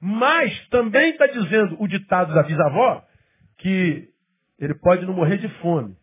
Mas 0.00 0.68
também 0.68 1.10
está 1.10 1.26
dizendo 1.26 1.76
o 1.80 1.86
ditado 1.86 2.34
da 2.34 2.42
bisavó 2.42 3.06
que 3.58 4.08
ele 4.58 4.74
pode 4.74 5.06
não 5.06 5.14
morrer 5.14 5.38
de 5.38 5.48
fome, 5.60 5.96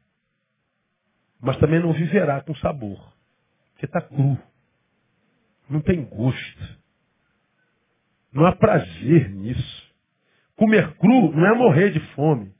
mas 1.41 1.57
também 1.57 1.79
não 1.79 1.93
viverá 1.93 2.41
com 2.41 2.55
sabor. 2.55 3.13
Porque 3.71 3.85
está 3.85 4.01
cru. 4.01 4.37
Não 5.69 5.81
tem 5.81 6.03
gosto. 6.03 6.79
Não 8.31 8.45
há 8.45 8.55
prazer 8.55 9.29
nisso. 9.29 9.93
Comer 10.55 10.95
cru 10.97 11.31
não 11.31 11.45
é 11.45 11.55
morrer 11.55 11.91
de 11.91 11.99
fome, 12.13 12.53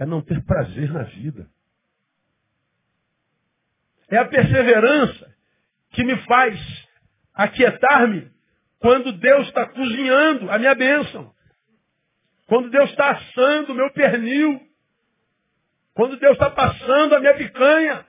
é 0.00 0.06
não 0.06 0.22
ter 0.22 0.42
prazer 0.44 0.90
na 0.90 1.02
vida. 1.02 1.46
É 4.08 4.16
a 4.16 4.24
perseverança 4.24 5.36
que 5.90 6.02
me 6.02 6.16
faz 6.24 6.58
aquietar-me 7.34 8.32
quando 8.78 9.12
Deus 9.12 9.46
está 9.46 9.68
cozinhando 9.68 10.50
a 10.50 10.58
minha 10.58 10.74
bênção. 10.74 11.30
Quando 12.46 12.70
Deus 12.70 12.88
está 12.90 13.10
assando 13.10 13.72
o 13.72 13.74
meu 13.74 13.92
pernil. 13.92 14.58
Quando 15.92 16.16
Deus 16.16 16.32
está 16.32 16.48
passando 16.48 17.14
a 17.14 17.20
minha 17.20 17.34
picanha. 17.34 18.06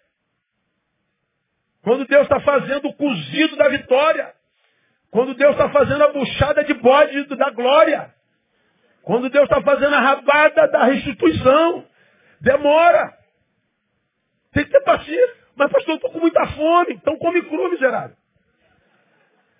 Quando 1.82 2.06
Deus 2.06 2.24
está 2.24 2.40
fazendo 2.40 2.88
o 2.88 2.94
cozido 2.94 3.58
da 3.58 3.68
vitória. 3.68 4.34
Quando 5.12 5.36
Deus 5.36 5.52
está 5.52 5.70
fazendo 5.72 6.02
a 6.06 6.14
buchada 6.14 6.64
de 6.64 6.74
bode 6.74 7.26
da 7.36 7.50
glória. 7.50 8.16
Quando 9.04 9.30
Deus 9.30 9.46
está 9.46 9.62
fazendo 9.62 9.94
a 9.94 10.00
rabada 10.00 10.68
da 10.68 10.86
restituição, 10.86 11.86
demora. 12.40 13.14
Tem 14.54 14.64
que 14.64 14.72
ter 14.72 14.84
paciência. 14.84 15.36
Mas, 15.56 15.72
pastor, 15.72 15.94
eu 15.94 15.96
estou 15.96 16.12
com 16.12 16.20
muita 16.20 16.46
fome. 16.48 16.94
Então 16.94 17.18
come 17.18 17.42
cru, 17.44 17.70
miserável. 17.70 18.16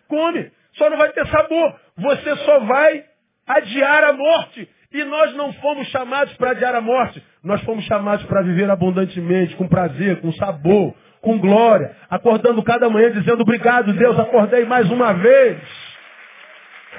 Come. 0.08 0.52
Só 0.74 0.90
não 0.90 0.98
vai 0.98 1.12
ter 1.12 1.26
sabor. 1.28 1.80
Você 1.98 2.36
só 2.38 2.60
vai 2.60 3.06
adiar 3.48 4.04
a 4.04 4.14
morte. 4.14 4.70
E 4.94 5.04
nós 5.06 5.34
não 5.36 5.54
fomos 5.54 5.88
chamados 5.88 6.34
para 6.36 6.52
adiar 6.52 6.76
a 6.76 6.82
morte. 6.82 7.24
Nós 7.44 7.62
fomos 7.62 7.86
chamados 7.86 8.26
para 8.26 8.42
viver 8.42 8.70
abundantemente, 8.70 9.56
com 9.56 9.68
prazer, 9.68 10.20
com 10.20 10.32
sabor, 10.34 10.94
com 11.22 11.40
glória. 11.40 11.96
Acordando 12.10 12.62
cada 12.62 12.90
manhã 12.90 13.10
dizendo, 13.12 13.42
obrigado, 13.42 13.94
Deus, 13.94 14.20
acordei 14.20 14.66
mais 14.66 14.90
uma 14.92 15.14
vez. 15.14 15.60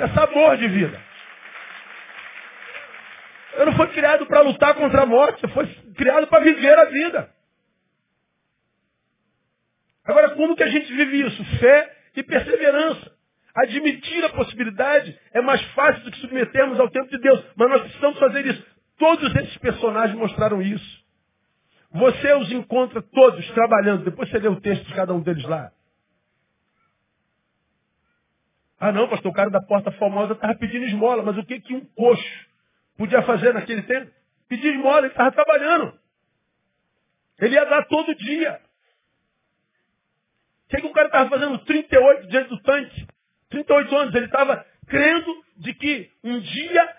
É 0.01 0.09
sabor 0.09 0.57
de 0.57 0.69
vida. 0.69 0.99
Eu 3.55 3.67
não 3.67 3.73
fui 3.75 3.87
criado 3.89 4.27
para 4.27 4.41
lutar 4.41 4.75
contra 4.75 5.03
a 5.03 5.07
morte, 5.07 5.43
eu 5.43 5.51
fui 5.51 5.67
criado 5.95 6.27
para 6.27 6.43
viver 6.43 6.79
a 6.79 6.85
vida. 6.87 7.31
Agora, 10.05 10.31
como 10.31 10.57
que 10.57 10.63
a 10.63 10.69
gente 10.69 10.93
vive 10.93 11.27
isso? 11.27 11.45
Fé 11.59 11.97
e 12.17 12.23
perseverança. 12.23 13.13
Admitir 13.55 14.25
a 14.25 14.31
possibilidade 14.31 15.19
é 15.33 15.41
mais 15.41 15.63
fácil 15.73 16.03
do 16.05 16.11
que 16.11 16.19
submetermos 16.21 16.81
ao 16.81 16.89
tempo 16.89 17.09
de 17.11 17.19
Deus. 17.19 17.45
Mas 17.55 17.69
nós 17.69 17.83
precisamos 17.83 18.19
fazer 18.19 18.47
isso. 18.47 18.67
Todos 18.99 19.35
esses 19.37 19.57
personagens 19.59 20.19
mostraram 20.19 20.63
isso. 20.63 21.03
Você 21.91 22.33
os 22.35 22.51
encontra 22.51 23.03
todos 23.03 23.47
trabalhando. 23.51 24.05
Depois 24.05 24.31
você 24.31 24.39
lê 24.39 24.49
o 24.49 24.61
texto 24.61 24.85
de 24.87 24.95
cada 24.95 25.13
um 25.13 25.21
deles 25.21 25.45
lá. 25.45 25.71
Ah 28.81 28.91
não, 28.91 29.09
pastor, 29.09 29.31
o 29.31 29.35
cara 29.35 29.51
da 29.51 29.61
porta 29.61 29.93
famosa 29.93 30.33
estava 30.33 30.55
pedindo 30.57 30.87
esmola. 30.87 31.23
Mas 31.23 31.37
o 31.37 31.45
que, 31.45 31.61
que 31.61 31.75
um 31.75 31.85
coxo 31.95 32.52
podia 32.97 33.23
fazer 33.23 33.53
naquele 33.55 33.83
tempo? 33.83 34.11
Pedir 34.49 34.75
esmola, 34.75 34.99
ele 34.99 35.09
estava 35.09 35.33
trabalhando. 35.33 35.99
Ele 37.41 37.55
ia 37.55 37.65
dar 37.65 37.87
todo 37.87 38.15
dia. 38.15 38.61
O 40.67 40.69
que, 40.69 40.81
que 40.81 40.87
o 40.87 40.93
cara 40.93 41.07
estava 41.07 41.31
fazendo 41.31 41.59
38 41.59 42.29
diante 42.29 42.49
do 42.49 42.63
tanque? 42.63 43.07
38 43.51 43.97
anos. 43.97 44.15
Ele 44.15 44.27
estava 44.27 44.65
crendo 44.87 45.45
de 45.57 45.75
que 45.75 46.11
um 46.23 46.39
dia 46.41 46.97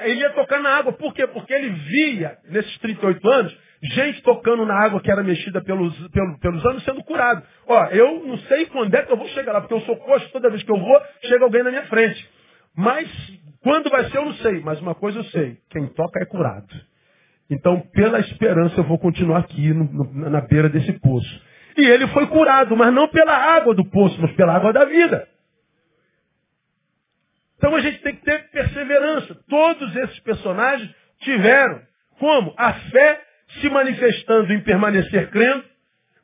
ele 0.00 0.20
ia 0.20 0.30
tocar 0.30 0.60
na 0.60 0.70
água. 0.76 0.92
Por 0.92 1.14
quê? 1.14 1.26
Porque 1.26 1.52
ele 1.52 1.70
via, 1.70 2.38
nesses 2.48 2.78
38 2.78 3.28
anos, 3.28 3.58
gente 3.82 4.22
tocando 4.22 4.64
na 4.64 4.74
água 4.74 5.00
que 5.00 5.10
era 5.10 5.22
mexida 5.22 5.62
pelos, 5.62 5.96
pelos, 6.08 6.38
pelos 6.38 6.66
anos 6.66 6.84
sendo 6.84 7.02
curado. 7.04 7.42
Ó, 7.66 7.86
eu 7.86 8.26
não 8.26 8.38
sei 8.40 8.66
quando 8.66 8.94
é 8.94 9.02
que 9.02 9.12
eu 9.12 9.16
vou 9.16 9.28
chegar 9.28 9.52
lá, 9.52 9.60
porque 9.60 9.74
eu 9.74 9.80
sou 9.82 9.96
coxo, 9.96 10.30
toda 10.30 10.50
vez 10.50 10.62
que 10.62 10.70
eu 10.70 10.78
vou, 10.78 11.02
chega 11.22 11.44
alguém 11.44 11.62
na 11.62 11.70
minha 11.70 11.86
frente. 11.86 12.28
Mas 12.74 13.08
quando 13.66 13.90
vai 13.90 14.08
ser, 14.10 14.18
eu 14.18 14.26
não 14.26 14.34
sei. 14.34 14.60
Mas 14.60 14.80
uma 14.80 14.94
coisa 14.94 15.18
eu 15.18 15.24
sei: 15.24 15.58
quem 15.70 15.88
toca 15.88 16.20
é 16.20 16.24
curado. 16.24 16.72
Então, 17.50 17.80
pela 17.92 18.20
esperança, 18.20 18.78
eu 18.78 18.84
vou 18.84 18.96
continuar 18.96 19.38
aqui 19.38 19.72
no, 19.72 19.84
no, 19.84 20.30
na 20.30 20.40
beira 20.40 20.68
desse 20.68 20.92
poço. 21.00 21.42
E 21.76 21.84
ele 21.84 22.06
foi 22.08 22.28
curado, 22.28 22.76
mas 22.76 22.94
não 22.94 23.08
pela 23.08 23.34
água 23.34 23.74
do 23.74 23.84
poço, 23.90 24.16
mas 24.22 24.30
pela 24.36 24.54
água 24.54 24.72
da 24.72 24.84
vida. 24.84 25.28
Então 27.56 27.74
a 27.74 27.80
gente 27.80 27.98
tem 28.02 28.14
que 28.14 28.24
ter 28.24 28.50
perseverança. 28.50 29.34
Todos 29.48 29.96
esses 29.96 30.20
personagens 30.20 30.94
Tiveram. 31.20 31.80
Como? 32.18 32.54
A 32.56 32.72
fé 32.72 33.20
se 33.60 33.68
manifestando 33.68 34.52
em 34.52 34.60
permanecer 34.60 35.30
crendo, 35.30 35.64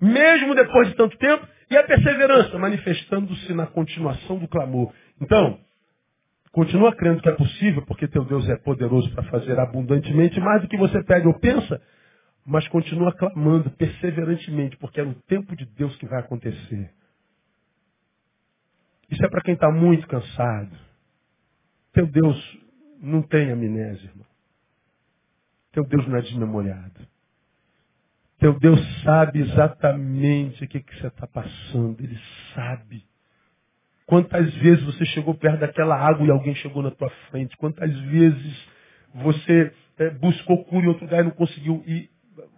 mesmo 0.00 0.54
depois 0.54 0.88
de 0.88 0.94
tanto 0.94 1.16
tempo, 1.18 1.46
e 1.70 1.76
a 1.76 1.82
perseverança 1.82 2.58
manifestando-se 2.58 3.52
na 3.52 3.66
continuação 3.66 4.38
do 4.38 4.48
clamor. 4.48 4.92
Então, 5.20 5.58
continua 6.52 6.94
crendo 6.94 7.22
que 7.22 7.28
é 7.28 7.34
possível, 7.34 7.82
porque 7.86 8.06
teu 8.06 8.24
Deus 8.24 8.48
é 8.48 8.56
poderoso 8.56 9.10
para 9.14 9.24
fazer 9.24 9.58
abundantemente 9.58 10.38
mais 10.38 10.62
do 10.62 10.68
que 10.68 10.76
você 10.76 11.02
pede 11.02 11.26
ou 11.26 11.34
pensa, 11.38 11.80
mas 12.44 12.68
continua 12.68 13.12
clamando 13.12 13.70
perseverantemente, 13.70 14.76
porque 14.76 15.00
é 15.00 15.04
no 15.04 15.14
tempo 15.14 15.56
de 15.56 15.64
Deus 15.64 15.96
que 15.96 16.06
vai 16.06 16.20
acontecer. 16.20 16.92
Isso 19.10 19.24
é 19.24 19.28
para 19.28 19.42
quem 19.42 19.54
está 19.54 19.70
muito 19.70 20.06
cansado. 20.06 20.76
Teu 21.92 22.06
Deus 22.06 22.58
não 23.00 23.22
tem 23.22 23.50
amnésia, 23.50 24.08
irmão. 24.08 24.26
Teu 25.72 25.84
Deus 25.84 26.06
não 26.06 26.16
é 26.16 26.22
desmemoriado. 26.22 27.06
Teu 28.38 28.58
Deus 28.58 28.80
sabe 29.02 29.40
exatamente 29.40 30.64
o 30.64 30.68
que, 30.68 30.80
que 30.80 30.98
você 30.98 31.06
está 31.06 31.26
passando. 31.26 32.00
Ele 32.02 32.18
sabe. 32.54 33.04
Quantas 34.06 34.52
vezes 34.56 34.84
você 34.84 35.04
chegou 35.06 35.34
perto 35.34 35.60
daquela 35.60 35.96
água 35.96 36.26
e 36.26 36.30
alguém 36.30 36.54
chegou 36.56 36.82
na 36.82 36.90
tua 36.90 37.10
frente? 37.30 37.56
Quantas 37.56 37.94
vezes 38.00 38.68
você 39.14 39.72
é, 39.98 40.10
buscou 40.10 40.64
cura 40.64 40.84
em 40.84 40.88
outro 40.88 41.04
lugar 41.04 41.20
e 41.20 41.24
não 41.24 41.30
conseguiu? 41.30 41.82
E 41.86 42.08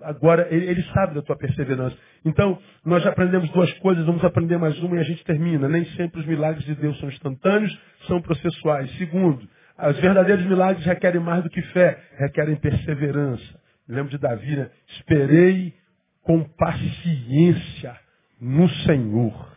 agora 0.02 0.48
ele, 0.50 0.66
ele, 0.66 0.82
sabe 0.92 1.14
da 1.14 1.22
tua 1.22 1.36
perseverança. 1.36 1.96
Então, 2.24 2.58
nós 2.84 3.02
já 3.02 3.10
aprendemos 3.10 3.50
duas 3.50 3.72
coisas, 3.74 4.04
vamos 4.06 4.24
aprender 4.24 4.56
mais 4.56 4.78
uma 4.82 4.96
e 4.96 5.00
a 5.00 5.04
gente 5.04 5.24
termina. 5.24 5.68
Nem 5.68 5.84
sempre 5.96 6.20
os 6.20 6.26
milagres 6.26 6.64
de 6.64 6.74
Deus 6.74 6.98
são 6.98 7.08
instantâneos, 7.08 7.76
são 8.06 8.20
processuais. 8.20 8.90
Segundo, 8.96 9.46
os 9.78 10.00
verdadeiros 10.00 10.44
milagres 10.46 10.84
requerem 10.84 11.20
mais 11.20 11.42
do 11.42 11.50
que 11.50 11.60
fé, 11.62 11.98
requerem 12.18 12.56
perseverança. 12.56 13.60
Me 13.86 13.96
lembro 13.96 14.10
de 14.10 14.18
Davi, 14.18 14.56
né? 14.56 14.70
Esperei 14.88 15.74
com 16.22 16.42
paciência 16.42 17.94
no 18.40 18.68
Senhor. 18.68 19.53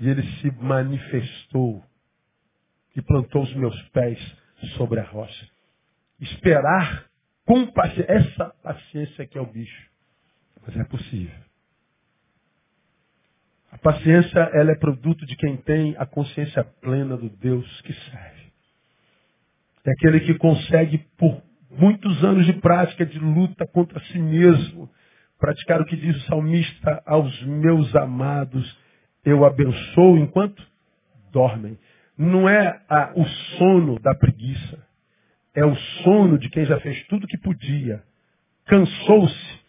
E 0.00 0.08
ele 0.08 0.22
se 0.38 0.50
manifestou 0.52 1.84
e 2.96 3.02
plantou 3.02 3.42
os 3.42 3.54
meus 3.54 3.80
pés 3.90 4.18
sobre 4.76 4.98
a 4.98 5.04
rocha. 5.04 5.48
Esperar 6.20 7.06
com 7.44 7.66
paciência. 7.66 8.06
Essa 8.08 8.54
paciência 8.62 9.26
que 9.26 9.38
é 9.38 9.40
o 9.40 9.46
bicho. 9.46 9.90
Mas 10.66 10.76
é 10.76 10.84
possível. 10.84 11.50
A 13.72 13.78
paciência, 13.78 14.38
ela 14.52 14.72
é 14.72 14.74
produto 14.74 15.24
de 15.24 15.36
quem 15.36 15.56
tem 15.58 15.94
a 15.96 16.04
consciência 16.04 16.64
plena 16.64 17.16
do 17.16 17.28
Deus 17.28 17.80
que 17.82 17.92
serve. 17.92 18.52
É 19.84 19.92
aquele 19.92 20.20
que 20.20 20.34
consegue, 20.34 20.98
por 21.16 21.40
muitos 21.70 22.24
anos 22.24 22.46
de 22.46 22.52
prática, 22.54 23.06
de 23.06 23.18
luta 23.18 23.66
contra 23.66 24.00
si 24.06 24.18
mesmo, 24.18 24.90
praticar 25.38 25.80
o 25.80 25.86
que 25.86 25.96
diz 25.96 26.16
o 26.16 26.26
salmista 26.26 27.02
aos 27.06 27.42
meus 27.44 27.94
amados, 27.94 28.78
eu 29.24 29.44
abençoo 29.44 30.18
enquanto 30.18 30.62
dormem. 31.32 31.78
Não 32.16 32.48
é 32.48 32.82
a, 32.88 33.12
o 33.14 33.24
sono 33.26 33.98
da 34.00 34.14
preguiça, 34.14 34.78
é 35.54 35.64
o 35.64 35.74
sono 36.02 36.38
de 36.38 36.48
quem 36.50 36.64
já 36.66 36.78
fez 36.80 37.02
tudo 37.06 37.26
que 37.26 37.38
podia, 37.38 38.02
cansou-se 38.66 39.60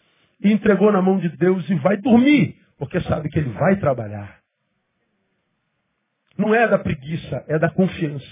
entregou 0.42 0.90
na 0.90 1.00
mão 1.00 1.18
de 1.18 1.28
Deus 1.28 1.68
e 1.70 1.74
vai 1.76 1.96
dormir, 1.96 2.56
porque 2.78 3.00
sabe 3.02 3.28
que 3.28 3.38
ele 3.38 3.50
vai 3.50 3.76
trabalhar. 3.76 4.40
Não 6.36 6.54
é 6.54 6.66
da 6.66 6.78
preguiça, 6.78 7.44
é 7.48 7.58
da 7.58 7.70
confiança. 7.70 8.26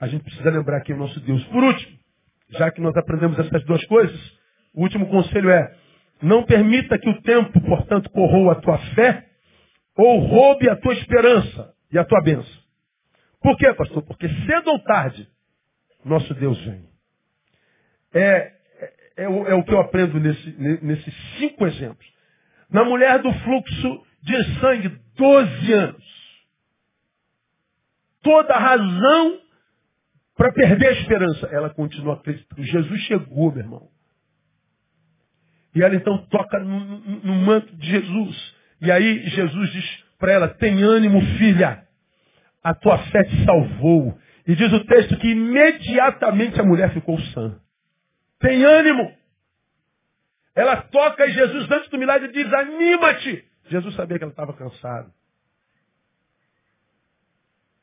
A 0.00 0.06
gente 0.06 0.24
precisa 0.24 0.50
lembrar 0.50 0.78
aqui 0.78 0.92
o 0.92 0.96
nosso 0.96 1.20
Deus. 1.20 1.44
Por 1.46 1.62
último, 1.62 1.98
já 2.50 2.70
que 2.70 2.80
nós 2.80 2.96
aprendemos 2.96 3.38
essas 3.38 3.64
duas 3.64 3.84
coisas, 3.86 4.38
o 4.72 4.82
último 4.82 5.06
conselho 5.08 5.50
é, 5.50 5.74
não 6.22 6.44
permita 6.44 6.98
que 6.98 7.08
o 7.08 7.20
tempo, 7.22 7.60
portanto, 7.60 8.10
corroa 8.10 8.52
a 8.52 8.60
tua 8.60 8.78
fé 8.94 9.28
ou 9.96 10.18
roube 10.20 10.68
a 10.68 10.76
tua 10.76 10.94
esperança 10.94 11.74
e 11.90 11.98
a 11.98 12.04
tua 12.04 12.20
bênção. 12.22 12.64
Por 13.40 13.56
quê, 13.56 13.72
pastor? 13.74 14.02
Porque 14.02 14.28
cedo 14.46 14.70
ou 14.70 14.78
tarde, 14.80 15.28
nosso 16.04 16.32
Deus 16.34 16.58
vem. 16.64 16.88
É, 18.12 18.20
é, 18.20 18.92
é, 19.18 19.28
o, 19.28 19.46
é 19.46 19.54
o, 19.54 19.64
que 19.64 19.72
eu 19.72 19.80
aprendo 19.80 20.18
nesse, 20.18 20.50
nesses 20.82 21.14
cinco 21.38 21.66
exemplos. 21.66 22.06
Na 22.70 22.84
mulher 22.84 23.20
do 23.20 23.32
fluxo 23.32 24.06
de 24.22 24.60
sangue, 24.60 24.88
12 25.16 25.72
anos. 25.72 26.04
Toda 28.22 28.54
razão 28.54 29.40
para 30.36 30.52
perder 30.52 30.88
a 30.88 30.92
esperança. 30.92 31.46
Ela 31.48 31.70
continua 31.70 32.14
acreditando. 32.14 32.62
Jesus 32.62 33.00
chegou, 33.02 33.52
meu 33.52 33.62
irmão. 33.62 33.88
E 35.74 35.82
ela 35.82 35.94
então 35.94 36.16
toca 36.28 36.58
no, 36.60 36.80
no, 36.80 36.98
no 37.20 37.34
manto 37.34 37.74
de 37.76 37.86
Jesus. 37.86 38.53
E 38.84 38.92
aí 38.92 39.26
Jesus 39.30 39.72
diz 39.72 40.04
para 40.18 40.32
ela, 40.32 40.48
tem 40.48 40.82
ânimo, 40.82 41.20
filha. 41.38 41.86
A 42.62 42.74
tua 42.74 42.98
fé 42.98 43.24
te 43.24 43.44
salvou. 43.44 44.16
E 44.46 44.54
diz 44.54 44.70
o 44.72 44.84
texto 44.84 45.16
que 45.16 45.28
imediatamente 45.28 46.60
a 46.60 46.64
mulher 46.64 46.92
ficou 46.92 47.18
sã. 47.18 47.58
Tem 48.38 48.62
ânimo. 48.62 49.10
Ela 50.54 50.76
toca 50.82 51.26
e 51.26 51.32
Jesus, 51.32 51.70
antes 51.70 51.88
do 51.88 51.98
milagre, 51.98 52.30
diz, 52.30 52.52
anima-te. 52.52 53.44
Jesus 53.70 53.94
sabia 53.94 54.18
que 54.18 54.24
ela 54.24 54.32
estava 54.32 54.52
cansada. 54.52 55.10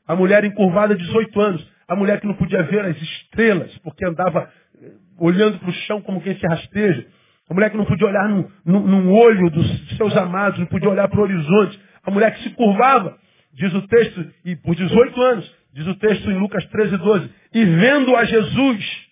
A 0.06 0.14
mulher 0.14 0.44
encurvada, 0.44 0.94
18 0.94 1.40
anos. 1.40 1.72
A 1.88 1.96
mulher 1.96 2.20
que 2.20 2.26
não 2.28 2.34
podia 2.34 2.62
ver 2.62 2.84
as 2.84 2.96
estrelas, 2.96 3.76
porque 3.78 4.06
andava 4.06 4.50
eh, 4.80 4.92
olhando 5.18 5.58
para 5.58 5.68
o 5.68 5.72
chão 5.72 6.00
como 6.00 6.22
quem 6.22 6.38
se 6.38 6.46
rasteja. 6.46 7.06
A 7.52 7.54
mulher 7.54 7.68
que 7.68 7.76
não 7.76 7.84
podia 7.84 8.06
olhar 8.06 8.26
num, 8.64 9.12
olho 9.12 9.50
dos 9.50 9.96
seus 9.98 10.16
amados, 10.16 10.58
não 10.58 10.64
podia 10.64 10.88
olhar 10.88 11.06
para 11.06 11.20
o 11.20 11.22
horizonte. 11.22 11.78
A 12.02 12.10
mulher 12.10 12.34
que 12.34 12.44
se 12.44 12.50
curvava, 12.54 13.14
diz 13.52 13.74
o 13.74 13.86
texto, 13.88 14.26
e 14.42 14.56
por 14.56 14.74
18 14.74 15.20
anos, 15.20 15.54
diz 15.74 15.86
o 15.86 15.94
texto 15.96 16.30
em 16.30 16.38
Lucas 16.38 16.64
13, 16.64 16.96
12. 16.96 17.30
E 17.52 17.64
vendo 17.66 18.16
a 18.16 18.24
Jesus, 18.24 19.06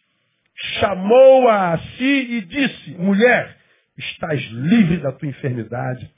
chamou-a 0.79 1.75
a 1.75 1.79
si 1.79 2.05
e 2.31 2.41
disse, 2.41 2.93
mulher, 2.93 3.59
estás 3.99 4.41
livre 4.53 4.97
da 4.97 5.13
tua 5.13 5.29
enfermidade. 5.29 6.11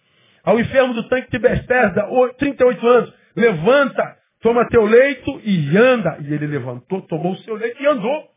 Ao 0.45 0.61
enfermo 0.61 0.95
do 0.95 1.09
tanque 1.09 1.29
de 1.29 1.41
Bethesda, 1.41 2.07
38 2.39 2.87
anos, 2.87 3.13
levanta, 3.35 4.17
toma 4.41 4.69
teu 4.69 4.85
leito 4.85 5.41
e 5.43 5.77
anda. 5.77 6.19
E 6.21 6.33
ele 6.33 6.47
levantou, 6.47 7.03
tomou 7.03 7.33
o 7.33 7.39
seu 7.39 7.57
leito 7.57 7.83
e 7.83 7.87
andou. 7.89 8.29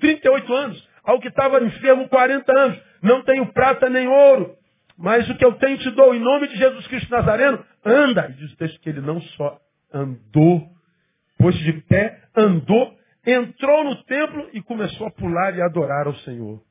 38 0.00 0.54
anos. 0.54 0.88
Ao 1.04 1.20
que 1.20 1.28
estava 1.28 1.62
enfermo 1.62 2.08
40 2.08 2.58
anos. 2.58 2.91
Não 3.02 3.22
tenho 3.24 3.52
prata 3.52 3.90
nem 3.90 4.06
ouro. 4.06 4.56
Mas 4.96 5.28
o 5.28 5.36
que 5.36 5.44
eu 5.44 5.54
tenho 5.54 5.78
te 5.78 5.90
dou 5.90 6.14
em 6.14 6.20
nome 6.20 6.48
de 6.48 6.56
Jesus 6.56 6.86
Cristo 6.86 7.10
Nazareno. 7.10 7.64
Anda. 7.84 8.28
E 8.30 8.34
diz 8.34 8.52
o 8.52 8.56
texto 8.56 8.80
que 8.80 8.88
ele 8.88 9.00
não 9.00 9.20
só 9.20 9.58
andou, 9.92 10.68
pôs 11.38 11.56
de 11.58 11.72
pé, 11.82 12.22
andou, 12.36 12.96
entrou 13.26 13.84
no 13.84 14.02
templo 14.04 14.48
e 14.52 14.62
começou 14.62 15.06
a 15.06 15.10
pular 15.10 15.56
e 15.56 15.62
adorar 15.62 16.06
ao 16.06 16.14
Senhor. 16.16 16.62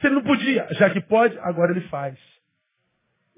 Se 0.00 0.06
ele 0.06 0.16
não 0.16 0.22
podia, 0.22 0.66
já 0.72 0.90
que 0.90 1.00
pode, 1.00 1.38
agora 1.38 1.72
ele 1.72 1.86
faz. 1.88 2.18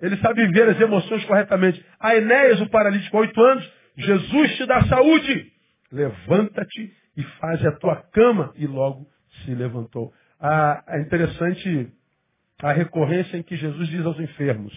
Ele 0.00 0.16
sabe 0.18 0.46
viver 0.46 0.68
as 0.68 0.80
emoções 0.80 1.24
corretamente. 1.24 1.84
A 2.00 2.16
Enéas, 2.16 2.60
o 2.60 2.68
paralítico, 2.68 3.18
oito 3.18 3.40
anos, 3.40 3.70
Jesus 3.96 4.56
te 4.56 4.66
dá 4.66 4.82
saúde. 4.86 5.52
Levanta-te 5.92 6.92
e 7.16 7.22
faz 7.38 7.64
a 7.64 7.72
tua 7.72 7.96
cama. 8.12 8.52
E 8.56 8.66
logo 8.66 9.06
se 9.44 9.54
levantou. 9.54 10.12
Ah, 10.46 10.84
é 10.88 11.00
interessante 11.00 11.92
a 12.62 12.72
recorrência 12.72 13.36
em 13.36 13.42
que 13.42 13.56
Jesus 13.56 13.88
diz 13.88 14.04
aos 14.04 14.18
enfermos, 14.18 14.74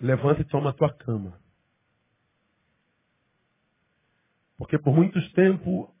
levanta 0.00 0.40
e 0.40 0.44
toma 0.44 0.70
a 0.70 0.72
tua 0.72 0.92
cama. 0.92 1.38
Porque 4.58 4.78
por 4.78 4.94
muito 4.94 5.20
tempo 5.32 5.94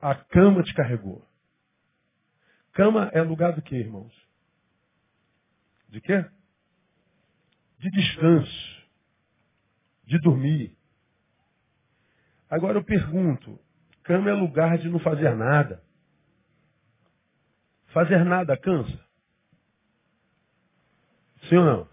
a 0.00 0.14
cama 0.14 0.62
te 0.62 0.74
carregou. 0.74 1.24
Cama 2.72 3.10
é 3.12 3.22
lugar 3.22 3.52
do 3.52 3.62
que, 3.62 3.76
irmãos? 3.76 4.12
De 5.88 6.00
quê? 6.00 6.24
de 7.78 7.90
descanso, 7.90 8.86
de 10.04 10.18
dormir. 10.20 10.76
Agora 12.48 12.78
eu 12.78 12.84
pergunto, 12.84 13.58
cama 14.02 14.30
é 14.30 14.32
lugar 14.32 14.78
de 14.78 14.88
não 14.88 14.98
fazer 15.00 15.34
nada. 15.34 15.82
Fazer 17.96 18.22
nada 18.26 18.58
cansa? 18.58 19.00
Sim 21.48 21.56
ou 21.56 21.64
não? 21.64 21.88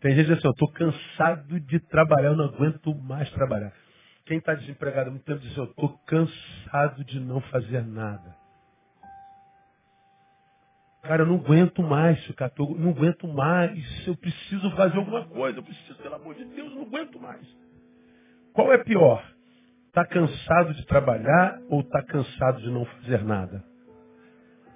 Tem 0.00 0.16
gente 0.16 0.32
assim, 0.32 0.44
eu 0.44 0.50
estou 0.50 0.72
cansado 0.72 1.60
de 1.60 1.78
trabalhar, 1.78 2.30
eu 2.30 2.36
não 2.36 2.46
aguento 2.46 2.92
mais 2.96 3.30
trabalhar. 3.30 3.72
Quem 4.26 4.38
está 4.38 4.54
desempregado 4.54 5.06
há 5.06 5.12
muito 5.12 5.24
tempo 5.24 5.38
diz, 5.38 5.52
assim, 5.52 5.60
eu 5.60 5.66
estou 5.66 5.96
cansado 5.98 7.04
de 7.04 7.20
não 7.20 7.40
fazer 7.42 7.86
nada. 7.86 8.36
Cara, 11.02 11.22
eu 11.22 11.26
não 11.26 11.36
aguento 11.36 11.80
mais 11.80 12.20
ficar, 12.26 12.50
não 12.58 12.90
aguento 12.90 13.28
mais, 13.28 14.08
eu 14.08 14.16
preciso 14.16 14.68
fazer 14.74 14.96
alguma 14.96 15.28
coisa, 15.28 15.60
eu 15.60 15.62
preciso, 15.62 15.94
pelo 16.02 16.16
amor 16.16 16.34
de 16.34 16.44
Deus, 16.44 16.72
eu 16.72 16.74
não 16.74 16.86
aguento 16.86 17.20
mais. 17.20 17.46
Qual 18.52 18.72
é 18.72 18.82
pior? 18.82 19.24
Está 19.86 20.04
cansado 20.04 20.74
de 20.74 20.84
trabalhar 20.86 21.60
ou 21.68 21.82
está 21.82 22.02
cansado 22.02 22.60
de 22.62 22.68
não 22.68 22.84
fazer 22.84 23.22
nada? 23.22 23.71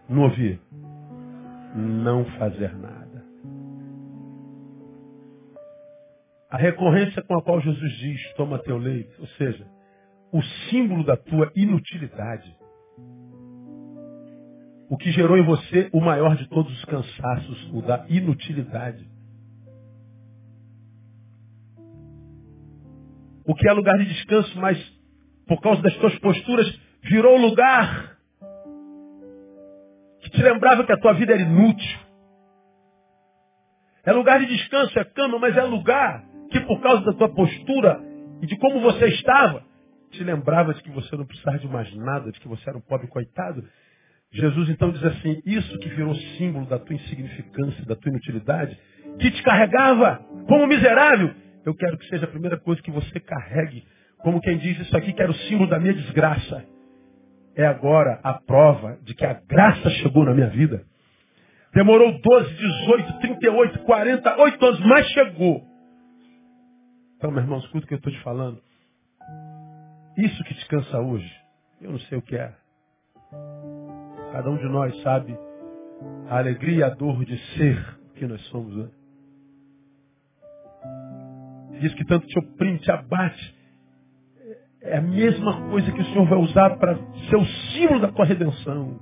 Não 0.08 0.22
ouvi. 0.22 0.60
Não 1.74 2.24
fazer 2.38 2.74
nada. 2.76 3.24
A 6.50 6.56
recorrência 6.56 7.22
com 7.22 7.36
a 7.36 7.42
qual 7.42 7.60
Jesus 7.60 7.92
diz, 7.98 8.32
toma 8.34 8.58
teu 8.60 8.78
leito, 8.78 9.20
ou 9.20 9.26
seja, 9.36 9.66
o 10.32 10.42
símbolo 10.70 11.04
da 11.04 11.16
tua 11.16 11.50
inutilidade. 11.56 12.56
O 14.88 14.96
que 14.96 15.10
gerou 15.10 15.36
em 15.36 15.44
você 15.44 15.90
o 15.92 16.00
maior 16.00 16.36
de 16.36 16.48
todos 16.48 16.72
os 16.72 16.84
cansaços, 16.84 17.70
o 17.72 17.82
da 17.82 18.06
inutilidade. 18.08 19.06
O 23.44 23.54
que 23.54 23.68
é 23.68 23.72
lugar 23.72 23.98
de 23.98 24.06
descanso, 24.06 24.58
mas 24.60 24.78
por 25.46 25.60
causa 25.60 25.82
das 25.82 25.96
tuas 25.96 26.18
posturas, 26.18 26.80
virou 27.02 27.36
lugar 27.36 28.15
te 30.36 30.42
lembrava 30.42 30.84
que 30.84 30.92
a 30.92 30.98
tua 30.98 31.14
vida 31.14 31.32
era 31.32 31.42
inútil. 31.42 31.98
É 34.04 34.12
lugar 34.12 34.38
de 34.38 34.46
descanso, 34.46 34.96
é 34.98 35.04
cama, 35.04 35.38
mas 35.38 35.56
é 35.56 35.62
lugar 35.62 36.24
que 36.50 36.60
por 36.60 36.80
causa 36.80 37.04
da 37.04 37.12
tua 37.12 37.28
postura 37.28 38.00
e 38.40 38.46
de 38.46 38.56
como 38.58 38.80
você 38.80 39.06
estava, 39.08 39.64
te 40.10 40.22
lembrava 40.22 40.72
de 40.74 40.82
que 40.82 40.90
você 40.90 41.16
não 41.16 41.26
precisava 41.26 41.58
de 41.58 41.66
mais 41.66 41.92
nada, 41.96 42.30
de 42.30 42.38
que 42.38 42.46
você 42.46 42.68
era 42.68 42.78
um 42.78 42.82
pobre 42.82 43.08
coitado. 43.08 43.64
Jesus 44.30 44.68
então 44.68 44.90
diz 44.90 45.02
assim, 45.02 45.42
isso 45.44 45.78
que 45.78 45.88
virou 45.88 46.14
símbolo 46.38 46.66
da 46.66 46.78
tua 46.78 46.94
insignificância, 46.94 47.84
da 47.84 47.96
tua 47.96 48.10
inutilidade, 48.10 48.78
que 49.18 49.30
te 49.30 49.42
carregava 49.42 50.18
como 50.46 50.66
miserável, 50.66 51.34
eu 51.64 51.74
quero 51.74 51.98
que 51.98 52.06
seja 52.06 52.26
a 52.26 52.28
primeira 52.28 52.58
coisa 52.58 52.80
que 52.82 52.90
você 52.90 53.18
carregue, 53.18 53.84
como 54.18 54.40
quem 54.40 54.58
diz 54.58 54.78
isso 54.78 54.96
aqui, 54.96 55.12
que 55.12 55.22
era 55.22 55.32
o 55.32 55.34
símbolo 55.34 55.68
da 55.68 55.80
minha 55.80 55.94
desgraça. 55.94 56.75
É 57.56 57.66
agora 57.66 58.20
a 58.22 58.34
prova 58.34 58.98
de 59.02 59.14
que 59.14 59.24
a 59.24 59.32
graça 59.32 59.88
chegou 60.02 60.24
na 60.24 60.34
minha 60.34 60.50
vida. 60.50 60.84
Demorou 61.74 62.20
12, 62.20 62.54
18, 62.54 63.18
38, 63.20 63.78
40, 63.80 64.36
8 64.36 64.66
anos, 64.66 64.80
mas 64.80 65.06
chegou. 65.08 65.64
Então, 67.16 67.30
meu 67.30 67.42
irmão, 67.42 67.58
escuta 67.58 67.84
o 67.84 67.88
que 67.88 67.94
eu 67.94 67.98
estou 67.98 68.12
te 68.12 68.20
falando. 68.22 68.60
Isso 70.18 70.44
que 70.44 70.54
te 70.54 70.66
cansa 70.68 70.98
hoje, 71.00 71.30
eu 71.80 71.92
não 71.92 71.98
sei 72.00 72.18
o 72.18 72.22
que 72.22 72.36
é. 72.36 72.54
Cada 74.32 74.50
um 74.50 74.56
de 74.56 74.68
nós 74.68 75.02
sabe 75.02 75.36
a 76.28 76.38
alegria 76.38 76.78
e 76.78 76.82
a 76.82 76.90
dor 76.90 77.24
de 77.24 77.38
ser 77.56 77.78
o 78.10 78.14
que 78.14 78.26
nós 78.26 78.40
somos, 78.46 78.76
né? 78.76 78.90
Diz 81.80 81.94
que 81.94 82.04
tanto 82.04 82.26
te 82.26 82.38
oprime, 82.38 82.78
te 82.78 82.90
abate. 82.90 83.54
É 84.86 84.98
a 84.98 85.02
mesma 85.02 85.68
coisa 85.68 85.90
que 85.90 86.00
o 86.00 86.04
Senhor 86.06 86.26
vai 86.26 86.38
usar 86.38 86.76
para 86.78 86.96
ser 87.28 87.36
o 87.36 87.44
símbolo 87.44 88.00
da 88.00 88.08
tua 88.08 88.24
redenção. 88.24 88.98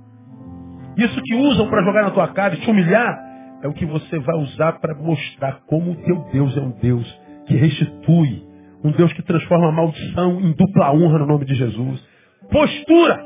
Isso 0.97 1.21
que 1.21 1.35
usam 1.35 1.69
para 1.69 1.83
jogar 1.83 2.03
na 2.03 2.11
tua 2.11 2.27
cara 2.29 2.55
e 2.55 2.59
te 2.59 2.69
humilhar, 2.69 3.19
é 3.61 3.67
o 3.67 3.73
que 3.73 3.85
você 3.85 4.19
vai 4.19 4.35
usar 4.37 4.79
para 4.79 4.95
mostrar 4.95 5.61
como 5.67 5.91
o 5.91 5.95
teu 5.95 6.17
Deus 6.31 6.57
é 6.57 6.61
um 6.61 6.71
Deus 6.71 7.21
que 7.47 7.55
restitui, 7.55 8.43
um 8.83 8.91
Deus 8.91 9.11
que 9.13 9.21
transforma 9.21 9.69
a 9.69 9.71
maldição 9.71 10.39
em 10.41 10.53
dupla 10.53 10.93
honra 10.93 11.19
no 11.19 11.27
nome 11.27 11.45
de 11.45 11.55
Jesus. 11.55 12.03
Postura! 12.51 13.23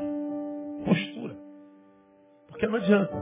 Postura. 0.84 1.36
Porque 2.48 2.66
não 2.66 2.76
adianta. 2.76 3.12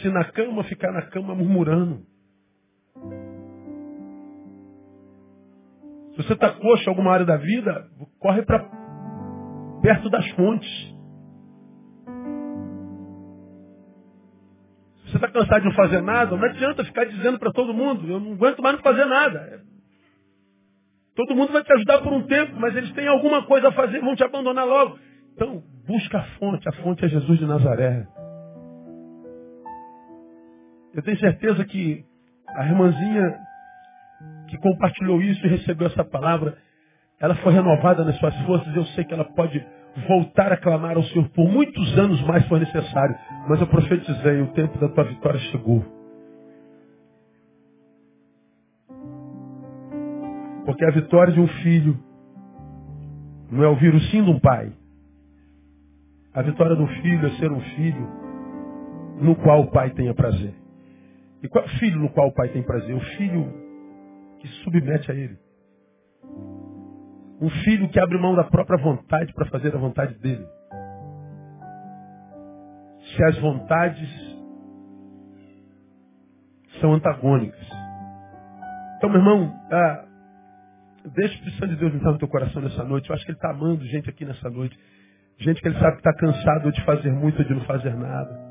Se 0.00 0.08
na 0.10 0.24
cama 0.24 0.64
ficar 0.64 0.92
na 0.92 1.02
cama 1.02 1.34
murmurando. 1.34 2.02
Você 6.18 6.32
está 6.34 6.50
coxo 6.50 6.84
em 6.84 6.88
alguma 6.88 7.12
área 7.12 7.24
da 7.24 7.36
vida, 7.36 7.86
corre 8.18 8.42
para 8.42 8.68
perto 9.80 10.10
das 10.10 10.28
fontes. 10.32 10.98
você 15.06 15.16
está 15.16 15.28
cansado 15.28 15.60
de 15.62 15.68
não 15.68 15.74
fazer 15.74 16.02
nada, 16.02 16.36
não 16.36 16.44
adianta 16.44 16.84
ficar 16.84 17.04
dizendo 17.06 17.38
para 17.38 17.50
todo 17.50 17.72
mundo, 17.72 18.06
eu 18.06 18.20
não 18.20 18.32
aguento 18.32 18.62
mais 18.62 18.76
não 18.76 18.82
fazer 18.82 19.06
nada. 19.06 19.62
Todo 21.16 21.34
mundo 21.34 21.50
vai 21.50 21.64
te 21.64 21.72
ajudar 21.72 22.02
por 22.02 22.12
um 22.12 22.26
tempo, 22.26 22.60
mas 22.60 22.76
eles 22.76 22.92
têm 22.92 23.08
alguma 23.08 23.46
coisa 23.46 23.68
a 23.68 23.72
fazer, 23.72 24.00
vão 24.00 24.14
te 24.14 24.22
abandonar 24.22 24.66
logo. 24.66 24.98
Então, 25.32 25.62
busca 25.86 26.18
a 26.18 26.24
fonte, 26.38 26.68
a 26.68 26.72
fonte 26.82 27.04
é 27.04 27.08
Jesus 27.08 27.38
de 27.38 27.46
Nazaré. 27.46 28.06
Eu 30.94 31.02
tenho 31.02 31.18
certeza 31.18 31.64
que 31.64 32.04
a 32.48 32.66
irmãzinha 32.66 33.47
que 34.48 34.58
compartilhou 34.58 35.22
isso 35.22 35.44
e 35.46 35.50
recebeu 35.50 35.86
essa 35.86 36.04
palavra, 36.04 36.56
ela 37.20 37.34
foi 37.36 37.52
renovada 37.52 38.04
nas 38.04 38.16
suas 38.18 38.34
forças. 38.42 38.74
Eu 38.74 38.84
sei 38.86 39.04
que 39.04 39.14
ela 39.14 39.24
pode 39.24 39.64
voltar 40.06 40.52
a 40.52 40.56
clamar 40.56 40.96
ao 40.96 41.02
Senhor 41.04 41.28
por 41.30 41.48
muitos 41.48 41.98
anos 41.98 42.20
mais 42.22 42.46
for 42.46 42.58
necessário. 42.58 43.16
Mas 43.48 43.60
eu 43.60 43.66
profetizei, 43.66 44.40
o 44.40 44.48
tempo 44.48 44.78
da 44.78 44.88
tua 44.88 45.04
vitória 45.04 45.38
chegou. 45.50 45.84
Porque 50.64 50.84
a 50.84 50.90
vitória 50.90 51.32
de 51.32 51.40
um 51.40 51.48
filho 51.48 51.98
não 53.50 53.64
é 53.64 53.68
ouvir 53.68 53.94
o 53.94 54.00
sim 54.00 54.22
de 54.22 54.30
um 54.30 54.38
pai. 54.38 54.72
A 56.34 56.42
vitória 56.42 56.76
do 56.76 56.86
filho 56.86 57.26
é 57.26 57.30
ser 57.38 57.50
um 57.50 57.60
filho 57.60 58.08
no 59.20 59.34
qual 59.36 59.62
o 59.62 59.70
pai 59.70 59.90
tenha 59.90 60.14
prazer. 60.14 60.54
E 61.42 61.48
qual 61.48 61.66
filho 61.80 61.98
no 61.98 62.10
qual 62.10 62.28
o 62.28 62.34
pai 62.34 62.48
tem 62.48 62.62
prazer? 62.62 62.94
O 62.94 63.00
filho 63.00 63.67
que 64.40 64.48
se 64.48 64.54
submete 64.64 65.10
a 65.10 65.14
ele. 65.14 65.38
Um 67.40 67.50
filho 67.64 67.88
que 67.88 68.00
abre 68.00 68.18
mão 68.18 68.34
da 68.34 68.44
própria 68.44 68.82
vontade 68.82 69.32
para 69.32 69.46
fazer 69.46 69.74
a 69.74 69.78
vontade 69.78 70.14
dele. 70.18 70.46
Se 73.14 73.24
as 73.24 73.38
vontades 73.38 74.28
são 76.80 76.94
antagônicas. 76.94 77.66
Então, 78.96 79.10
meu 79.10 79.20
irmão, 79.20 79.54
ah, 79.70 80.04
deixa 81.14 81.34
o 81.34 81.36
Espírito 81.36 81.58
Santo 81.58 81.74
de 81.74 81.76
Deus 81.76 81.94
entrar 81.94 82.12
no 82.12 82.18
teu 82.18 82.28
coração 82.28 82.60
nessa 82.60 82.84
noite. 82.84 83.08
Eu 83.08 83.14
acho 83.14 83.24
que 83.24 83.30
ele 83.30 83.38
está 83.38 83.50
amando 83.50 83.84
gente 83.86 84.10
aqui 84.10 84.24
nessa 84.24 84.50
noite. 84.50 84.78
Gente 85.38 85.60
que 85.60 85.68
ele 85.68 85.78
sabe 85.78 85.92
que 85.92 86.08
está 86.08 86.14
cansado 86.14 86.72
de 86.72 86.84
fazer 86.84 87.12
muito 87.12 87.38
ou 87.38 87.44
de 87.44 87.54
não 87.54 87.64
fazer 87.64 87.94
nada. 87.94 88.48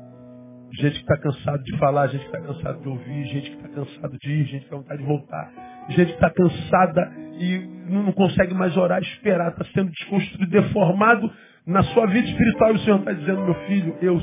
Gente 0.72 0.94
que 0.94 1.00
está 1.00 1.18
cansado 1.18 1.62
de 1.62 1.78
falar, 1.78 2.06
gente 2.08 2.20
que 2.20 2.36
está 2.36 2.40
cansado 2.40 2.80
de 2.80 2.88
ouvir, 2.88 3.24
gente 3.26 3.50
que 3.50 3.56
está 3.56 3.68
cansado 3.68 4.18
de 4.18 4.30
ir, 4.30 4.44
gente 4.46 4.64
que 4.64 4.70
tem 4.70 4.78
vontade 4.78 5.02
de 5.02 5.08
voltar. 5.08 5.77
Gente 5.88 6.12
está 6.12 6.30
cansada 6.30 7.10
e 7.38 7.58
não 7.88 8.12
consegue 8.12 8.54
mais 8.54 8.76
orar, 8.76 9.00
esperar, 9.00 9.50
está 9.50 9.64
sendo 9.72 9.90
desconstruído, 9.90 10.50
deformado 10.50 11.30
na 11.66 11.82
sua 11.82 12.06
vida 12.06 12.28
espiritual. 12.28 12.72
O 12.72 12.78
Senhor 12.80 12.98
está 12.98 13.12
dizendo, 13.12 13.44
meu 13.44 13.54
filho, 13.66 13.96
eu 14.02 14.20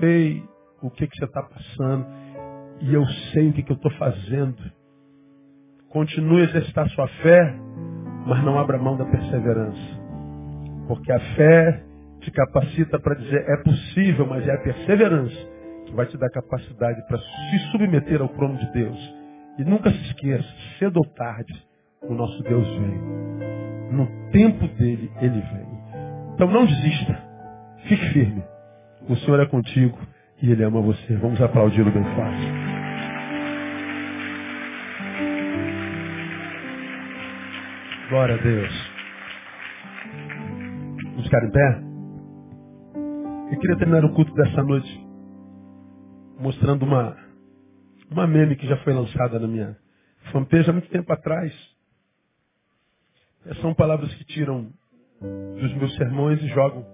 sei 0.00 0.42
o 0.82 0.90
que, 0.90 1.06
que 1.06 1.16
você 1.16 1.24
está 1.24 1.42
passando 1.42 2.06
e 2.80 2.92
eu 2.92 3.04
sei 3.32 3.48
o 3.48 3.52
que, 3.52 3.62
que 3.62 3.72
eu 3.72 3.76
estou 3.76 3.90
fazendo. 3.92 4.56
Continue 5.90 6.42
a 6.42 6.44
exercitar 6.44 6.88
sua 6.90 7.08
fé, 7.08 7.54
mas 8.26 8.44
não 8.44 8.58
abra 8.58 8.78
mão 8.78 8.96
da 8.96 9.04
perseverança. 9.04 10.06
Porque 10.88 11.10
a 11.12 11.20
fé 11.36 11.82
te 12.20 12.30
capacita 12.30 12.98
para 12.98 13.14
dizer 13.14 13.44
é 13.48 13.56
possível, 13.62 14.26
mas 14.26 14.46
é 14.46 14.52
a 14.52 14.62
perseverança 14.62 15.56
que 15.86 15.94
vai 15.94 16.06
te 16.06 16.18
dar 16.18 16.28
capacidade 16.30 17.00
para 17.06 17.18
se 17.18 17.58
submeter 17.70 18.20
ao 18.20 18.28
trono 18.28 18.58
de 18.58 18.72
Deus. 18.72 19.15
E 19.58 19.64
nunca 19.64 19.90
se 19.90 20.00
esqueça, 20.08 20.48
cedo 20.78 20.98
ou 20.98 21.04
tarde, 21.14 21.52
o 22.02 22.14
nosso 22.14 22.42
Deus 22.42 22.66
vem. 22.68 23.00
No 23.92 24.30
tempo 24.30 24.66
dele, 24.76 25.10
ele 25.20 25.40
vem. 25.40 25.66
Então 26.34 26.50
não 26.50 26.66
desista. 26.66 27.18
Fique 27.88 28.08
firme. 28.12 28.42
O 29.08 29.16
Senhor 29.16 29.40
é 29.40 29.46
contigo 29.46 29.98
e 30.42 30.50
ele 30.50 30.62
ama 30.62 30.80
você. 30.80 31.16
Vamos 31.16 31.40
aplaudi-lo 31.40 31.90
bem 31.90 32.04
fácil. 32.04 32.66
Glória 38.10 38.34
a 38.34 38.38
Deus. 38.38 38.90
Vamos 41.10 41.24
ficar 41.24 41.44
em 41.44 41.50
pé? 41.50 41.82
Eu 43.52 43.58
queria 43.60 43.76
terminar 43.78 44.04
o 44.04 44.12
culto 44.12 44.34
dessa 44.34 44.62
noite 44.62 45.06
mostrando 46.38 46.84
uma, 46.84 47.16
uma 48.10 48.26
meme 48.26 48.56
que 48.56 48.66
já 48.66 48.76
foi 48.78 48.92
lançada 48.92 49.38
na 49.38 49.46
minha 49.46 49.76
fanpage 50.32 50.68
há 50.68 50.72
muito 50.72 50.88
tempo 50.88 51.12
atrás. 51.12 51.52
São 53.60 53.74
palavras 53.74 54.12
que 54.14 54.24
tiram 54.24 54.72
dos 55.20 55.74
meus 55.74 55.94
sermões 55.96 56.42
e 56.42 56.48
jogam. 56.48 56.84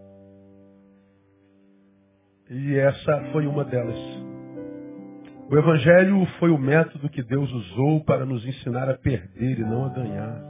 E 2.50 2.76
essa 2.76 3.30
foi 3.32 3.46
uma 3.46 3.64
delas. 3.64 3.98
O 5.50 5.56
Evangelho 5.56 6.26
foi 6.38 6.50
o 6.50 6.58
método 6.58 7.08
que 7.08 7.22
Deus 7.22 7.50
usou 7.50 8.04
para 8.04 8.24
nos 8.24 8.44
ensinar 8.46 8.88
a 8.88 8.96
perder 8.96 9.58
e 9.58 9.62
não 9.62 9.86
a 9.86 9.88
ganhar. 9.88 10.42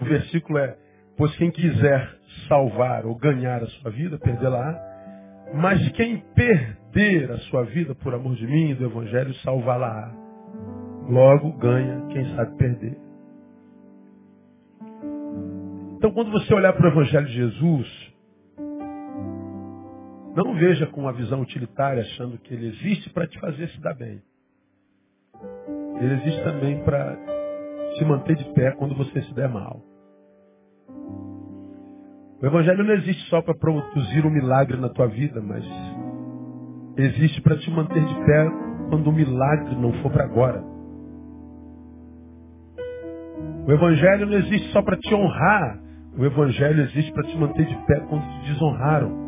O 0.00 0.04
versículo 0.04 0.58
é: 0.58 0.76
Pois 1.16 1.34
quem 1.36 1.50
quiser 1.50 2.16
salvar 2.48 3.06
ou 3.06 3.14
ganhar 3.14 3.62
a 3.62 3.66
sua 3.66 3.90
vida, 3.90 4.18
perdê-la. 4.18 4.95
Mas 5.54 5.88
quem 5.92 6.18
perder, 6.34 7.30
a 7.30 7.38
sua 7.38 7.64
vida 7.64 7.94
por 7.94 8.14
amor 8.14 8.34
de 8.34 8.46
mim 8.46 8.70
e 8.70 8.74
do 8.74 8.84
Evangelho, 8.86 9.34
salvá-la. 9.36 10.12
Logo 11.08 11.52
ganha 11.52 12.06
quem 12.08 12.24
sabe 12.34 12.56
perder. 12.56 12.98
Então, 15.96 16.12
quando 16.12 16.30
você 16.30 16.52
olhar 16.52 16.72
para 16.72 16.88
o 16.88 16.92
Evangelho 16.92 17.26
de 17.26 17.32
Jesus, 17.32 18.14
não 20.34 20.54
veja 20.54 20.86
com 20.88 21.00
uma 21.00 21.12
visão 21.12 21.40
utilitária, 21.40 22.02
achando 22.02 22.38
que 22.38 22.52
ele 22.52 22.66
existe 22.66 23.08
para 23.10 23.26
te 23.26 23.38
fazer 23.40 23.68
se 23.70 23.80
dar 23.80 23.94
bem. 23.94 24.20
Ele 26.00 26.14
existe 26.14 26.42
também 26.44 26.82
para 26.84 27.16
te 27.94 28.04
manter 28.04 28.36
de 28.36 28.44
pé 28.52 28.72
quando 28.72 28.94
você 28.94 29.22
se 29.22 29.34
der 29.34 29.48
mal. 29.48 29.82
O 32.42 32.46
Evangelho 32.46 32.84
não 32.84 32.92
existe 32.94 33.30
só 33.30 33.40
para 33.40 33.54
produzir 33.54 34.26
um 34.26 34.30
milagre 34.30 34.76
na 34.76 34.90
tua 34.90 35.06
vida, 35.06 35.40
mas 35.40 35.64
existe 36.98 37.40
para 37.40 37.56
te 37.56 37.70
manter 37.70 38.04
de 38.04 38.14
pé 38.26 38.50
quando 38.90 39.06
o 39.06 39.12
milagre 39.12 39.74
não 39.76 39.92
for 40.02 40.12
para 40.12 40.24
agora. 40.24 40.62
O 43.66 43.72
Evangelho 43.72 44.26
não 44.26 44.34
existe 44.34 44.70
só 44.70 44.82
para 44.82 44.98
te 44.98 45.14
honrar, 45.14 45.80
o 46.16 46.24
Evangelho 46.26 46.82
existe 46.82 47.10
para 47.12 47.24
te 47.24 47.38
manter 47.38 47.64
de 47.64 47.76
pé 47.86 48.00
quando 48.00 48.22
te 48.22 48.52
desonraram. 48.52 49.26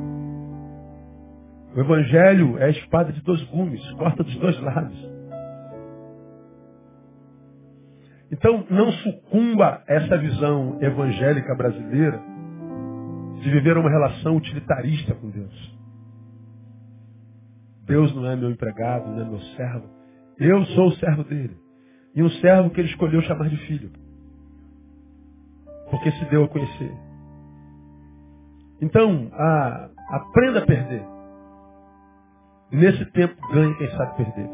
O 1.75 1.81
Evangelho 1.81 2.59
é 2.59 2.65
a 2.65 2.71
espada 2.71 3.11
de 3.11 3.23
dois 3.23 3.43
gumes, 3.45 3.91
corta 3.93 4.23
dos 4.23 4.37
dois 4.37 4.61
lados. 4.61 5.09
Então, 8.31 8.67
não 8.69 8.93
sucumba 8.93 9.83
a 9.89 9.95
essa 9.95 10.19
visão 10.19 10.77
evangélica 10.83 11.55
brasileira 11.55 12.21
de 13.41 13.51
viver 13.51 13.77
uma 13.77 13.91
relação 13.91 14.37
utilitarista 14.37 15.15
com 15.15 15.31
Deus. 15.31 15.79
Deus 17.87 18.15
não 18.15 18.27
é 18.27 18.37
meu 18.37 18.51
empregado, 18.51 19.09
não 19.11 19.21
é 19.21 19.25
meu 19.25 19.41
servo. 19.57 19.89
Eu 20.39 20.65
sou 20.67 20.89
o 20.89 20.93
servo 20.97 21.25
dele. 21.25 21.57
E 22.15 22.23
um 22.23 22.31
servo 22.31 22.71
que 22.71 22.81
ele 22.81 22.89
escolheu 22.89 23.23
chamar 23.23 23.49
de 23.49 23.57
filho. 23.67 23.91
Porque 25.91 26.11
se 26.13 26.25
deu 26.27 26.45
a 26.45 26.49
conhecer. 26.49 26.93
Então, 28.81 29.31
a, 29.33 29.89
aprenda 30.11 30.61
a 30.61 30.67
perder. 30.67 31.03
Nesse 32.71 33.05
tempo, 33.13 33.35
ganhe 33.53 33.75
quem 33.77 33.91
sabe 33.93 34.17
perder. 34.17 34.51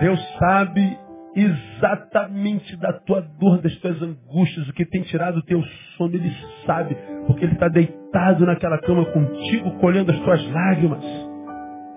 Deus 0.00 0.38
sabe 0.38 0.98
exatamente 1.34 2.76
da 2.76 2.92
tua 2.92 3.20
dor, 3.20 3.60
das 3.60 3.74
tuas 3.76 4.00
angústias, 4.02 4.68
o 4.68 4.72
que 4.72 4.84
tem 4.86 5.02
tirado 5.02 5.38
o 5.38 5.42
teu 5.42 5.62
sono, 5.96 6.14
Ele 6.14 6.30
sabe, 6.66 6.96
porque 7.26 7.44
Ele 7.44 7.54
está 7.54 7.68
deitado 7.68 8.46
naquela 8.46 8.78
cama 8.78 9.04
contigo, 9.06 9.78
colhendo 9.78 10.12
as 10.12 10.20
tuas 10.20 10.50
lágrimas. 10.50 11.04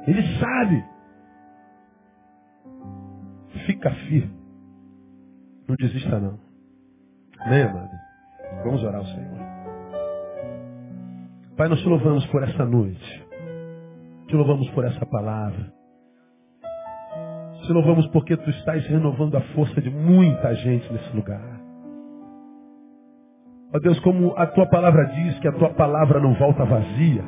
Ele 0.07 0.21
sabe. 0.39 0.83
Fica 3.65 3.91
firme. 3.91 4.41
Não 5.67 5.75
desista 5.75 6.19
não. 6.19 6.39
Amém, 7.39 7.63
amado? 7.63 7.91
Vamos 8.63 8.83
orar 8.83 8.97
ao 8.97 9.05
Senhor. 9.05 9.39
Pai, 11.57 11.67
nós 11.69 11.79
te 11.79 11.87
louvamos 11.87 12.25
por 12.27 12.43
essa 12.43 12.65
noite. 12.65 13.27
Te 14.27 14.35
louvamos 14.35 14.69
por 14.71 14.85
essa 14.85 15.05
palavra. 15.05 15.80
Te 17.71 17.73
louvamos 17.73 18.05
porque 18.07 18.35
tu 18.35 18.49
estás 18.49 18.85
renovando 18.87 19.37
a 19.37 19.41
força 19.55 19.79
de 19.79 19.89
muita 19.89 20.53
gente 20.55 20.91
nesse 20.91 21.15
lugar. 21.15 21.61
Ó 23.73 23.79
Deus, 23.79 23.97
como 24.01 24.33
a 24.35 24.45
tua 24.47 24.65
palavra 24.65 25.05
diz 25.05 25.39
que 25.39 25.47
a 25.47 25.53
tua 25.53 25.69
palavra 25.69 26.19
não 26.19 26.33
volta 26.33 26.65
vazia. 26.65 27.23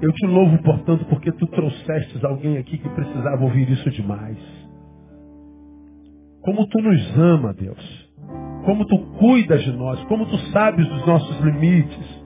Eu 0.00 0.12
te 0.12 0.26
louvo, 0.28 0.62
portanto, 0.62 1.04
porque 1.06 1.32
tu 1.32 1.44
trouxestes 1.48 2.22
alguém 2.22 2.56
aqui 2.56 2.78
que 2.78 2.88
precisava 2.88 3.42
ouvir 3.42 3.68
isso 3.68 3.90
demais. 3.90 4.38
Como 6.42 6.64
tu 6.68 6.80
nos 6.80 7.18
ama, 7.18 7.52
Deus. 7.52 8.14
Como 8.64 8.86
tu 8.86 8.96
cuidas 9.18 9.60
de 9.64 9.72
nós. 9.72 10.04
Como 10.04 10.24
tu 10.26 10.38
sabes 10.52 10.86
dos 10.88 11.04
nossos 11.04 11.40
limites. 11.40 12.24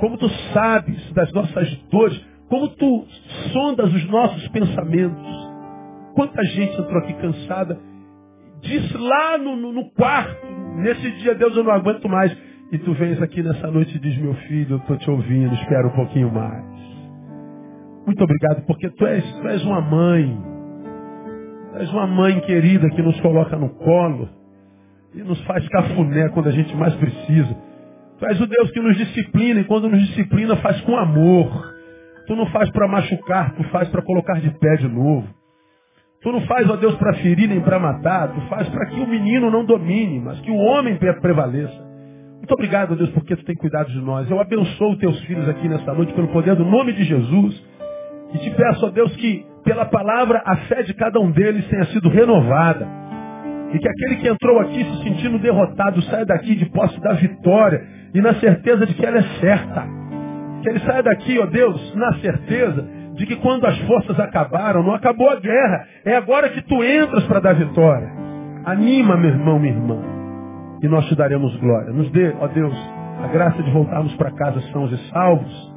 Como 0.00 0.18
tu 0.18 0.28
sabes 0.52 1.12
das 1.12 1.32
nossas 1.32 1.72
dores. 1.92 2.20
Como 2.48 2.70
tu 2.70 3.06
sondas 3.52 3.94
os 3.94 4.10
nossos 4.10 4.48
pensamentos. 4.48 5.47
Quanta 6.18 6.42
gente 6.46 6.76
entrou 6.80 6.98
aqui 6.98 7.14
cansada, 7.14 7.78
disse 8.60 8.98
lá 8.98 9.38
no, 9.38 9.54
no, 9.54 9.72
no 9.72 9.88
quarto, 9.92 10.48
nesse 10.78 11.08
dia, 11.18 11.32
Deus, 11.36 11.56
eu 11.56 11.62
não 11.62 11.70
aguento 11.70 12.08
mais. 12.08 12.36
E 12.72 12.78
tu 12.78 12.92
vens 12.94 13.22
aqui 13.22 13.40
nessa 13.40 13.70
noite 13.70 13.94
e 13.94 14.00
diz, 14.00 14.18
meu 14.18 14.34
filho, 14.34 14.72
eu 14.72 14.76
estou 14.78 14.96
te 14.96 15.08
ouvindo, 15.08 15.54
espera 15.54 15.86
um 15.86 15.92
pouquinho 15.94 16.32
mais. 16.32 16.64
Muito 18.04 18.20
obrigado, 18.24 18.66
porque 18.66 18.90
tu 18.90 19.06
és, 19.06 19.32
tu 19.36 19.46
és 19.46 19.64
uma 19.64 19.80
mãe. 19.80 20.42
Tu 21.70 21.78
és 21.78 21.92
uma 21.92 22.08
mãe 22.08 22.40
querida 22.40 22.90
que 22.90 23.00
nos 23.00 23.20
coloca 23.20 23.56
no 23.56 23.68
colo 23.76 24.28
e 25.14 25.22
nos 25.22 25.40
faz 25.42 25.68
cafuné 25.68 26.30
quando 26.30 26.48
a 26.48 26.52
gente 26.52 26.74
mais 26.74 26.96
precisa. 26.96 27.56
Tu 28.18 28.26
és 28.26 28.40
o 28.40 28.46
Deus 28.48 28.72
que 28.72 28.80
nos 28.80 28.96
disciplina 28.96 29.60
e 29.60 29.64
quando 29.66 29.88
nos 29.88 30.00
disciplina 30.00 30.56
faz 30.56 30.80
com 30.80 30.96
amor. 30.96 31.76
Tu 32.26 32.34
não 32.34 32.46
faz 32.46 32.68
para 32.70 32.88
machucar, 32.88 33.54
tu 33.54 33.62
faz 33.70 33.88
para 33.88 34.02
colocar 34.02 34.40
de 34.40 34.50
pé 34.58 34.78
de 34.78 34.88
novo. 34.88 35.37
Tu 36.20 36.32
não 36.32 36.40
faz, 36.42 36.68
ó 36.68 36.76
Deus, 36.76 36.96
para 36.96 37.14
ferir 37.14 37.48
nem 37.48 37.60
para 37.60 37.78
matar. 37.78 38.28
Tu 38.32 38.40
faz 38.48 38.68
para 38.70 38.86
que 38.86 39.00
o 39.00 39.06
menino 39.06 39.50
não 39.50 39.64
domine, 39.64 40.20
mas 40.20 40.40
que 40.40 40.50
o 40.50 40.56
homem 40.56 40.96
prevaleça. 40.96 41.86
Muito 42.38 42.52
obrigado, 42.52 42.96
Deus, 42.96 43.10
porque 43.10 43.36
tu 43.36 43.44
tem 43.44 43.54
cuidado 43.54 43.90
de 43.90 44.00
nós. 44.00 44.28
Eu 44.28 44.40
abençoo 44.40 44.96
teus 44.96 45.20
filhos 45.24 45.48
aqui 45.48 45.68
nesta 45.68 45.92
noite 45.94 46.12
pelo 46.14 46.28
poder 46.28 46.56
do 46.56 46.64
nome 46.64 46.92
de 46.92 47.04
Jesus. 47.04 47.64
E 48.34 48.38
te 48.38 48.50
peço, 48.50 48.86
ó 48.86 48.90
Deus, 48.90 49.14
que 49.16 49.46
pela 49.64 49.84
palavra 49.84 50.42
a 50.44 50.56
fé 50.56 50.82
de 50.82 50.92
cada 50.94 51.20
um 51.20 51.30
deles 51.30 51.66
tenha 51.68 51.84
sido 51.86 52.08
renovada. 52.08 52.86
E 53.72 53.78
que 53.78 53.88
aquele 53.88 54.16
que 54.16 54.28
entrou 54.28 54.58
aqui 54.60 54.84
se 54.84 55.02
sentindo 55.04 55.38
derrotado 55.38 56.02
saia 56.02 56.24
daqui 56.24 56.56
de 56.56 56.66
posse 56.70 56.98
da 57.00 57.12
vitória 57.12 57.86
e 58.12 58.20
na 58.20 58.34
certeza 58.34 58.86
de 58.86 58.94
que 58.94 59.06
ela 59.06 59.18
é 59.18 59.22
certa. 59.40 59.86
Que 60.62 60.70
ele 60.70 60.80
saia 60.80 61.02
daqui, 61.02 61.38
ó 61.38 61.46
Deus, 61.46 61.94
na 61.94 62.14
certeza 62.14 62.97
de 63.18 63.26
que 63.26 63.36
quando 63.36 63.66
as 63.66 63.76
forças 63.80 64.18
acabaram, 64.18 64.82
não 64.82 64.94
acabou 64.94 65.28
a 65.28 65.40
guerra. 65.40 65.86
É 66.04 66.14
agora 66.14 66.48
que 66.48 66.62
tu 66.62 66.82
entras 66.84 67.24
para 67.24 67.40
dar 67.40 67.54
vitória. 67.54 68.08
Anima, 68.64 69.16
meu 69.16 69.30
irmão, 69.30 69.58
minha 69.58 69.74
irmã. 69.74 69.98
E 70.80 70.88
nós 70.88 71.04
te 71.06 71.16
daremos 71.16 71.54
glória. 71.56 71.92
Nos 71.92 72.10
dê, 72.12 72.32
ó 72.40 72.46
Deus, 72.46 72.74
a 73.24 73.26
graça 73.26 73.60
de 73.60 73.70
voltarmos 73.72 74.14
para 74.14 74.30
casa 74.30 74.60
sãos 74.72 74.92
e 74.92 75.10
salvos. 75.10 75.74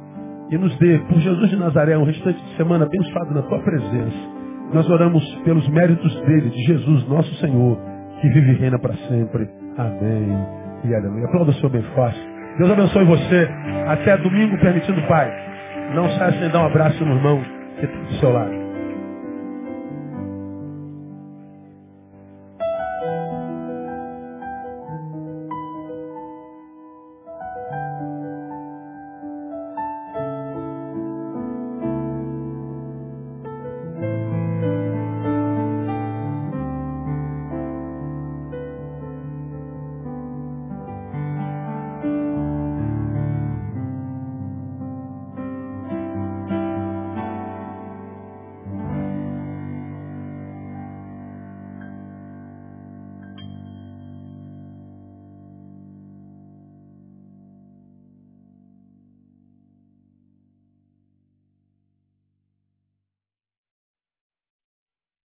E 0.50 0.56
nos 0.56 0.76
dê, 0.78 0.98
por 1.00 1.18
Jesus 1.18 1.50
de 1.50 1.56
Nazaré, 1.56 1.98
um 1.98 2.04
restante 2.04 2.40
de 2.40 2.56
semana 2.56 2.84
abençoado 2.84 3.34
na 3.34 3.42
tua 3.42 3.58
presença. 3.58 4.42
Nós 4.72 4.88
oramos 4.88 5.24
pelos 5.44 5.68
méritos 5.68 6.14
dele, 6.22 6.48
de 6.48 6.62
Jesus, 6.62 7.08
nosso 7.08 7.34
Senhor, 7.36 7.76
que 8.20 8.28
vive 8.28 8.52
e 8.52 8.54
reina 8.54 8.78
para 8.78 8.94
sempre. 9.08 9.48
Amém. 9.76 10.28
E 10.84 10.94
aleluia. 10.94 11.26
Aplauda 11.26 11.50
o 11.50 11.54
Senhor 11.54 11.70
bem 11.70 11.82
fácil. 11.96 12.22
Deus 12.58 12.70
abençoe 12.70 13.04
você. 13.04 13.48
Até 13.88 14.16
domingo, 14.18 14.56
permitindo, 14.58 15.02
Pai. 15.08 15.51
Não 15.94 16.08
saia 16.18 16.38
sem 16.38 16.50
dar 16.50 16.60
um 16.62 16.66
abraço 16.66 17.04
no 17.04 17.16
irmão 17.16 17.42
que 17.78 17.84
está 17.86 17.98
do 17.98 18.14
seu 18.20 18.32
lado. 18.32 18.61